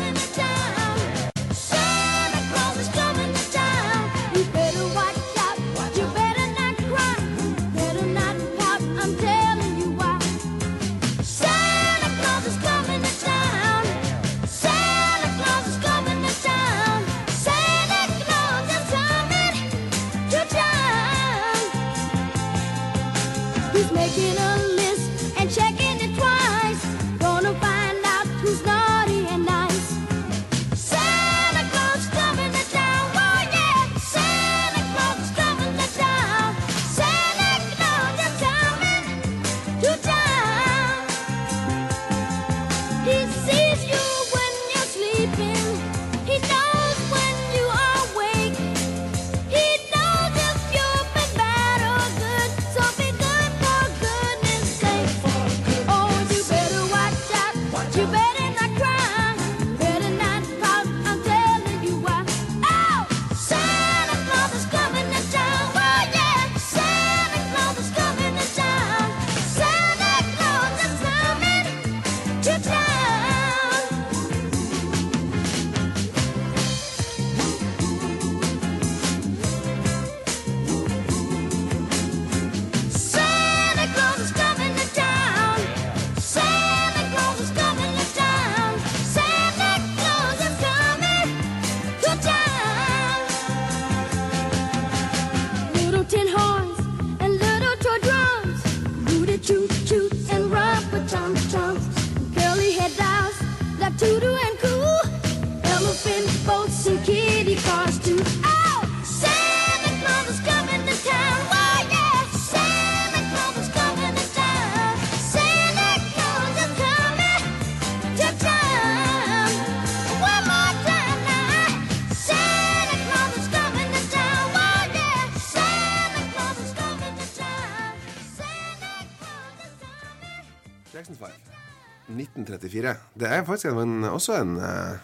Det 133.23 133.31
er 133.31 133.45
faktisk 133.47 133.71
en, 133.73 134.03
også 134.11 134.37
en 134.43 134.57
uh, 134.59 134.99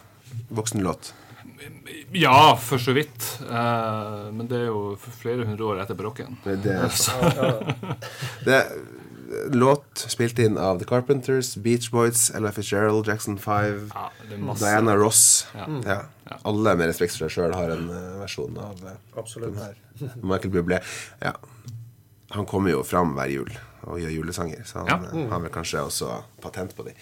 voksenlåt. 0.59 1.13
Ja, 2.15 2.55
for 2.59 2.81
så 2.81 2.93
vidt. 2.97 3.25
Uh, 3.47 4.27
men 4.35 4.47
det 4.49 4.63
er 4.65 4.69
jo 4.71 4.95
flere 4.99 5.45
hundre 5.47 5.67
år 5.71 5.81
etter 5.83 5.95
barokken. 5.99 6.37
Det, 6.43 6.57
det, 6.63 6.77
det 8.47 8.55
er 8.57 8.71
låt 9.53 10.03
spilt 10.09 10.39
inn 10.41 10.57
av 10.57 10.79
The 10.81 10.87
Carpenters, 10.89 11.53
Beach 11.61 11.91
Boys, 11.93 12.29
Ella 12.35 12.51
Fitzgerald, 12.55 13.07
Jackson 13.07 13.37
5, 13.37 13.91
Ja. 13.93 14.07
Diana 14.59 14.95
Ross. 14.97 15.45
Ja. 15.55 15.67
Ja. 15.85 15.99
Alle 16.49 16.75
med 16.79 16.89
respekt 16.91 17.13
for 17.15 17.25
seg 17.27 17.35
sjøl 17.37 17.55
har 17.57 17.71
en 17.73 17.87
eh, 17.93 18.09
versjon 18.23 18.57
av 18.61 18.81
uh, 18.85 18.95
Absolutt. 19.17 19.55
den 19.55 19.63
her. 19.63 20.13
Michael 20.21 20.53
Bublé. 20.53 20.79
Ja. 21.23 21.35
Han 22.35 22.45
kommer 22.49 22.73
jo 22.73 22.83
fram 22.85 23.15
hver 23.17 23.31
jul 23.33 23.49
og 23.89 23.97
gjør 24.01 24.11
julesanger, 24.13 24.65
så 24.69 24.83
han 24.83 24.89
Ja. 24.91 24.97
eh, 25.13 25.29
har 25.31 25.41
vel 25.45 25.53
kanskje 25.53 25.81
også 25.87 26.19
patent 26.43 26.75
på 26.77 26.85
de. 26.89 26.93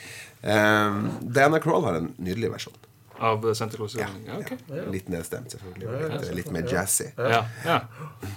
Um, 0.44 1.10
Diana 1.34 1.60
Kroll 1.60 1.84
har 1.88 2.02
en 2.02 2.14
nydelig 2.18 2.52
versjon. 2.54 2.76
Av 3.20 3.42
Santa 3.58 3.74
Claus. 3.80 3.96
Ja, 3.98 4.06
ja, 4.28 4.36
ok. 4.38 4.52
Litt 4.94 5.08
nedstemt, 5.10 5.50
selvfølgelig. 5.50 6.10
Litt, 6.12 6.28
litt 6.38 6.50
mer 6.54 6.68
jazzy. 6.70 7.08
Ja, 7.18 7.40
ja. 7.66 7.78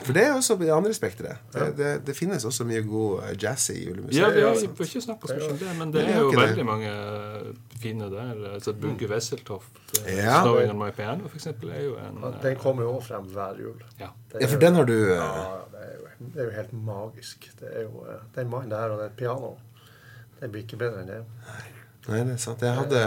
For 0.06 0.16
det 0.16 0.22
er 0.24 0.30
også 0.38 0.54
i 0.56 0.62
det 0.62 0.70
andre 0.72 0.94
spekteret. 0.96 1.42
Det, 1.52 1.66
det, 1.76 1.88
det 2.06 2.14
finnes 2.16 2.46
også 2.48 2.64
mye 2.64 2.80
god 2.88 3.26
jazzy 3.42 3.74
i 3.76 3.82
julemusikk. 3.90 4.16
Ja, 4.22 4.30
vi 4.32 4.46
vi 4.62 4.70
får 4.78 4.88
ikke 4.88 5.02
snakke 5.04 5.34
mye 5.34 5.50
om 5.50 5.58
det, 5.60 5.74
men 5.82 5.92
det 5.92 6.04
er 6.06 6.16
jo 6.22 6.30
det. 6.32 6.40
veldig 6.46 6.64
mange 6.70 6.92
fine 7.82 8.08
der. 8.14 8.40
Altså 8.54 8.72
Bugge 8.72 9.10
Wesseltoft, 9.12 9.82
eh, 10.06 10.16
Ja. 10.16 10.40
'Snowing 10.46 10.70
on 10.72 10.78
My 10.80 10.88
Piano', 10.96 11.28
for 11.28 11.36
eksempel, 11.36 11.70
er 11.76 11.82
jo 11.84 11.98
en 12.00 12.24
eh, 12.24 12.40
Den 12.42 12.56
kommer 12.56 12.82
jo 12.88 12.94
også 12.96 13.08
frem 13.12 13.28
hver 13.36 13.60
jul. 13.60 13.82
ja. 14.00 14.08
Ja, 14.40 14.46
for 14.46 14.58
den 14.64 14.74
har 14.74 14.84
du 14.88 14.96
eh, 14.96 15.08
Ja, 15.16 15.60
det 15.72 15.82
er, 15.82 15.92
jo, 15.98 16.30
det 16.32 16.40
er 16.40 16.44
jo 16.44 16.50
helt 16.56 16.72
magisk. 16.72 17.50
Det 17.60 17.68
er 17.76 17.82
jo, 17.82 18.06
eh, 18.08 18.24
Den 18.34 18.48
mannen 18.48 18.70
der 18.70 18.88
og 18.96 19.04
det 19.04 19.10
pianoet, 19.16 19.58
det 20.40 20.50
blir 20.50 20.62
ikke 20.64 20.78
bedre 20.80 21.02
enn 21.04 21.06
det. 21.12 21.20
Nei, 21.20 21.60
det 22.10 22.32
er 22.34 22.36
sant. 22.36 22.62
Jeg 22.62 22.74
hadde 22.74 23.02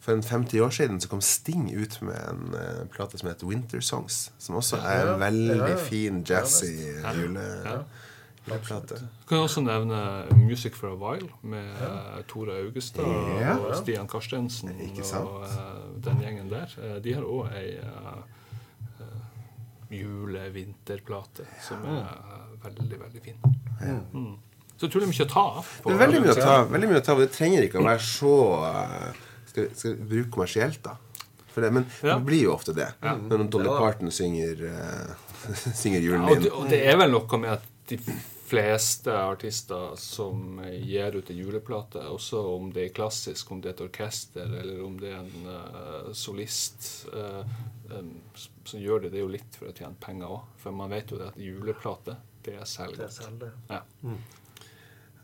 For 0.00 0.14
en 0.14 0.22
50 0.22 0.60
år 0.64 0.70
siden 0.72 1.00
så 1.00 1.08
kom 1.10 1.20
Sting 1.20 1.66
ut 1.76 1.98
med 2.02 2.16
en 2.30 2.54
uh, 2.54 2.86
plate 2.94 3.18
som 3.18 3.28
heter 3.28 3.46
Winter 3.46 3.80
Songs. 3.84 4.32
Som 4.38 4.54
også 4.56 4.76
er 4.80 5.14
en 5.14 5.20
veldig 5.20 5.56
ja. 5.58 5.76
fin, 5.76 6.22
jazzy 6.24 6.70
Ja. 7.02 7.12
jule, 7.12 7.42
Ja. 7.64 7.74
juleplate. 8.48 8.94
Du 9.02 9.26
kan 9.28 9.38
også 9.38 9.60
nevne 9.60 10.24
'Music 10.32 10.74
for 10.74 10.88
a 10.88 10.96
While' 10.96 11.28
med 11.42 11.66
ja. 11.80 12.22
Tore 12.28 12.56
Augestad 12.62 13.04
Ja. 13.40 13.56
og 13.58 13.76
Stian 13.82 14.08
Karstensen 14.08 14.70
Ikke 14.80 15.04
sant? 15.04 15.28
og 15.28 15.40
uh, 15.42 16.04
den 16.04 16.20
gjengen 16.22 16.48
der. 16.50 16.66
Eh, 16.82 17.02
de 17.04 17.14
har 17.14 17.22
òg 17.22 17.52
ei 17.56 17.78
uh, 17.78 18.22
jule-vinterplate 19.90 21.46
som 21.68 21.84
er 21.84 22.06
veldig, 22.62 23.00
veldig 23.00 23.22
fin. 23.24 23.34
Mm. 24.12 24.36
Så 24.78 24.86
utrolig 24.86 25.08
mye 25.10 25.24
å 25.26 25.28
ta 25.32 25.42
av. 25.58 25.66
Det 25.84 25.92
er 25.94 25.98
veldig 26.04 26.20
mye 26.22 26.32
å 26.36 26.38
ta 26.38 26.56
veldig 26.70 26.88
mye 26.92 27.00
å 27.00 27.04
ta 27.04 27.12
av. 27.16 27.20
Det 27.24 27.32
trenger 27.34 27.66
ikke 27.66 27.80
å 27.80 27.84
være 27.88 28.04
så 28.06 28.34
eh, 28.70 29.20
Skal 29.50 29.68
skal 29.74 29.94
vi 29.96 30.08
bruke 30.12 30.30
kommersielt, 30.36 30.82
da? 30.84 30.96
For 31.50 31.64
det, 31.64 31.72
men 31.74 31.86
Ja. 32.04 32.14
det 32.18 32.24
blir 32.28 32.42
jo 32.44 32.52
ofte 32.54 32.74
det. 32.76 32.86
Når 33.02 33.48
Dolly 33.50 33.72
Parton 33.74 34.10
synger, 34.14 34.60
uh, 34.70 35.14
synger 35.82 35.98
Ja, 35.98 36.04
julen 36.06 36.28
og, 36.28 36.42
det, 36.44 36.50
og 36.54 36.68
det 36.70 36.82
er 36.86 36.98
vel 37.00 37.10
noe 37.10 37.38
med 37.42 37.56
at 37.56 37.64
de 37.90 37.98
fleste 38.48 39.10
artister 39.12 39.96
som 40.00 40.60
gir 40.70 41.16
ut 41.18 41.30
en 41.32 41.36
juleplate, 41.42 42.00
også 42.14 42.38
om 42.54 42.70
det 42.72 42.84
er 42.86 42.94
klassisk, 42.96 43.50
om 43.52 43.58
det 43.64 43.72
er 43.72 43.74
et 43.74 43.82
orkester, 43.88 44.46
eller 44.60 44.78
om 44.86 44.94
det 45.00 45.10
er 45.10 45.18
en 45.18 45.50
uh, 45.50 46.12
solist 46.16 47.08
uh, 47.12 47.42
um, 47.90 48.14
s- 48.38 48.48
som 48.68 48.80
gjør 48.80 49.02
det, 49.08 49.10
det 49.16 49.18
er 49.20 49.26
jo 49.26 49.34
litt 49.34 49.58
for 49.58 49.72
å 49.72 49.74
tjene 49.76 49.98
penger 50.00 50.30
òg. 50.38 50.46
For 50.62 50.70
man 50.78 50.92
vet 50.94 51.10
jo 51.12 51.18
det 51.20 51.32
at 51.32 51.40
juleplate, 51.42 52.14
det 52.46 52.60
selger 52.68 53.02
Det 53.02 53.08
er 53.08 53.16
selv 53.18 53.42
det. 53.42 53.50
Ja. 53.72 53.82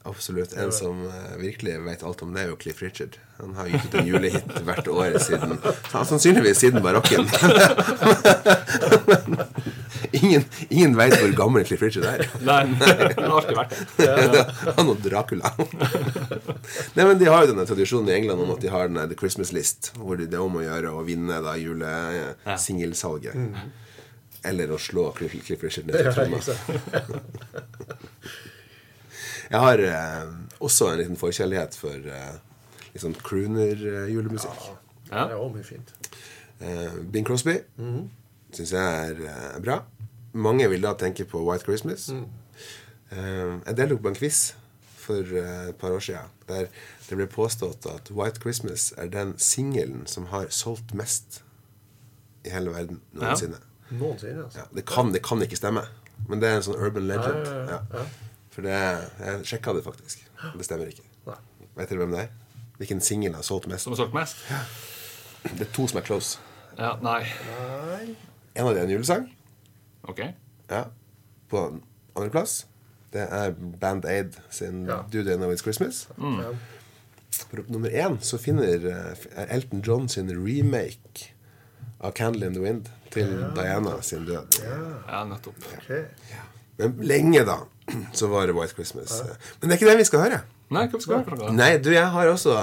Absolutt. 0.07 0.53
En 0.53 0.73
som 0.73 1.07
eh, 1.07 1.37
virkelig 1.41 1.81
vet 1.81 2.03
alt 2.05 2.23
om 2.23 2.35
det, 2.35 2.43
er 2.45 2.49
jo 2.53 2.57
Cliff 2.61 2.83
Richard. 2.83 3.17
Han 3.39 3.55
har 3.57 3.67
gitt 3.73 3.85
ut 3.89 3.95
en 3.97 4.07
julehit 4.07 4.51
hvert 4.67 4.89
år 4.93 5.17
siden 5.25 5.55
Sannsynligvis 5.91 6.59
siden 6.61 6.83
barokken. 6.85 7.25
Men 9.09 9.37
ingen, 10.13 10.45
ingen 10.69 10.97
veit 10.99 11.17
hvor 11.17 11.33
gammel 11.39 11.65
Cliff 11.65 11.83
Richard 11.83 12.05
er. 12.11 12.27
Nei, 12.45 12.65
han 12.77 13.17
har 13.17 13.31
alltid 13.41 13.57
vært 13.59 13.75
det. 13.97 14.45
Han 14.77 14.89
og 14.93 14.99
Dracula. 15.05 15.49
Nei, 15.57 17.05
men 17.07 17.19
De 17.21 17.27
har 17.31 17.39
jo 17.47 17.51
denne 17.55 17.67
tradisjonen 17.69 18.09
i 18.13 18.17
England 18.19 18.41
om 18.45 18.51
at 18.55 18.61
de 18.65 18.69
har 18.77 18.85
denne 18.93 19.09
The 19.11 19.17
Christmas 19.19 19.51
List, 19.57 19.81
hvor 19.97 20.15
det 20.21 20.29
er 20.29 20.45
om 20.45 20.61
å 20.61 20.67
gjøre 20.67 20.89
å 20.93 21.07
vinne 21.09 21.37
da 21.45 21.53
julesingelsalget. 21.61 23.35
Eller 24.45 24.69
å 24.69 24.77
slå 24.77 25.09
Cliff, 25.17 25.33
Richard 25.65 25.89
ned 25.89 25.97
i 25.97 26.13
tromma. 26.13 26.39
Jeg 29.51 29.61
har 29.61 29.79
eh, 29.79 30.27
også 30.65 30.93
en 30.93 30.99
liten 31.03 31.17
forkjærlighet 31.21 31.77
for 31.77 31.95
eh, 32.11 32.37
sånn 33.01 33.15
crooner-julemusikk. 33.27 34.67
Ja. 35.11 35.27
Det 35.29 35.35
er 35.35 35.39
også 35.41 35.55
mye 35.57 35.67
fint. 35.67 35.93
Eh, 36.61 36.93
Bing 37.13 37.27
Crosby 37.27 37.59
Mhm. 37.79 38.11
syns 38.55 38.73
jeg 38.73 39.11
er 39.11 39.25
eh, 39.29 39.61
bra. 39.61 39.81
Mange 40.35 40.69
vil 40.71 40.83
da 40.83 40.95
tenke 40.95 41.25
på 41.25 41.43
White 41.45 41.65
Christmas. 41.65 42.09
Mm. 42.11 42.25
Eh, 43.13 43.61
jeg 43.67 43.77
deltok 43.77 44.03
på 44.03 44.09
en 44.09 44.15
quiz 44.19 44.55
for 45.05 45.21
eh, 45.23 45.69
et 45.69 45.77
par 45.79 45.91
år 45.95 46.01
siden 46.01 46.31
der 46.49 46.67
det 47.09 47.17
ble 47.19 47.27
påstått 47.29 47.85
at 47.87 48.11
White 48.11 48.41
Christmas 48.41 48.93
er 48.97 49.07
den 49.13 49.35
singelen 49.39 50.07
som 50.07 50.27
har 50.33 50.47
solgt 50.51 50.95
mest 50.97 51.43
i 52.45 52.49
hele 52.53 52.71
verden 52.73 53.01
noensinne. 53.13 53.59
Noensinne, 53.91 54.45
altså. 54.47 54.59
Ja, 54.59 54.65
det, 54.75 54.85
kan, 54.89 55.13
det 55.13 55.23
kan 55.23 55.43
ikke 55.45 55.57
stemme, 55.57 55.83
men 56.29 56.41
det 56.41 56.49
er 56.49 56.57
en 56.57 56.63
sånn 56.65 56.81
urban 56.81 57.07
legend. 57.09 57.47
Ja, 57.47 57.53
ja, 57.53 57.67
ja. 57.69 58.01
Ja. 58.01 58.05
For 58.55 58.63
det, 58.67 58.75
jeg 59.19 59.47
sjekka 59.51 59.75
det 59.75 59.85
faktisk. 59.85 60.25
Det 60.55 60.67
stemmer 60.67 60.91
ikke. 60.93 61.07
Nei. 61.27 61.39
Vet 61.75 61.91
dere 61.91 62.03
hvem 62.05 62.15
det 62.15 62.21
er? 62.27 62.29
Hvilken 62.79 63.01
singel 63.03 63.35
har 63.35 63.47
solgt 63.47 63.67
mest? 63.71 63.87
Som 63.87 63.95
har 63.95 64.03
solgt 64.05 64.15
mest? 64.15 64.45
Det 65.45 65.67
er 65.67 65.73
to 65.75 65.87
som 65.91 65.99
er 66.01 66.07
close. 66.07 66.39
Ja, 66.79 66.95
nei. 67.03 67.21
Nei. 67.49 68.15
En 68.55 68.69
av 68.69 68.75
dem 68.75 68.85
er 68.85 68.87
en 68.87 68.95
julesang. 68.95 69.27
Ok. 70.11 70.23
Ja. 70.71 70.85
På 71.51 71.67
andreplass 72.15 72.65
det 73.15 73.27
er 73.31 73.53
Band 73.81 74.05
Aid 74.11 74.39
sin 74.51 74.87
Ja. 74.87 75.03
Do 75.13 75.23
They 75.23 75.37
Know 75.37 75.53
It's 75.55 75.63
Christmas. 75.63 76.09
Ja. 76.19 76.51
På 77.51 77.63
nummer 77.69 77.89
én 77.91 78.19
så 78.21 78.39
finner 78.39 78.87
eh, 78.91 79.55
Elton 79.55 79.83
John 79.87 80.09
sin 80.09 80.31
remake 80.31 81.31
av 82.01 82.13
Candle 82.13 82.47
in 82.47 82.55
the 82.55 82.61
Wind 82.63 82.91
til 83.11 83.31
Diana 83.55 84.01
sin 84.03 84.27
død. 84.27 84.59
Ja, 85.09 85.25
nettopp. 85.25 85.57
Ok. 85.79 85.91
Men 86.79 86.97
lenge, 87.07 87.45
da, 87.47 87.61
så 88.19 88.33
var 88.33 88.47
det 88.47 88.57
White 88.57 88.75
Christmas. 88.75 89.23
Men 89.61 89.69
det 89.69 89.77
er 89.77 89.83
ikke 89.83 89.93
det 89.93 90.03
vi 90.03 90.11
skal 90.11 90.27
høre. 90.27 90.45
Nei, 90.73 90.87
hva 90.89 90.97
skal 90.99 91.21
høre? 91.21 91.51
Nei, 91.55 91.77
du, 91.83 91.91
jeg 91.93 92.07
har 92.15 92.29
også 92.31 92.55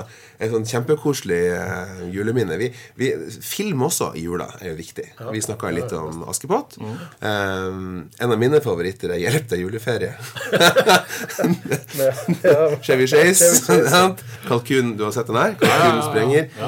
et 0.41 0.49
sånn 0.51 0.65
kjempekoselig 0.67 1.39
uh, 1.53 1.99
juleminne. 2.11 2.57
Vi, 2.59 2.71
vi, 2.97 3.11
film 3.45 3.83
også 3.85 4.09
i 4.17 4.23
jula 4.25 4.47
er 4.57 4.71
jo 4.71 4.77
viktig. 4.79 5.05
Vi 5.31 5.41
snakka 5.45 5.69
litt 5.75 5.93
om 5.95 6.23
Askepott. 6.31 6.79
Um, 6.81 8.09
en 8.09 8.33
av 8.33 8.39
mine 8.41 8.59
favoritter 8.63 9.13
er 9.13 9.21
'Hjelp 9.21 9.45
deg 9.53 9.59
juleferie'. 9.63 10.15
Chevy 12.87 13.07
Chase. 13.07 13.47
Kalkun, 14.49 14.87
du 14.97 15.05
har 15.05 15.13
sett 15.15 15.29
den 15.29 15.39
her? 15.39 15.55
Kalkunen 15.61 16.03
sprenger. 16.09 16.43
Ja. 16.57 16.65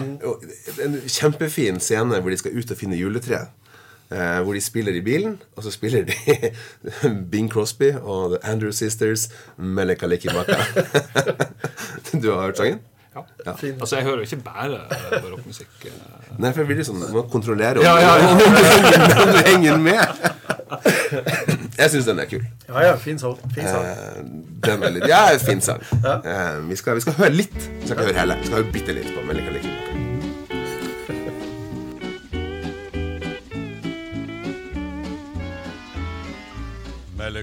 En 0.85 1.01
kjempefin 1.09 1.81
scene 1.81 2.21
hvor 2.21 2.29
de 2.29 2.37
skal 2.39 2.55
ut 2.55 2.77
og 2.77 2.79
finne 2.79 2.99
juletre. 2.99 3.47
Eh, 4.13 4.39
hvor 4.45 4.53
de 4.53 4.61
spiller 4.61 4.93
i 4.93 5.01
bilen, 5.01 5.39
og 5.57 5.63
så 5.65 5.71
spiller 5.73 6.03
de 6.05 6.13
Bing 7.31 7.47
Crosby 7.49 7.87
og 7.97 8.35
The 8.35 8.39
Andrew 8.51 8.71
Sisters 8.71 9.29
Meleka 9.57 10.05
Lekimaka. 10.05 10.59
du 12.21 12.27
har 12.31 12.41
hørt 12.45 12.57
sangen? 12.61 12.79
Ja. 13.15 13.21
Altså, 13.81 13.95
jeg 13.95 14.03
hører 14.05 14.15
jo 14.15 14.21
ikke 14.27 14.37
bare 14.45 14.77
eh, 14.91 15.17
barokkmusikk. 15.21 15.67
eh. 15.85 15.97
Nei, 16.41 16.49
for 16.53 16.61
jeg 16.63 16.69
blir 16.71 16.79
liksom 16.79 16.97
sånn 17.01 17.11
Du 17.11 17.17
må 17.19 17.23
kontrollere 17.29 17.77
om, 17.77 17.85
Ja, 17.85 17.93
ja, 18.01 18.13
ja. 18.21 18.31
om 18.33 18.39
du 18.39 18.63
henger- 18.69 19.21
om 19.21 19.33
du 19.33 19.41
henger 19.49 19.77
med. 19.77 20.01
Jeg 21.77 21.89
syns 21.93 22.07
den 22.09 22.19
er 22.23 22.29
kul. 22.29 22.41
Ja, 22.69 22.85
ja, 22.87 22.95
fin 23.01 23.19
sang. 23.21 23.37
Fin 23.53 23.67
sang. 23.69 23.85
Eh, 23.85 24.23
Den 24.65 24.83
er 24.87 24.95
litt, 24.97 25.07
ja, 25.11 25.23
fin 25.41 25.61
sang. 25.61 25.81
Eh, 26.03 26.61
vi, 26.69 26.75
skal, 26.79 26.97
vi 26.97 27.05
skal 27.05 27.17
høre 27.21 27.33
litt. 27.37 27.53
Vi 27.57 27.85
skal 27.89 27.97
ikke 27.99 28.09
høre 28.11 28.19
hele. 28.23 28.39
Vi 28.41 28.49
skal 28.49 28.61
høre 28.63 28.73
bitte 28.77 28.97
litt 28.97 29.13
på 29.13 29.25
Melika 29.29 29.53
Likimaka. 29.57 29.92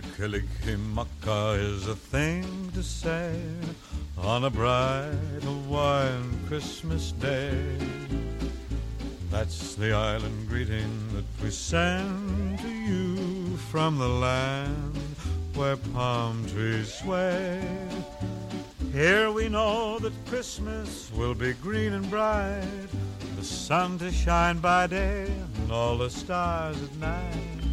Melikilikimaka 0.01 1.59
is 1.59 1.87
a 1.87 1.95
thing 1.95 2.71
to 2.73 2.83
say 2.83 3.39
on 4.17 4.45
a 4.45 4.51
bright 4.51 5.43
Hawaiian 5.43 6.41
Christmas 6.47 7.13
day. 7.13 7.77
That's 9.31 9.75
the 9.75 9.93
island 9.93 10.49
greeting 10.49 11.09
that 11.15 11.25
we 11.43 11.51
send 11.51 12.59
to 12.61 12.69
you 12.69 13.57
from 13.71 13.99
the 13.99 14.09
land 14.09 14.97
where 15.55 15.77
palm 15.77 16.47
trees 16.49 16.93
sway. 16.95 17.63
Here 18.93 19.31
we 19.31 19.49
know 19.49 19.99
that 19.99 20.13
Christmas 20.27 21.11
will 21.15 21.35
be 21.35 21.53
green 21.55 21.93
and 21.93 22.09
bright, 22.09 22.89
the 23.37 23.45
sun 23.45 23.99
to 23.99 24.11
shine 24.11 24.59
by 24.59 24.87
day 24.87 25.31
and 25.59 25.71
all 25.71 25.99
the 25.99 26.11
stars 26.11 26.83
at 26.83 26.97
night. 26.97 27.70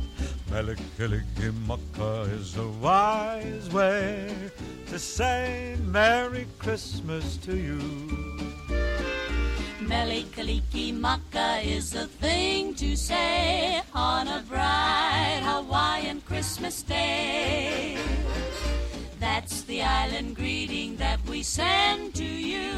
Melikilikimaka 0.50 2.32
is 2.32 2.56
a 2.58 2.68
wise 2.82 3.70
way 3.72 4.34
to 4.88 4.98
say 4.98 5.76
Merry 5.84 6.48
Christmas 6.58 7.38
to 7.38 7.56
you. 7.56 7.80
Melikaliki 9.82 10.93
Maka 10.93 11.60
is 11.64 11.91
the 11.91 12.08
thing 12.08 12.76
to 12.76 12.95
say 12.95 13.82
on 13.93 14.28
a 14.28 14.43
bright 14.48 15.41
Hawaiian 15.43 16.22
Christmas 16.22 16.82
day. 16.82 17.98
That's 19.20 19.64
the 19.64 19.82
island 19.82 20.36
greeting 20.36 20.95
that 20.98 21.20
we 21.26 21.43
send 21.43 22.16
to 22.16 22.26
you 22.26 22.74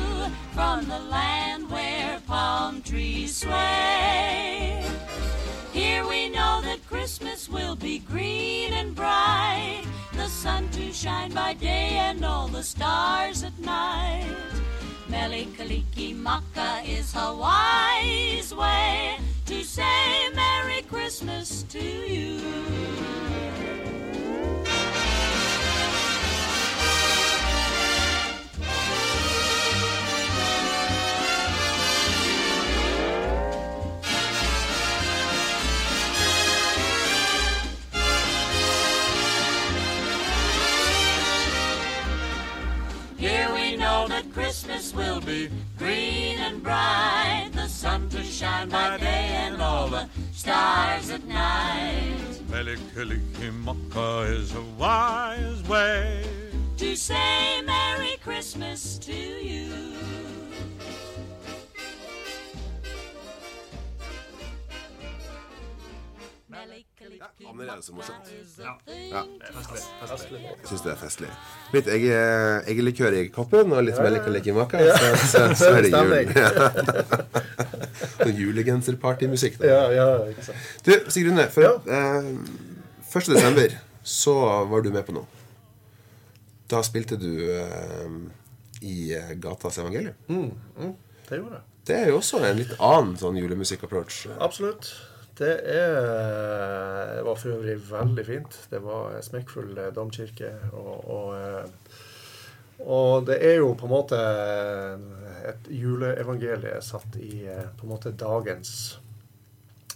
from 0.54 0.86
the 0.86 1.00
land 1.00 1.70
where 1.70 2.20
palm 2.28 2.82
trees 2.82 3.38
sway. 3.38 4.86
Here 5.80 6.06
we 6.06 6.28
know 6.28 6.60
that 6.64 6.86
Christmas 6.90 7.48
will 7.48 7.74
be 7.74 8.00
green 8.00 8.74
and 8.74 8.94
bright, 8.94 9.84
the 10.12 10.28
sun 10.28 10.68
to 10.72 10.92
shine 10.92 11.32
by 11.32 11.54
day 11.54 11.92
and 12.08 12.26
all 12.26 12.50
the 12.50 12.64
stars 12.64 13.44
at 13.44 13.58
night. 13.60 14.28
Melikaliki 15.08 16.14
Maka 16.14 16.82
is 16.86 17.14
Hawaii's 17.16 18.54
way 18.54 19.20
to 19.46 19.64
say 19.64 20.30
Merry 20.36 20.82
Christmas 20.82 21.64
to 21.70 21.80
you. 21.80 22.42
Christmas 44.70 44.94
will 44.94 45.20
be 45.22 45.50
green 45.80 46.38
and 46.38 46.62
bright, 46.62 47.50
the 47.54 47.68
sun 47.68 48.08
to 48.10 48.24
shine 48.24 48.70
by 48.70 48.98
day 49.00 49.32
and 49.34 49.60
all 49.60 49.88
the 49.88 50.08
stars 50.32 51.10
at 51.10 51.26
night. 51.26 52.14
Melikilikimaka 52.52 54.30
is 54.30 54.54
a 54.54 54.62
wise 54.78 55.68
way. 55.68 56.24
To 56.78 56.96
say 56.96 57.64
Merry 57.66 58.18
Christmas 58.22 59.00
to 59.00 59.12
you. 59.12 59.96
Annerledes 67.60 67.89
og 67.91 67.95
morsomt. 67.99 68.30
Ja. 68.60 68.74
Ja. 69.12 69.24
Jeg 69.43 70.68
syns 70.70 70.84
det 70.86 70.91
er 70.93 70.99
festlig. 70.99 71.30
Litt 71.74 71.88
egge- 71.91 72.64
eggelikør 72.72 73.18
i 73.20 73.24
koppen 73.36 73.74
og 73.76 73.84
litt 73.84 73.99
melikelikimaka. 73.99 74.80
Så, 74.80 75.10
så, 75.34 75.41
så 75.60 75.72
er 75.76 75.82
det 75.84 75.91
jul. 75.91 76.14
Sånn 78.20 78.36
Julegenserpartymusikk. 78.41 79.60
Ja, 79.66 79.82
ja, 79.93 80.07
ikke 80.32 80.45
sant. 80.47 80.70
Du, 80.88 80.93
Sigrune, 81.12 81.47
for 81.51 81.82
eh, 81.84 82.32
1. 83.10 83.34
desember 83.34 83.76
så 84.07 84.36
var 84.72 84.86
du 84.86 84.91
med 84.95 85.03
på 85.07 85.16
noe. 85.18 85.28
Da 86.70 86.80
spilte 86.86 87.18
du 87.20 87.30
eh, 87.57 88.18
i 88.86 88.97
eh, 89.18 89.34
Gatas 89.41 89.82
Evangelium. 89.82 90.16
Det 90.30 91.41
gjorde 91.41 91.60
jeg. 91.60 91.66
Det 91.89 91.95
er 91.97 92.10
jo 92.12 92.20
også 92.20 92.39
en 92.45 92.60
litt 92.60 92.72
annen 92.86 93.16
sånn 93.18 93.38
julemusikk-approach. 93.39 94.28
Absolutt. 94.45 94.91
Det 95.40 95.56
er, 95.72 97.22
var 97.24 97.38
for 97.40 97.56
øvrig 97.56 97.78
veldig 97.90 98.26
fint. 98.28 98.56
Det 98.72 98.82
var 98.84 99.16
en 99.16 99.24
smekkfull 99.24 99.78
eh, 99.78 99.92
domkirke. 99.96 100.52
Og, 100.76 100.96
og, 101.16 101.30
eh, 101.40 102.00
og 102.84 103.28
det 103.30 103.40
er 103.48 103.60
jo 103.62 103.74
på 103.80 103.88
en 103.88 103.94
måte 103.94 104.20
et 105.50 105.70
juleevangelie 105.72 106.82
satt 106.84 107.16
i 107.24 107.46
eh, 107.48 107.70
på 107.78 107.88
en 107.88 107.94
måte 107.94 108.16
dagens 108.16 108.74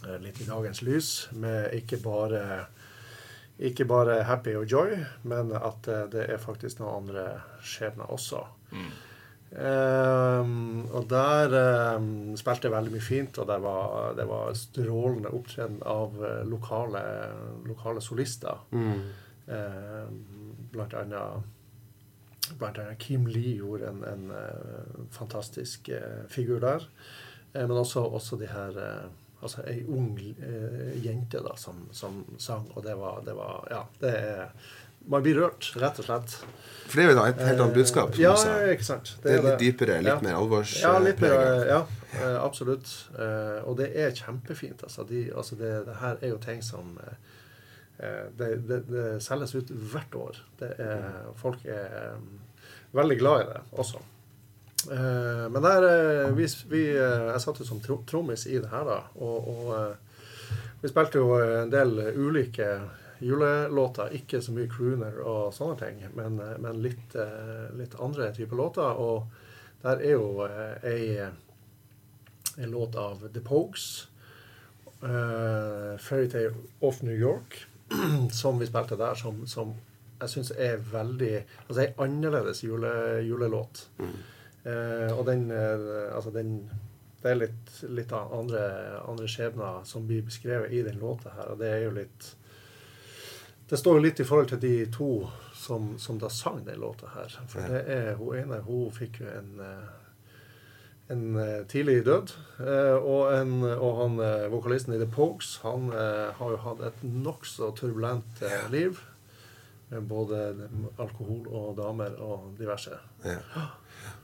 eh, 0.05 0.17
Litt 0.23 0.39
i 0.43 0.47
dagens 0.47 0.83
lys, 0.87 1.13
med 1.35 1.75
ikke 1.75 1.99
bare 2.03 2.43
ikke 3.63 3.85
bare 3.85 4.23
happy 4.25 4.55
og 4.57 4.65
joy, 4.71 4.95
men 5.29 5.53
at 5.55 5.87
eh, 5.87 6.05
det 6.11 6.27
er 6.33 6.41
faktisk 6.41 6.81
noen 6.81 7.03
andre 7.03 7.25
skjebner 7.63 8.09
også. 8.11 8.45
Ehm, 9.53 10.85
og 10.89 11.05
der 11.11 11.53
ehm, 11.53 12.33
spilte 12.39 12.67
jeg 12.67 12.73
veldig 12.73 12.93
mye 12.95 13.05
fint, 13.05 13.37
og 13.37 13.51
var, 13.61 14.13
det 14.17 14.25
var 14.29 14.53
strålende 14.57 15.33
opptreden 15.33 15.81
av 15.85 16.17
eh, 16.25 16.39
lokale, 16.49 17.03
lokale 17.69 18.01
solister. 18.01 18.63
Blant 20.73 20.95
annet 20.97 21.51
Blant 22.59 22.79
annet 22.79 22.99
Kim 22.99 23.27
Lee 23.29 23.57
gjorde 23.59 23.87
en, 23.87 24.01
en 24.03 24.31
uh, 24.31 25.03
fantastisk 25.15 25.87
uh, 25.93 26.25
figur 26.31 26.59
der. 26.59 26.83
Uh, 27.53 27.61
men 27.61 27.77
også, 27.77 28.03
også 28.03 28.39
de 28.41 28.49
her 28.51 28.79
Altså 29.43 29.59
ei 29.67 29.81
ung 29.91 30.13
jente 31.03 31.41
da, 31.43 31.51
som, 31.59 31.81
som 31.91 32.21
sang, 32.39 32.69
og 32.77 32.85
det 32.85 32.93
var, 32.95 33.17
det 33.25 33.33
var 33.35 33.65
Ja, 33.71 33.81
det 33.99 34.11
er 34.15 34.53
Man 35.09 35.23
blir 35.25 35.35
rørt, 35.41 35.71
rett 35.81 35.97
og 35.99 36.05
slett. 36.07 36.37
For 36.87 36.99
det 36.99 37.03
er 37.05 37.09
jo 37.11 37.17
da 37.17 37.25
et 37.31 37.41
helt 37.43 37.59
annet 37.63 37.75
budskap. 37.75 38.13
som 38.15 38.21
Ja, 38.23 38.33
ikke 38.71 38.85
sant. 38.85 39.15
Det 39.23 39.33
er 39.33 39.41
litt 39.43 39.59
dypere, 39.59 39.97
litt 40.03 40.07
Ja. 40.13 40.19
mer 40.23 40.37
alvors... 40.39 40.75
Ja, 40.81 40.93
litt 40.99 41.19
mer, 41.23 41.33
ja 41.67 41.81
eh, 42.21 42.37
absolutt. 42.43 42.87
Eh, 43.17 43.59
og 43.67 43.77
det 43.79 43.89
er 43.97 44.11
kjempefint. 44.15 44.83
Altså, 44.83 45.03
de, 45.09 45.25
altså 45.35 45.55
det, 45.59 45.71
det 45.87 45.95
her 45.99 46.17
er 46.21 46.29
jo 46.35 46.37
ting 46.43 46.61
som 46.63 46.97
eh, 47.03 47.15
eh, 47.99 48.23
det, 48.37 48.49
det, 48.69 48.79
det 48.91 49.05
selges 49.25 49.55
ut 49.55 49.71
hvert 49.91 50.15
år. 50.15 50.39
Det 50.59 50.71
er, 50.79 51.03
folk 51.39 51.65
er 51.65 51.87
eh, 52.13 52.17
veldig 52.93 53.19
glad 53.19 53.41
i 53.41 53.49
det 53.51 53.61
også. 53.83 54.03
Eh, 54.91 55.45
men 55.49 55.61
der 55.63 55.89
eh, 55.89 56.31
vi, 56.37 56.47
vi, 56.69 56.83
eh, 56.95 57.29
Jeg 57.33 57.41
satt 57.41 57.59
jo 57.63 57.65
som 57.65 57.79
trommis 57.83 58.45
i 58.47 58.59
det 58.59 58.69
her, 58.71 58.83
da. 58.87 59.01
Og, 59.15 59.47
og 59.47 59.75
eh, 59.79 60.59
vi 60.83 60.91
spilte 60.91 61.17
jo 61.21 61.37
en 61.39 61.71
del 61.71 61.95
ulike 62.19 62.67
julelåter. 63.19 64.13
Ikke 64.17 64.41
så 64.41 64.53
mye 64.55 64.69
crooner 64.71 65.19
og 65.21 65.53
sånne 65.53 65.77
ting, 65.79 66.01
men, 66.17 66.39
eh, 66.39 66.57
men 66.63 66.81
litt, 66.81 67.15
eh, 67.15 67.69
litt 67.77 67.95
andre 67.99 68.31
typer 68.33 68.55
låter. 68.55 68.99
Og 68.99 69.27
der 69.83 70.01
er 70.01 70.11
jo 70.17 70.47
ei, 70.47 70.71
ei, 70.83 71.29
en 72.57 72.71
låt 72.71 72.95
av 72.95 73.27
The 73.33 73.41
Pogues. 73.41 74.07
Uh, 75.03 75.97
'Fairytale 75.97 76.53
of 76.79 77.01
New 77.01 77.15
York', 77.15 77.65
som 78.31 78.59
vi 78.59 78.65
spilte 78.65 78.95
der, 78.95 79.15
som, 79.15 79.47
som 79.47 79.73
jeg 80.21 80.29
syns 80.29 80.51
er 80.55 80.77
veldig 80.77 81.33
Altså 81.67 81.81
ei 81.83 81.89
annerledes 82.05 82.63
jule, 82.63 82.91
julelåt. 83.27 83.89
Eh, 84.63 85.11
og 85.11 85.25
den, 85.27 85.51
uh, 85.51 86.15
altså 86.15 86.31
den 86.31 86.69
Det 87.23 87.31
er 87.31 87.35
litt, 87.35 87.73
litt 87.87 88.11
andre, 88.11 88.61
andre 89.07 89.27
skjebner 89.27 89.83
som 89.87 90.07
blir 90.07 90.23
beskrevet 90.27 90.71
i 90.71 90.81
den 90.83 90.99
låta 90.99 91.31
her, 91.31 91.53
og 91.53 91.59
det 91.59 91.69
er 91.71 91.83
jo 91.85 91.93
litt 91.95 92.25
Det 93.69 93.79
står 93.79 93.97
jo 93.97 94.03
litt 94.03 94.19
i 94.19 94.27
forhold 94.27 94.51
til 94.51 94.61
de 94.61 94.75
to 94.91 95.09
som, 95.55 95.93
som 95.99 96.19
da 96.19 96.29
sang 96.29 96.63
den 96.65 96.81
låta 96.81 97.11
her. 97.15 97.35
For 97.47 97.67
det 97.69 97.83
er 97.87 98.15
hun 98.19 98.35
ene 98.37 98.59
Hun 98.65 98.91
fikk 98.93 99.21
jo 99.23 99.29
en 99.31 99.53
eh, 99.63 99.91
en 101.11 101.35
eh, 101.35 101.65
tidlig 101.67 102.05
død. 102.05 102.31
Eh, 102.63 102.95
og, 102.95 103.33
en, 103.35 103.63
og 103.63 103.97
han, 103.99 104.21
vokalisten 104.51 104.95
i 104.95 104.99
The 105.01 105.09
Pogues 105.11 105.57
han 105.63 105.91
har 105.91 106.53
jo 106.53 106.61
hatt 106.63 106.83
et 106.87 107.03
nokså 107.03 107.73
turbulent 107.77 108.43
liv. 108.71 109.01
Med 109.91 110.07
både 110.09 110.39
alkohol 110.97 111.43
og 111.51 111.75
damer 111.77 112.15
og 112.23 112.53
diverse. 112.57 112.97
Ja. 113.25 113.67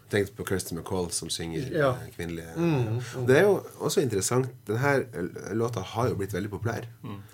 Tenk 0.10 0.32
på 0.36 0.46
Kirsty 0.48 0.74
MacColl 0.76 1.12
som 1.12 1.30
synger 1.30 1.70
Ja. 1.72 1.90
eh, 1.92 2.10
kvinnelige 2.16 2.56
Mm, 2.56 3.00
mm. 3.00 3.26
Det 3.28 3.38
er 3.38 3.44
jo 3.44 3.64
også 3.80 4.02
interessant. 4.02 4.48
Denne 4.66 5.06
låta 5.54 5.82
har 5.82 6.08
jo 6.10 6.16
blitt 6.16 6.34
veldig 6.34 6.50
populær. 6.50 6.86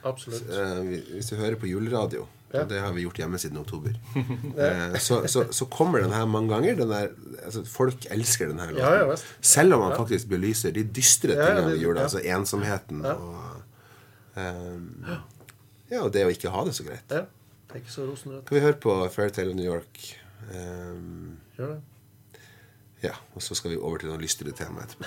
Absolutt. 0.04 0.50
Eh, 0.50 0.82
vi- 0.84 1.04
Hvis 1.16 1.30
du 1.30 1.36
hører 1.38 1.56
på 1.56 1.68
juleradio, 1.68 2.28
Ja. 2.54 2.64
det 2.64 2.80
har 2.82 2.92
vi 2.94 3.02
gjort 3.04 3.18
hjemme 3.18 3.38
siden 3.40 3.58
oktober, 3.58 3.94
eh, 4.58 4.98
så, 5.00 5.26
så, 5.28 5.46
så 5.52 5.66
kommer 5.66 6.00
den 6.02 6.12
her 6.12 6.26
mange 6.26 6.50
ganger. 6.50 6.76
Den 6.76 6.90
der, 6.90 7.08
altså, 7.46 7.64
folk 7.66 8.06
elsker 8.12 8.48
denne 8.48 8.68
låten. 8.72 8.78
Ja, 8.78 9.08
ja. 9.10 9.16
Selv 9.42 9.74
om 9.74 9.80
man 9.80 9.92
Ja. 9.92 9.98
faktisk 9.98 10.28
belyser 10.30 10.72
de 10.74 10.84
dystre 10.84 11.30
tingene 11.36 11.70
det- 11.70 11.78
i 11.78 11.82
jula. 11.84 12.00
ja. 12.00 12.04
Altså 12.04 12.20
ensomheten 12.24 13.04
Ja. 13.04 13.14
og 13.14 13.62
um, 14.36 15.06
Ja, 15.92 16.02
og 16.04 16.12
det 16.14 16.26
å 16.26 16.30
ikke 16.30 16.50
ha 16.52 16.64
det 16.66 16.74
så 16.74 16.84
greit. 16.84 17.04
Ja. 17.12 17.26
Det 17.68 17.76
er 17.76 17.80
ikke 17.80 17.92
så 17.92 18.06
rosenrødt. 18.10 18.46
Kan 18.46 18.56
vi 18.56 18.62
høre 18.62 18.74
på 18.80 19.10
Fairytale 19.12 19.50
of 19.50 19.56
New 19.56 19.66
York? 19.66 20.20
Um, 20.54 21.38
Gjør 21.58 21.68
det. 21.68 21.82
Ja, 23.06 23.14
og 23.36 23.42
så 23.42 23.56
skal 23.56 23.72
vi 23.72 23.78
over 23.78 23.98
til 24.02 24.10
noen 24.10 24.22
lystigere 24.24 24.56
tema 24.58 24.82
etterpå. 24.86 25.06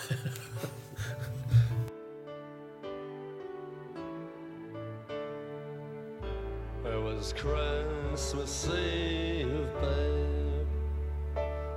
It 6.89 7.01
was 7.05 7.33
Christmas 7.33 8.69
Eve, 8.69 9.67
babe, 9.81 10.69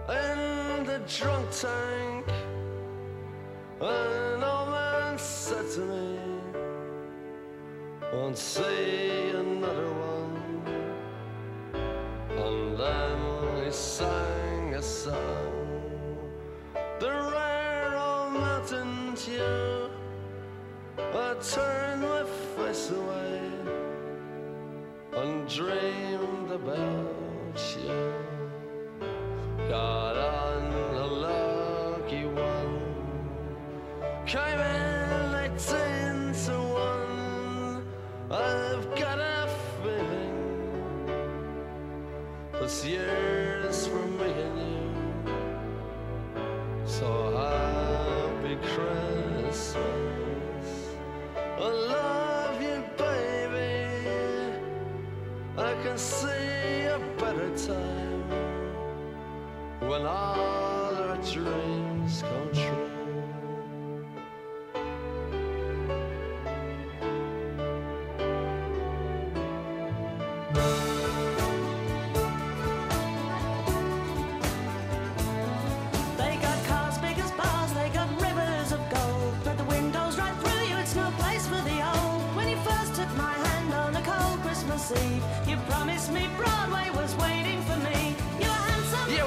in 0.10 0.86
the 0.86 1.00
drunk 1.08 1.50
tank. 1.52 2.28
An 3.82 4.44
old 4.44 4.70
man 4.70 5.18
said 5.18 5.66
to 5.76 5.82
me, 5.82 6.18
won't 8.14 8.38
see 8.38 9.32
another 9.34 9.90
one. 9.90 10.38
And 12.38 12.78
then 12.78 13.66
he 13.66 13.72
sang 13.72 14.76
a 14.76 14.82
song, 14.82 15.61
the 17.02 17.10
rare 17.10 17.98
old 17.98 18.34
mountain 18.34 19.16
tune. 19.16 19.90
I 21.00 21.34
turned 21.42 22.04
my 22.04 22.24
face 22.56 22.92
away 22.92 23.42
and 25.14 25.50
dreamed 25.50 26.52
about 26.52 27.58
you. 27.84 28.14
Got 29.68 30.16
on 30.16 30.64
a 30.94 31.08
lucky 31.26 32.26
one, 32.26 32.84
came 34.28 34.60
in 34.60 35.36
eighteen 35.44 36.34
to 36.46 36.56
one. 36.86 37.84
I've 38.30 38.88
got 38.96 39.18
a 39.18 39.50
feeling 39.82 40.38
it's 42.62 42.86
years 42.86 43.41
So 47.02 47.36
happy 47.36 48.58
Christmas. 48.58 49.76
I 51.36 51.70
love 51.96 52.62
you, 52.62 52.84
baby. 52.96 54.60
I 55.58 55.74
can 55.82 55.98
see 55.98 56.86
a 56.86 57.00
better 57.18 57.50
time 57.58 58.22
when 59.90 60.06
all 60.06 60.96
our 60.96 61.18
dreams 61.24 62.22
come 62.22 62.50
true. 62.54 62.81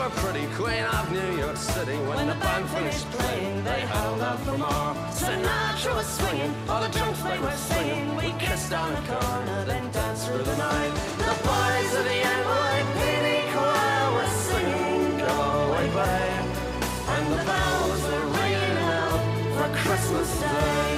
Were 0.04 0.10
pretty 0.20 0.46
queen 0.54 0.84
of 0.84 1.10
New 1.12 1.38
York 1.38 1.56
City 1.56 1.96
when, 1.96 2.16
When 2.16 2.26
the 2.26 2.34
band 2.34 2.68
finished 2.68 3.10
playing. 3.12 3.64
They 3.64 3.80
held 3.80 4.20
out 4.20 4.40
for 4.40 4.58
more. 4.58 4.92
Sinatra 5.20 5.94
was 5.96 6.06
swinging, 6.06 6.54
all 6.68 6.82
the 6.82 6.88
drums 6.88 7.22
they 7.22 7.38
were 7.38 7.56
singing. 7.70 8.16
We 8.16 8.32
kissed 8.38 8.72
on 8.72 8.90
the 8.92 9.02
corner, 9.12 9.64
then 9.64 9.90
danced 9.92 10.26
through 10.26 10.42
the 10.42 10.56
night. 10.56 10.92
The 11.28 11.34
boys 11.48 11.90
of 12.00 12.04
the 12.10 12.20
NYPD 12.40 13.28
choir 13.52 14.06
were 14.16 14.32
singing, 14.48 15.18
Go 15.18 15.34
away, 15.64 15.86
babe. 15.96 16.46
And 17.14 17.26
the 17.32 17.40
bells 17.48 18.02
were 18.08 18.26
ringing 18.40 18.78
out 19.00 19.20
for 19.56 19.68
Christmas 19.82 20.40
Day. 20.40 20.93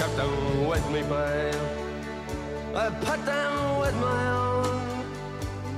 Kept 0.00 0.16
them 0.16 0.66
with 0.66 0.90
me, 0.90 1.02
babe. 1.02 1.54
I 2.74 2.88
put 2.88 3.22
them 3.26 3.80
with 3.80 3.94
my 3.96 4.22
own. 4.32 5.04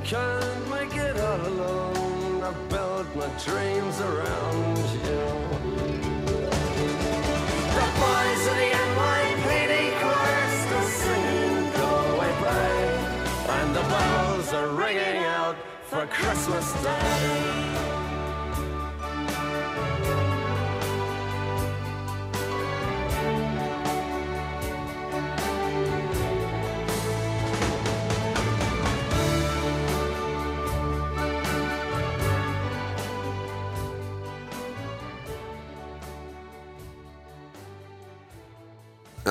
Can't 0.04 0.70
make 0.70 0.94
it 0.94 1.18
all 1.18 1.44
alone. 1.44 2.44
I 2.44 2.52
built 2.68 3.08
my 3.16 3.26
dreams 3.44 4.00
around 4.00 4.78
you. 5.06 5.24
The 7.78 7.88
boys 7.98 8.42
of 8.50 8.56
the 8.62 8.70
NYPD 8.86 9.74
choir 10.00 10.48
still 10.62 10.88
singing, 11.02 11.72
Go 11.72 11.90
away, 12.14 12.32
babe. 12.46 13.00
And 13.58 13.74
the 13.74 13.82
bells 13.82 14.52
are 14.52 14.68
ringing 14.68 15.24
out 15.24 15.56
for 15.82 16.06
Christmas 16.06 16.72
Day. 16.84 18.01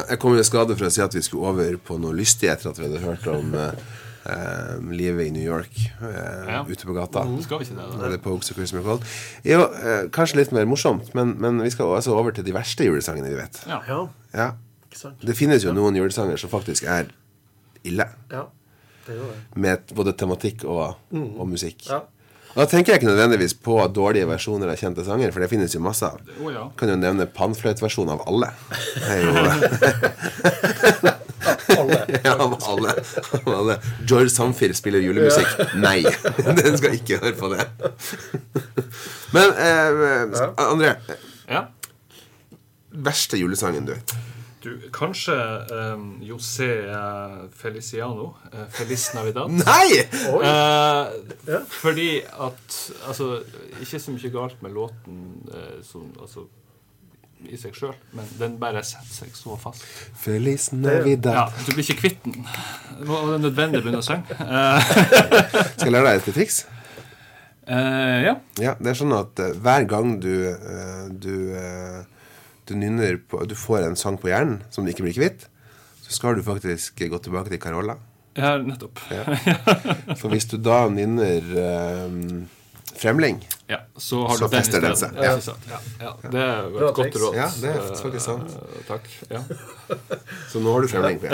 Jeg 0.09 0.19
kom 0.19 0.37
i 0.37 0.43
skade 0.43 0.75
for 0.77 0.87
å 0.87 0.91
si 0.93 1.01
at 1.03 1.13
vi 1.15 1.21
skulle 1.25 1.47
over 1.51 1.77
på 1.77 1.97
noe 2.01 2.13
lystig 2.17 2.49
etter 2.51 2.69
at 2.71 2.79
vi 2.79 2.87
hadde 2.87 3.01
hørt 3.03 3.27
om 3.31 3.53
eh, 3.61 4.73
livet 4.91 5.27
i 5.27 5.31
New 5.35 5.43
York 5.45 5.73
eh, 6.01 6.49
Ja. 6.51 6.63
ute 6.67 6.85
på 6.85 6.93
gata. 6.97 7.23
Skal 7.45 7.59
vi 7.61 7.65
ikke 7.69 7.77
det, 7.79 7.87
da? 7.97 8.05
Eller 8.07 8.17
på 8.21 8.33
Oaks 8.35 8.51
Christmas 8.53 8.83
Cold. 8.85 9.05
Jo, 9.47 9.63
eh, 9.81 10.07
kanskje 10.13 10.41
litt 10.41 10.51
mer 10.55 10.65
morsomt, 10.69 11.13
men, 11.17 11.35
men 11.41 11.61
vi 11.63 11.71
skal 11.73 11.93
altså 11.95 12.15
over 12.17 12.31
til 12.35 12.45
de 12.47 12.53
verste 12.55 12.85
julesangene 12.87 13.29
vi 13.31 13.39
vet. 13.41 13.63
Ja. 13.69 13.81
Ja, 13.87 14.01
Ja. 14.33 14.51
Det 15.23 15.37
finnes 15.39 15.63
jo 15.63 15.71
noen 15.71 15.95
julesanger 15.95 16.35
som 16.37 16.49
faktisk 16.51 16.83
er 16.83 17.07
ille. 17.87 18.03
Ja, 18.29 18.41
det 19.05 19.15
gjør 19.15 19.29
det. 19.31 19.37
Med 19.63 19.93
både 19.95 20.11
tematikk 20.19 20.65
og, 20.67 20.97
og 21.15 21.47
musikk. 21.47 21.85
Ja. 21.87 22.01
Da 22.51 22.65
tenker 22.67 22.91
jeg 22.93 22.99
ikke 23.01 23.07
nødvendigvis 23.11 23.53
på 23.63 23.77
dårlige 23.95 24.27
versjoner 24.27 24.71
av 24.73 24.79
kjente 24.79 25.05
sanger, 25.07 25.31
for 25.31 25.39
det 25.43 25.47
finnes 25.51 25.71
jo 25.75 25.79
masse 25.83 26.03
av. 26.07 26.19
Oh, 26.41 26.49
ja. 26.51 26.65
Kan 26.79 26.91
jo 26.91 26.97
nevne 26.99 27.27
pannfløytversjonen 27.31 28.11
av 28.17 28.25
alle. 28.27 28.51
Det 28.97 29.11
er 29.15 29.21
Alle. 31.71 32.01
Ja, 32.25 32.33
av 32.35 32.53
alle. 32.67 32.93
Alle. 33.47 33.77
George 34.05 34.29
Samfir 34.29 34.73
spiller 34.77 35.01
julemusikk. 35.01 35.47
Nei. 35.85 36.01
Den 36.59 36.77
skal 36.77 36.97
ikke 36.99 37.17
høre 37.23 37.33
på 37.39 37.49
det. 37.53 37.65
Men 39.33 39.55
eh, 39.55 40.43
André, 40.67 40.91
ja. 41.49 41.63
verste 42.91 43.39
julesangen, 43.39 43.87
du. 43.89 43.95
Du, 44.61 44.75
kanskje 44.93 45.33
um, 45.95 46.19
José 46.21 46.67
eh, 46.85 47.37
Feliciano. 47.57 48.35
eh, 48.53 48.67
Feliz 48.69 49.07
Navidad. 49.17 49.49
Nei! 49.65 50.03
Uh, 50.29 51.63
Fordi 51.81 52.19
at 52.21 52.75
Altså, 53.07 53.39
ikke 53.81 53.99
så 53.99 54.13
mye 54.13 54.29
galt 54.33 54.61
med 54.61 54.75
låten 54.77 55.23
uh, 55.49 55.79
som, 55.83 56.11
altså, 56.21 56.45
i 57.49 57.57
seg 57.57 57.73
sjøl, 57.73 57.95
men 58.13 58.27
den 58.37 58.59
bare 58.61 58.83
setter 58.85 59.09
seg 59.23 59.33
så 59.33 59.57
fast. 59.57 59.81
Feliz 60.21 60.69
Navidad. 60.77 61.33
Ja, 61.39 61.47
Du 61.65 61.73
blir 61.73 61.81
ikke 61.87 62.03
kvitt 62.03 62.21
den. 62.27 62.45
Det 62.99 63.07
var 63.09 63.33
nødvendig 63.41 63.81
å 63.81 63.87
begynne 63.87 64.03
å 64.03 64.05
synge. 64.05 64.37
Eh, 64.45 64.93
Skal 65.73 65.89
jeg 65.89 65.95
lære 65.95 66.11
deg 66.11 66.21
et 66.21 66.33
triks? 66.37 66.61
Uh, 67.65 68.19
ja. 68.27 68.35
Ja, 68.61 68.75
det 68.77 68.93
er 68.93 68.97
sånn 69.01 69.17
at 69.17 69.41
hver 69.57 69.89
gang 69.89 70.19
du 70.21 70.33
du, 71.17 71.33
du 72.71 72.77
nynner 72.79 73.19
på 73.19 73.43
Du 73.49 73.55
får 73.59 73.85
en 73.85 73.99
sang 73.99 74.17
på 74.21 74.31
hjernen 74.31 74.61
som 74.71 74.85
du 74.85 74.93
ikke 74.93 75.05
blir 75.05 75.17
kvitt, 75.17 75.45
så 76.01 76.15
skal 76.15 76.39
du 76.39 76.45
faktisk 76.45 77.03
gå 77.03 77.19
tilbake 77.23 77.51
til 77.53 77.61
Carola. 77.61 77.97
ja, 78.39 78.55
nettopp. 78.63 78.99
Ja. 79.11 79.25
For 80.19 80.31
hvis 80.31 80.47
du 80.51 80.57
da 80.57 80.85
nynner 80.91 81.51
eh, 81.65 82.17
Fremling 83.01 83.39
Ja, 83.67 83.79
så 83.97 84.27
har 84.27 84.37
Så 84.37 84.45
du 84.45 84.51
den 84.51 84.59
fester 84.61 84.83
den 84.83 84.97
seg. 84.99 85.15
Ja. 85.17 85.33
Ja, 85.71 85.79
ja. 85.99 86.11
Det 86.21 86.41
er 86.43 86.67
et 86.67 86.73
Bra 86.75 86.91
godt 86.97 87.15
råd. 87.23 87.37
Ja, 87.39 87.47
det 87.61 87.71
er 87.71 87.95
faktisk 87.97 88.25
sant. 88.25 88.53
Uh, 88.53 88.81
takk. 88.87 89.07
Ja. 89.31 89.41
Så 90.51 90.61
nå 90.61 90.75
har 90.75 90.85
du 90.85 90.91
Fremling. 90.91 91.19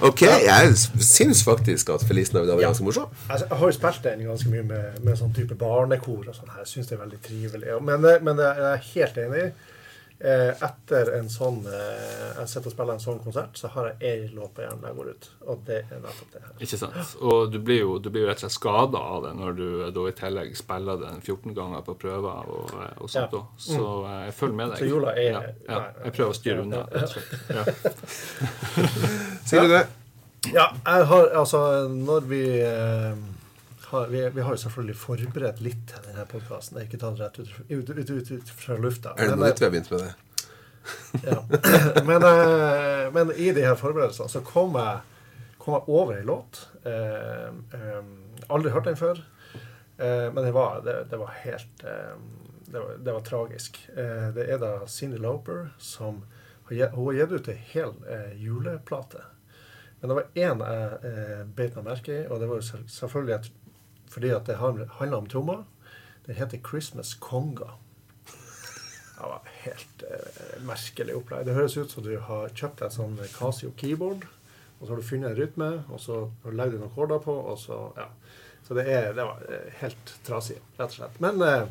Ok, 0.00 0.22
jeg 0.24 0.76
syns 1.04 1.42
faktisk 1.44 1.90
at 1.92 2.04
Feliz 2.08 2.32
Navidad 2.32 2.56
var 2.56 2.62
ganske 2.70 2.84
morsom. 2.84 3.10
Altså, 3.28 3.46
jeg 3.50 3.58
har 3.60 3.66
jo 3.66 3.76
spilt 3.76 4.06
den 4.06 4.22
ganske 4.24 4.48
mye 4.48 4.62
med, 4.64 5.02
med 5.04 5.18
sånn 5.18 5.34
type 5.36 5.58
barnekor 5.60 6.22
og 6.24 6.32
sånn. 6.38 6.48
her. 6.54 6.64
Syns 6.68 6.88
det 6.88 6.96
er 6.96 7.02
veldig 7.02 7.20
trivelig. 7.26 7.74
Men, 7.84 8.06
eh, 8.08 8.22
men 8.24 8.40
jeg 8.40 8.70
er 8.70 8.86
helt 8.94 9.20
enig. 9.26 9.44
Eh, 9.50 9.69
Etter 10.20 11.08
en 11.16 11.28
sånn 11.32 11.62
eh, 11.64 12.34
Jeg 12.36 12.48
sitter 12.52 12.68
og 12.68 12.74
spiller 12.74 12.92
en 12.98 13.00
sånn 13.00 13.20
konsert, 13.24 13.56
så 13.56 13.70
har 13.72 13.86
jeg 13.88 14.10
én 14.28 14.34
låt 14.36 14.52
på 14.56 14.60
hjernen 14.64 14.82
når 14.82 14.90
jeg 14.90 14.96
går 14.98 15.08
ut. 15.14 15.28
Og 15.48 15.62
det 15.64 15.78
er 15.86 16.02
nettopp 16.02 16.34
det 16.34 16.42
her. 16.44 16.50
Ikke 16.66 16.78
sant? 16.82 17.14
Og 17.24 17.52
du 17.54 17.56
blir 17.64 17.80
jo, 17.80 17.94
du 18.04 18.10
blir 18.12 18.26
jo 18.26 18.28
rett 18.28 18.42
og 18.42 18.44
slett 18.44 18.56
skada 18.58 19.00
av 19.14 19.22
det 19.24 19.32
når 19.38 19.56
du 19.56 19.66
da 19.96 20.04
i 20.10 20.14
tillegg 20.20 20.52
spiller 20.60 21.00
den 21.00 21.22
14 21.24 21.54
ganger 21.56 21.86
på 21.86 21.94
prøver 22.04 22.50
og, 22.52 22.74
og 23.00 23.08
sånt. 23.12 23.32
Ja. 23.38 23.42
Så 23.56 23.86
eh, 24.10 24.18
jeg 24.28 24.36
følger 24.42 24.58
med 24.60 24.74
deg. 24.74 24.82
Så 24.84 24.90
jula 24.92 25.14
er- 25.16 25.30
ja, 25.30 25.42
ja. 25.70 25.80
Jeg 26.04 26.16
prøver 26.18 26.34
å 26.34 26.38
styre 26.42 26.66
unna. 26.66 26.84
rett 26.92 27.08
og 27.08 27.16
slett. 27.16 27.30
Ja. 27.56 27.62
Sier 29.50 29.64
du 29.66 29.72
det? 29.74 29.82
Ja, 30.54 30.70
jeg 30.86 31.04
har 31.10 31.26
altså 31.36 31.58
Når 31.92 32.20
vi 32.30 32.42
eh, 32.64 33.12
har, 33.90 34.06
vi, 34.06 34.22
vi 34.34 34.40
har 34.40 34.54
jo 34.54 34.62
selvfølgelig 34.62 34.96
forberedt 34.96 35.60
litt 35.64 35.82
til 35.90 36.04
denne 36.06 36.24
podkasten. 36.30 36.76
Det 36.76 36.82
er 36.82 36.88
ikke 36.88 37.00
tatt 37.02 37.20
rett 37.20 37.38
ut, 37.40 37.54
ut, 37.68 37.90
ut, 37.90 38.10
ut, 38.10 38.30
ut 38.30 38.52
fra 38.54 38.76
lufta. 38.78 39.14
Er 39.16 39.32
det 39.32 39.38
noe 39.38 39.48
eh, 39.48 39.50
nytt 39.50 39.62
vi 39.62 39.66
har 39.66 39.72
begynt 39.74 39.90
med 39.90 40.04
det? 40.04 40.12
Ja. 41.26 41.38
Men, 42.08 42.26
eh, 42.26 43.08
men 43.12 43.32
i 43.36 43.50
de 43.52 43.64
her 43.66 43.74
forberedelsene 43.76 44.30
så 44.32 44.40
kom 44.46 44.78
jeg, 44.78 45.00
kom 45.60 45.76
jeg 45.76 45.92
over 45.92 46.16
ei 46.16 46.22
låt. 46.26 46.62
Eh, 46.86 47.50
aldri 48.48 48.72
hørt 48.72 48.86
den 48.86 48.98
før. 49.00 49.18
Eh, 49.98 50.28
men 50.32 50.40
det 50.44 50.54
var, 50.56 50.80
det, 50.86 50.94
det 51.10 51.18
var 51.20 51.34
helt 51.42 51.84
det, 51.84 52.78
var, 52.78 52.94
det 53.02 53.16
var 53.16 53.26
tragisk. 53.26 53.82
Eh, 53.96 54.30
det 54.36 54.46
er 54.46 54.62
da 54.62 54.72
Cindy 54.88 55.18
Lauper 55.20 55.72
som 55.78 56.22
hun 56.70 56.78
har 56.78 57.18
gitt 57.18 57.34
ut 57.34 57.50
ei 57.50 57.58
hel 57.74 57.92
juleplate. 58.38 59.26
Men 60.00 60.08
det 60.08 60.16
var 60.16 60.28
én 60.34 60.62
jeg 60.64 61.10
eh, 61.10 61.40
beit 61.56 61.74
meg 61.76 61.88
merke 61.90 62.14
i, 62.14 62.20
og 62.28 62.40
det 62.40 62.48
var 62.48 62.60
jo 62.60 62.84
selvfølgelig 62.88 63.34
et, 63.36 63.48
fordi 64.10 64.32
at 64.34 64.48
det 64.48 64.58
handler 64.60 65.16
om 65.16 65.28
trommer. 65.30 65.62
Den 66.26 66.34
heter 66.34 66.58
'Christmas 66.58 67.14
Conga'. 67.20 67.76
Det 69.20 69.28
var 69.28 69.40
helt 69.44 70.02
eh, 70.10 70.62
merkelig 70.64 71.16
opplegg. 71.16 71.46
Det 71.46 71.54
høres 71.54 71.76
ut 71.76 71.90
som 71.92 72.02
du 72.02 72.14
har 72.18 72.48
kjøpt 72.56 72.82
et 72.82 72.94
sånn 72.94 73.18
Casio 73.34 73.72
keyboard, 73.76 74.24
og 74.80 74.86
så 74.86 74.92
har 74.92 74.96
du 74.96 75.08
funnet 75.08 75.30
en 75.30 75.36
rytme, 75.36 75.70
og 75.92 76.00
så 76.00 76.20
har 76.42 76.50
du 76.50 76.56
lagd 76.56 76.72
noen 76.78 76.88
akkorder 76.88 77.18
på, 77.18 77.34
og 77.34 77.58
så 77.58 77.92
ja. 77.96 78.08
Så 78.68 78.74
det, 78.74 78.84
er, 78.86 79.12
det 79.12 79.24
var 79.26 79.42
eh, 79.48 79.72
helt 79.80 80.14
trasig, 80.24 80.56
rett 80.78 80.92
og 80.92 80.94
slett. 80.94 81.18
Men 81.20 81.42
eh, 81.42 81.66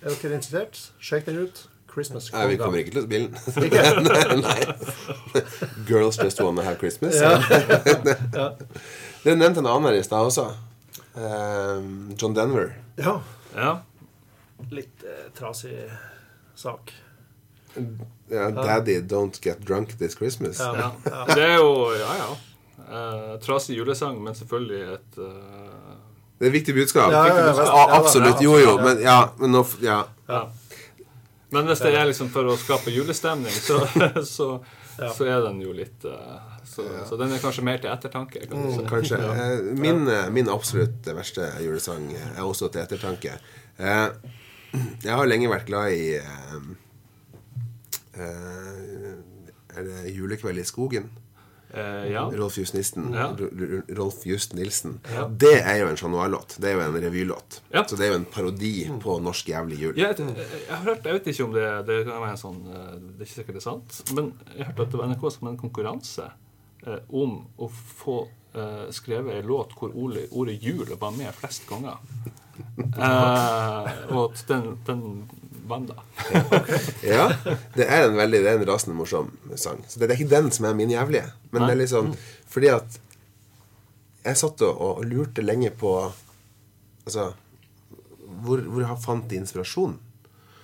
er 0.00 0.14
dere 0.14 0.38
interessert? 0.38 0.80
Sjekk 1.02 1.26
den 1.26 1.42
ut. 1.42 1.68
Christmas 1.88 2.28
Nei, 2.32 2.44
vi 2.52 2.56
kommer 2.60 2.78
ikke 2.78 2.92
til 2.94 3.00
å 3.00 3.06
spille 3.08 3.80
den. 3.98 4.42
Nei. 4.46 5.42
Girls 5.88 6.18
just 6.22 6.40
wanna 6.40 6.62
have 6.62 6.78
Christmas. 6.78 7.16
Ja. 7.18 7.40
Dere 9.24 9.34
nevnte 9.34 9.64
en 9.64 9.66
annen 9.66 9.88
her 9.88 9.98
i 9.98 10.04
stad 10.06 10.28
også. 10.30 10.46
Ehm, 11.18 12.14
John 12.18 12.34
Denver. 12.34 12.72
Ja. 12.96 13.20
Ja. 13.54 13.82
Litt 14.70 15.04
eh, 15.04 15.30
trasig 15.38 15.90
sak. 16.54 16.92
Ja, 18.28 18.50
'Daddy, 18.50 19.00
don't 19.00 19.38
get 19.44 19.60
drunk 19.66 19.98
this 19.98 20.16
Christmas'. 20.18 20.60
Ja. 20.60 20.92
Ja. 21.04 21.24
Det 21.34 21.42
er 21.42 21.56
jo 21.56 21.92
Ja, 21.98 22.14
ja. 22.18 22.36
Eh, 22.88 23.40
trasig 23.40 23.76
julesang, 23.76 24.22
men 24.24 24.34
selvfølgelig 24.34 24.94
et 24.94 25.18
eh, 25.18 25.96
Det 26.38 26.46
er 26.46 26.50
et 26.50 26.52
viktig 26.52 26.74
budskap. 26.74 27.12
Ja, 27.12 27.26
ja, 27.26 27.36
ja, 27.36 27.46
Ja, 27.46 27.64
ja, 27.64 27.96
absolutt. 27.98 28.40
Jo, 28.40 28.56
jo. 28.58 28.76
Men 28.80 29.00
ja, 29.02 29.32
men 29.38 29.52
nå 29.52 29.64
ja. 29.82 30.04
ja. 30.28 30.48
Men 31.50 31.66
hvis 31.66 31.80
det 31.80 31.94
er 31.96 32.06
liksom 32.06 32.28
for 32.30 32.46
å 32.46 32.56
skape 32.60 32.92
julestemning, 32.92 33.52
så, 33.52 33.80
så, 34.36 34.48
så 34.96 35.24
er 35.24 35.42
den 35.48 35.60
jo 35.64 35.72
litt 35.72 36.04
eh, 36.04 36.47
så, 36.78 36.86
så 37.08 37.16
den 37.18 37.32
er 37.34 37.40
kanskje 37.42 37.64
mer 37.66 37.80
til 37.82 37.90
ettertanke. 37.90 38.44
Kan 38.46 38.58
mm. 38.62 38.88
Kanskje. 38.88 39.18
Ja. 39.28 39.34
Eh, 39.34 39.70
Min, 39.78 40.06
eh, 40.08 40.28
min 40.30 40.50
absolutt 40.52 41.06
verste 41.16 41.48
julesang 41.64 42.12
er 42.14 42.42
også 42.44 42.70
til 42.72 42.84
ettertanke. 42.84 43.38
Eh, 43.78 44.08
Jeg 45.02 45.14
har 45.16 45.26
lenge 45.26 45.48
vært 45.48 45.66
glad 45.66 45.94
i 45.96 46.18
Er 48.18 49.86
det 49.86 50.10
'Julekveld 50.12 50.58
i 50.58 50.66
skogen'? 50.66 51.08
Uh, 51.68 52.08
ja. 52.10 52.22
Rolf 52.32 52.56
Just 52.58 52.74
Nilsen. 52.74 53.12
Ja. 53.12 53.26
Rolf 53.98 54.26
Just 54.26 54.54
Nilsen. 54.54 55.00
Ja. 55.14 55.26
Det 55.28 55.60
er 55.60 55.76
jo 55.82 55.90
en 55.90 55.96
Chat 56.00 56.10
Noir-låt. 56.10 56.56
Det 56.56 56.70
er 56.70 56.78
jo 56.78 56.80
en 56.80 56.96
revylåt. 57.04 57.60
Ja. 57.74 57.84
Så 57.84 57.96
det 57.96 58.06
er 58.06 58.14
jo 58.14 58.18
en 58.22 58.24
parodi 58.24 58.72
på 59.02 59.18
norsk 59.20 59.48
jævlig 59.52 59.80
jul. 59.82 59.98
Jeg, 60.00 60.16
jeg, 60.18 60.36
jeg, 60.38 60.76
har 60.76 60.84
hørt, 60.86 61.04
jeg 61.04 61.18
vet 61.18 61.26
ikke 61.26 61.44
om 61.44 61.52
det, 61.52 61.66
det 61.86 61.98
en 62.08 62.40
sånn 62.40 62.62
Det 62.64 63.20
er 63.20 63.26
ikke 63.26 63.34
sikkert 63.34 63.58
det 63.58 63.62
er 63.62 63.66
sant, 63.68 63.98
men 64.16 64.32
jeg 64.56 64.70
hørte 64.70 64.86
at 64.86 64.94
det 64.94 65.02
var 65.02 65.12
NRK 65.12 65.26
som 65.36 65.50
en 65.52 65.60
konkurranse 65.60 66.30
om 67.08 67.46
å 67.58 67.68
få 67.70 68.20
eh, 68.54 68.86
skrevet 68.94 69.40
en 69.40 69.46
låt 69.50 69.74
hvor 69.78 69.90
ordet, 69.94 70.28
ordet 70.30 70.60
'jul' 70.62 70.94
var 71.00 71.10
med 71.16 71.34
flest 71.34 71.66
ganger. 71.68 71.98
Eh, 72.58 74.14
og 74.14 74.34
den, 74.48 74.78
den 74.86 75.02
vant, 75.68 75.90
da. 75.90 76.02
Ja, 77.06 77.28
det 77.74 77.86
er 77.86 78.08
en 78.08 78.16
veldig 78.18 78.40
Det 78.42 78.50
er 78.50 78.58
en 78.58 78.66
rasende 78.66 78.96
morsom 78.98 79.30
sang. 79.54 79.82
Så 79.88 80.00
det 80.00 80.08
er 80.08 80.16
ikke 80.16 80.30
den 80.32 80.50
som 80.54 80.66
er 80.66 80.74
min 80.78 80.90
jævlige. 80.90 81.28
Men 81.52 81.66
det 81.66 81.74
er 81.74 81.80
litt 81.82 81.92
sånn 81.92 82.14
fordi 82.48 82.70
at 82.72 82.98
jeg 84.24 84.36
satt 84.40 84.62
og, 84.66 84.80
og 84.80 85.04
lurte 85.08 85.44
lenge 85.44 85.70
på 85.78 85.92
Altså 87.08 87.30
Hvor, 88.42 88.60
hvor 88.60 88.82
jeg 88.82 89.00
fant 89.00 89.28
de 89.30 89.38
inspirasjon? 89.40 89.94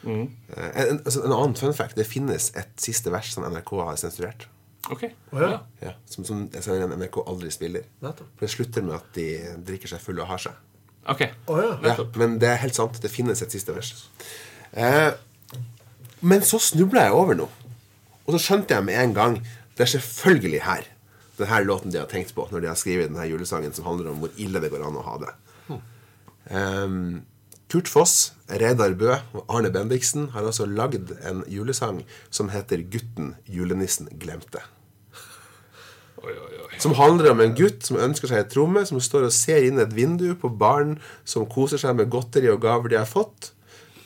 Mm. 0.05 0.25
Eh, 0.57 0.81
En, 0.85 0.99
altså, 1.05 1.23
en 1.25 1.33
annen 1.33 1.55
fun 1.57 1.73
fact 1.77 1.97
Det 1.97 2.05
finnes 2.09 2.51
et 2.57 2.73
siste 2.81 3.13
vers 3.13 3.31
som 3.33 3.47
NRK 3.49 3.71
har 3.81 3.97
sensurert. 4.01 4.49
OK. 4.93 5.05
Oh, 5.33 5.41
ja. 5.41 5.59
Ja, 5.81 5.93
som, 6.11 6.25
som 6.27 6.45
NRK 6.51 7.21
aldri 7.25 7.51
spiller. 7.55 7.87
For 8.03 8.45
det 8.45 8.51
slutter 8.53 8.85
med 8.85 8.97
at 8.99 9.11
de 9.17 9.27
drikker 9.65 9.91
seg 9.95 10.03
fulle 10.05 10.25
og 10.25 10.33
har 10.35 10.43
seg. 10.45 10.59
Okay. 11.15 11.33
Oh, 11.47 11.61
ja. 11.61 11.75
Ja, 11.85 12.07
men 12.21 12.39
det 12.41 12.49
er 12.51 12.61
helt 12.63 12.77
sant. 12.77 13.01
Det 13.03 13.13
finnes 13.13 13.43
et 13.45 13.53
siste 13.53 13.75
vers. 13.77 13.93
Eh, 14.73 15.13
men 16.25 16.45
så 16.45 16.61
snubla 16.63 17.07
jeg 17.09 17.17
over 17.17 17.39
noe. 17.39 17.71
Og 18.25 18.37
så 18.37 18.41
skjønte 18.41 18.73
jeg 18.73 18.85
med 18.87 18.97
en 18.97 19.13
gang 19.13 19.35
Det 19.77 19.83
er 19.85 19.91
selvfølgelig 19.99 20.63
her 20.65 20.87
denne 21.35 21.59
låten 21.67 21.91
de 21.91 21.99
har 21.99 22.07
tenkt 22.07 22.31
på 22.33 22.45
når 22.47 22.63
de 22.63 22.69
har 22.71 22.79
skrevet 22.79 23.09
denne 23.11 23.25
julesangen 23.27 23.73
som 23.75 23.89
handler 23.89 24.13
om 24.13 24.21
hvor 24.23 24.31
ille 24.39 24.61
det 24.63 24.69
går 24.71 24.85
an 24.87 25.01
å 25.01 25.03
ha 25.03 25.15
det. 25.19 25.33
Eh, 26.55 26.95
Kurt 27.75 27.89
Foss, 27.91 28.37
Reidar 28.47 28.93
Bø 28.95 29.17
og 29.35 29.49
Arne 29.51 29.73
Bendiksen 29.75 30.29
har 30.31 30.45
altså 30.47 30.63
lagd 30.71 31.09
en 31.27 31.41
julesang 31.51 32.05
som 32.31 32.53
heter 32.53 32.85
'Gutten 32.87 33.33
julenissen 33.51 34.07
glemte'. 34.15 34.63
Som 36.79 36.95
handler 36.95 37.33
om 37.33 37.41
en 37.41 37.57
gutt 37.59 37.83
som 37.83 37.99
ønsker 37.99 38.31
seg 38.31 38.45
et 38.45 38.53
tromme, 38.55 38.87
som 38.87 39.01
står 39.03 39.27
og 39.27 39.35
ser 39.35 39.67
inn 39.67 39.83
et 39.83 39.97
vindu 39.97 40.37
på 40.39 40.53
barn 40.55 41.01
som 41.25 41.49
koser 41.51 41.83
seg 41.83 41.99
med 41.99 42.13
godteri 42.15 42.47
og 42.53 42.63
gaver 42.63 42.95
de 42.95 43.01
har 43.03 43.11
fått, 43.11 43.51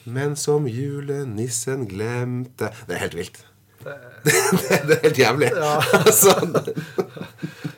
men 0.06 0.32
som 0.36 0.64
julenissen 0.64 1.84
glemte 1.92 2.72
Det 2.88 2.96
er 2.96 3.04
helt 3.04 3.20
vilt. 3.20 3.44
Det, 3.84 3.98
det 4.88 4.96
er 4.96 5.02
helt 5.02 5.18
jævlig. 5.18 5.52
Altså, 5.52 6.32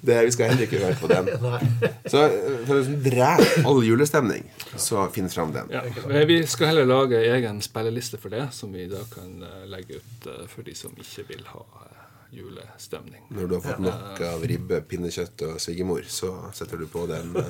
det, 0.00 0.16
vi 0.26 0.32
skal 0.34 0.52
heller 0.52 0.66
ikke 0.66 0.80
høre 0.82 0.98
på 1.00 1.10
den. 1.10 1.28
Så 2.12 2.24
eh, 2.26 2.64
for 2.66 2.74
å 2.74 2.80
liksom 2.80 2.98
drepe 3.04 3.64
all 3.68 3.82
julestemning, 3.84 4.46
så 4.76 5.06
finn 5.14 5.30
fram 5.32 5.52
den. 5.54 5.70
Ja. 5.74 5.84
Vi 6.26 6.40
skal 6.50 6.72
heller 6.72 6.88
lage 6.88 7.20
egen 7.34 7.60
spilleliste 7.64 8.20
for 8.20 8.32
det, 8.32 8.48
som 8.56 8.72
vi 8.74 8.88
da 8.90 9.02
kan 9.12 9.42
eh, 9.46 9.64
legge 9.70 10.00
ut 10.00 10.28
eh, 10.30 10.44
for 10.50 10.66
de 10.66 10.74
som 10.78 10.94
ikke 10.98 11.26
vil 11.30 11.44
ha 11.52 11.64
eh, 11.84 12.02
julestemning. 12.40 13.22
Når 13.34 13.46
du 13.50 13.56
har 13.58 13.64
fått 13.68 13.84
nok 13.84 14.24
av 14.30 14.44
ribbe, 14.48 14.82
pinnekjøtt 14.90 15.46
og 15.48 15.62
svigermor, 15.62 16.04
så 16.08 16.34
setter 16.56 16.80
du 16.80 16.88
på 16.90 17.06
den. 17.10 17.34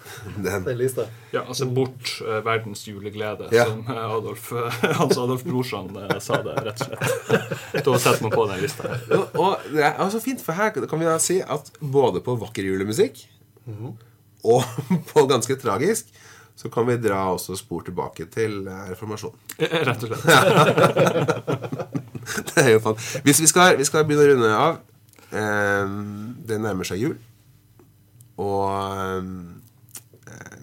eh, 0.00 0.38
den. 0.46 0.64
Den 0.66 0.78
lista. 0.78 1.06
Ja, 1.34 1.42
altså 1.46 1.66
bort 1.74 2.12
uh, 2.24 2.38
verdens 2.46 2.82
juleglede, 2.88 3.48
Ja. 3.54 3.64
som 3.70 3.84
eh, 3.88 4.00
Adolf, 4.16 4.50
Hans 5.00 5.18
Adolf 5.18 5.44
Brorsan 5.46 5.90
uh, 5.96 6.16
sa 6.22 6.40
det, 6.46 6.56
rett 6.66 6.80
og 6.80 6.86
slett. 6.88 7.84
Da 7.86 7.98
setter 7.98 8.22
man 8.26 8.34
på 8.34 8.46
den 8.52 8.64
lista. 8.64 8.88
her. 8.88 9.04
Og, 9.18 9.38
og 9.44 9.68
det 9.74 9.84
er 9.86 10.00
altså 10.02 10.20
fint, 10.24 10.42
for 10.44 10.52
her 10.58 10.70
kan 10.74 10.98
vi 11.00 11.06
da 11.10 11.18
si 11.22 11.40
at 11.44 11.70
både 11.80 12.20
på 12.24 12.36
vakker 12.40 12.66
julemusikk 12.70 13.24
og 14.44 14.64
på 15.12 15.26
ganske 15.30 15.56
tragisk 15.60 16.08
så 16.60 16.68
kan 16.68 16.84
vi 16.88 16.96
dra 17.00 17.22
også 17.32 17.54
spor 17.56 17.80
tilbake 17.86 18.26
til 18.28 18.66
eh, 18.68 18.90
reformasjonen. 18.90 19.38
Eh, 19.64 19.78
Rett 19.86 20.02
og 20.04 20.10
slett. 20.10 21.70
Det 22.50 22.60
er 22.64 22.68
jo 22.74 22.80
fan. 22.84 22.98
Hvis 23.24 23.40
vi 23.40 23.48
skal, 23.48 23.78
vi 23.80 23.86
skal 23.88 24.04
begynne 24.04 24.26
å 24.26 24.30
runde 24.34 24.50
av 24.58 24.74
eh, 25.32 25.94
Det 26.50 26.58
nærmer 26.60 26.84
seg 26.88 27.00
jul. 27.00 27.14
Og 28.40 28.66
eh, 28.76 29.30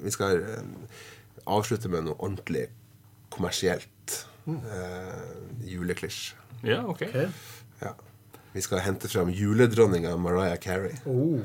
vi 0.03 0.11
skal 0.11 0.41
eh, 0.41 0.63
avslutte 1.47 1.89
med 1.89 2.07
noe 2.07 2.15
ordentlig 2.19 2.67
kommersielt. 3.33 4.25
Eh, 4.47 5.23
juleklisj. 5.67 6.33
Ja, 6.63 6.81
ok. 6.87 7.01
Ja. 7.81 7.93
Vi 8.53 8.61
skal 8.65 8.79
hente 8.81 9.09
fram 9.11 9.29
juledronninga 9.29 10.15
Mariah 10.17 10.57
Carey. 10.57 10.95
Oh. 11.05 11.39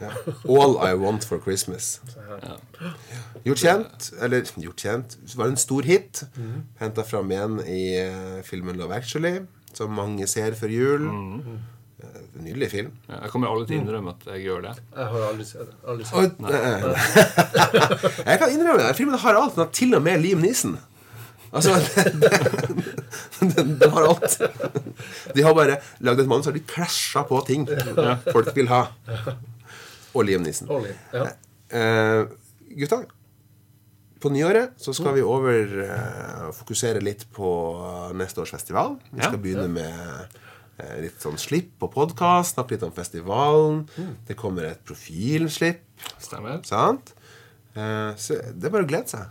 Ja. 0.00 0.10
All 0.48 0.76
I 0.88 0.94
Want 0.96 1.24
for 1.28 1.40
Christmas. 1.44 2.00
Gjort 3.44 3.60
kjent, 3.60 4.10
eller 4.20 4.46
gjort 4.56 4.80
kjent 4.80 5.16
Det 5.20 5.36
var 5.36 5.50
en 5.52 5.56
stor 5.60 5.82
hit. 5.84 6.22
Mhm. 6.34 6.62
Henta 6.80 7.04
fram 7.04 7.30
igjen 7.32 7.58
i 7.66 7.82
eh, 8.00 8.40
filmen 8.44 8.76
Love 8.80 8.96
Actually, 8.96 9.42
som 9.76 9.92
mange 9.92 10.26
ser 10.26 10.56
før 10.56 10.72
jul. 10.72 11.04
Mhm. 11.10 11.58
Eh, 12.40 12.44
nydelig 12.48 12.70
film. 12.72 12.90
Ja, 13.08 13.20
Jeg 13.26 13.30
kommer 13.34 13.50
aldri 13.52 13.66
til 13.68 13.76
å 13.78 13.82
innrømme 13.84 14.14
at 14.16 14.24
jeg 14.32 14.44
gjør 14.48 14.62
det. 14.64 14.74
Jeg 14.96 15.06
har 15.12 15.26
aldri 15.28 15.44
sett 15.48 15.66
det. 15.68 15.76
Aldri 15.84 16.04
sett 16.08 16.38
det. 16.40 16.60
eh, 16.60 18.22
jeg 18.30 18.38
kan 18.40 18.54
innrømme 18.54 18.80
det. 18.86 18.94
Filmen 18.96 19.18
har 19.20 19.34
alt. 19.42 19.54
Den 19.58 19.64
har 19.66 19.72
til 19.76 19.94
og 19.98 20.02
med 20.08 20.22
Liam 20.24 20.40
Neeson. 20.44 20.78
Altså, 21.50 21.74
den, 23.40 23.90
har 23.90 24.04
alt. 24.06 24.36
De 25.34 25.42
har 25.42 25.54
bare 25.56 25.78
lagd 26.06 26.20
et 26.22 26.28
manus, 26.30 26.46
og 26.50 26.54
de 26.54 26.62
klasja 26.62 27.24
på 27.26 27.40
ting 27.48 27.64
folk 28.30 28.52
vil 28.56 28.68
ha. 28.70 28.84
Og 30.14 30.26
Liam 30.28 30.44
Neeson. 30.46 30.70
Ollie, 30.70 30.94
ja. 31.14 31.26
Eh, 31.70 32.22
gutta, 32.78 33.00
på 34.20 34.30
nyåret 34.34 34.74
så 34.82 34.92
skal 34.94 35.14
vi 35.16 35.22
over 35.26 35.74
eh, 35.86 36.46
fokusere 36.54 37.00
litt 37.02 37.26
på 37.34 37.50
neste 38.18 38.42
års 38.44 38.52
festival. 38.54 38.96
Vi 39.10 39.22
skal 39.22 39.38
Ja. 39.38 39.42
begynne 39.42 39.68
med 39.72 39.90
eh, 39.90 40.40
litt 41.02 41.20
sånn 41.22 41.38
slipp 41.40 41.72
på 41.82 41.88
podkast, 41.92 42.54
snakke 42.56 42.76
litt 42.76 42.84
om 42.86 42.92
festivalen. 42.96 43.82
Det 44.28 44.36
kommer 44.38 44.68
et 44.70 44.80
profilslipp. 44.86 45.82
Stemmer. 46.22 46.62
Sant? 46.68 47.12
Eh, 47.74 48.12
så 48.16 48.38
det 48.54 48.68
er 48.70 48.74
bare 48.74 48.86
å 48.86 48.90
glede 48.90 49.12
seg. 49.12 49.28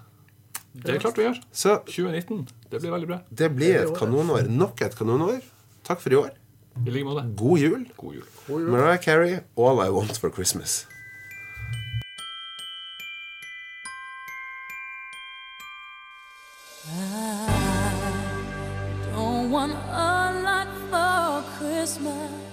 Det 0.79 0.93
er 0.95 0.99
klart 1.01 1.17
vi 1.17 1.25
gjør. 1.25 1.39
Så 1.51 1.79
2019. 1.89 2.43
Det 2.69 2.79
blir 2.83 2.91
veldig 2.93 3.07
bra. 3.09 3.21
det 3.31 3.49
blir 3.55 3.79
et 3.81 3.95
kanonår. 3.97 4.47
Nok 4.53 4.81
et 4.85 4.95
kanonår. 4.95 5.41
Takk 5.87 5.99
for 6.03 6.13
i 6.13 6.19
år. 6.19 6.29
I 6.77 6.91
like 6.93 7.07
måte. 7.07 7.25
God 7.35 7.59
jul. 7.59 7.81
God 7.97 8.13
jul. 8.19 8.69
Mariah 8.69 8.99
Carey, 9.01 9.39
'All 9.57 9.81
I 9.83 9.89
Want 9.89 10.15
for 10.17 10.29
Christmas'. 10.29 10.85
Christmas. 21.89 22.48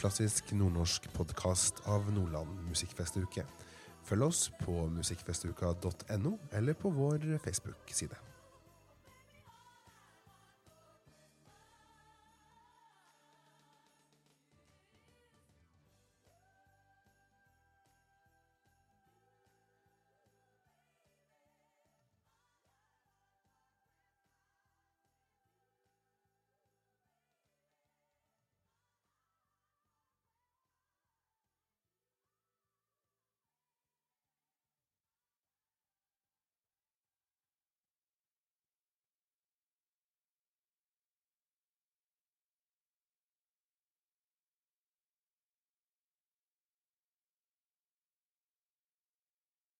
Klassisk 0.00 0.54
nordnorsk 0.56 1.10
podkast 1.12 1.82
av 1.84 2.06
Nordland 2.14 2.62
musikkfestuke. 2.70 3.44
Følg 4.08 4.24
oss 4.30 4.46
på 4.62 4.86
musikkfestuka.no 4.94 6.32
eller 6.56 6.78
på 6.80 6.92
vår 6.96 7.26
Facebook-side. 7.44 8.29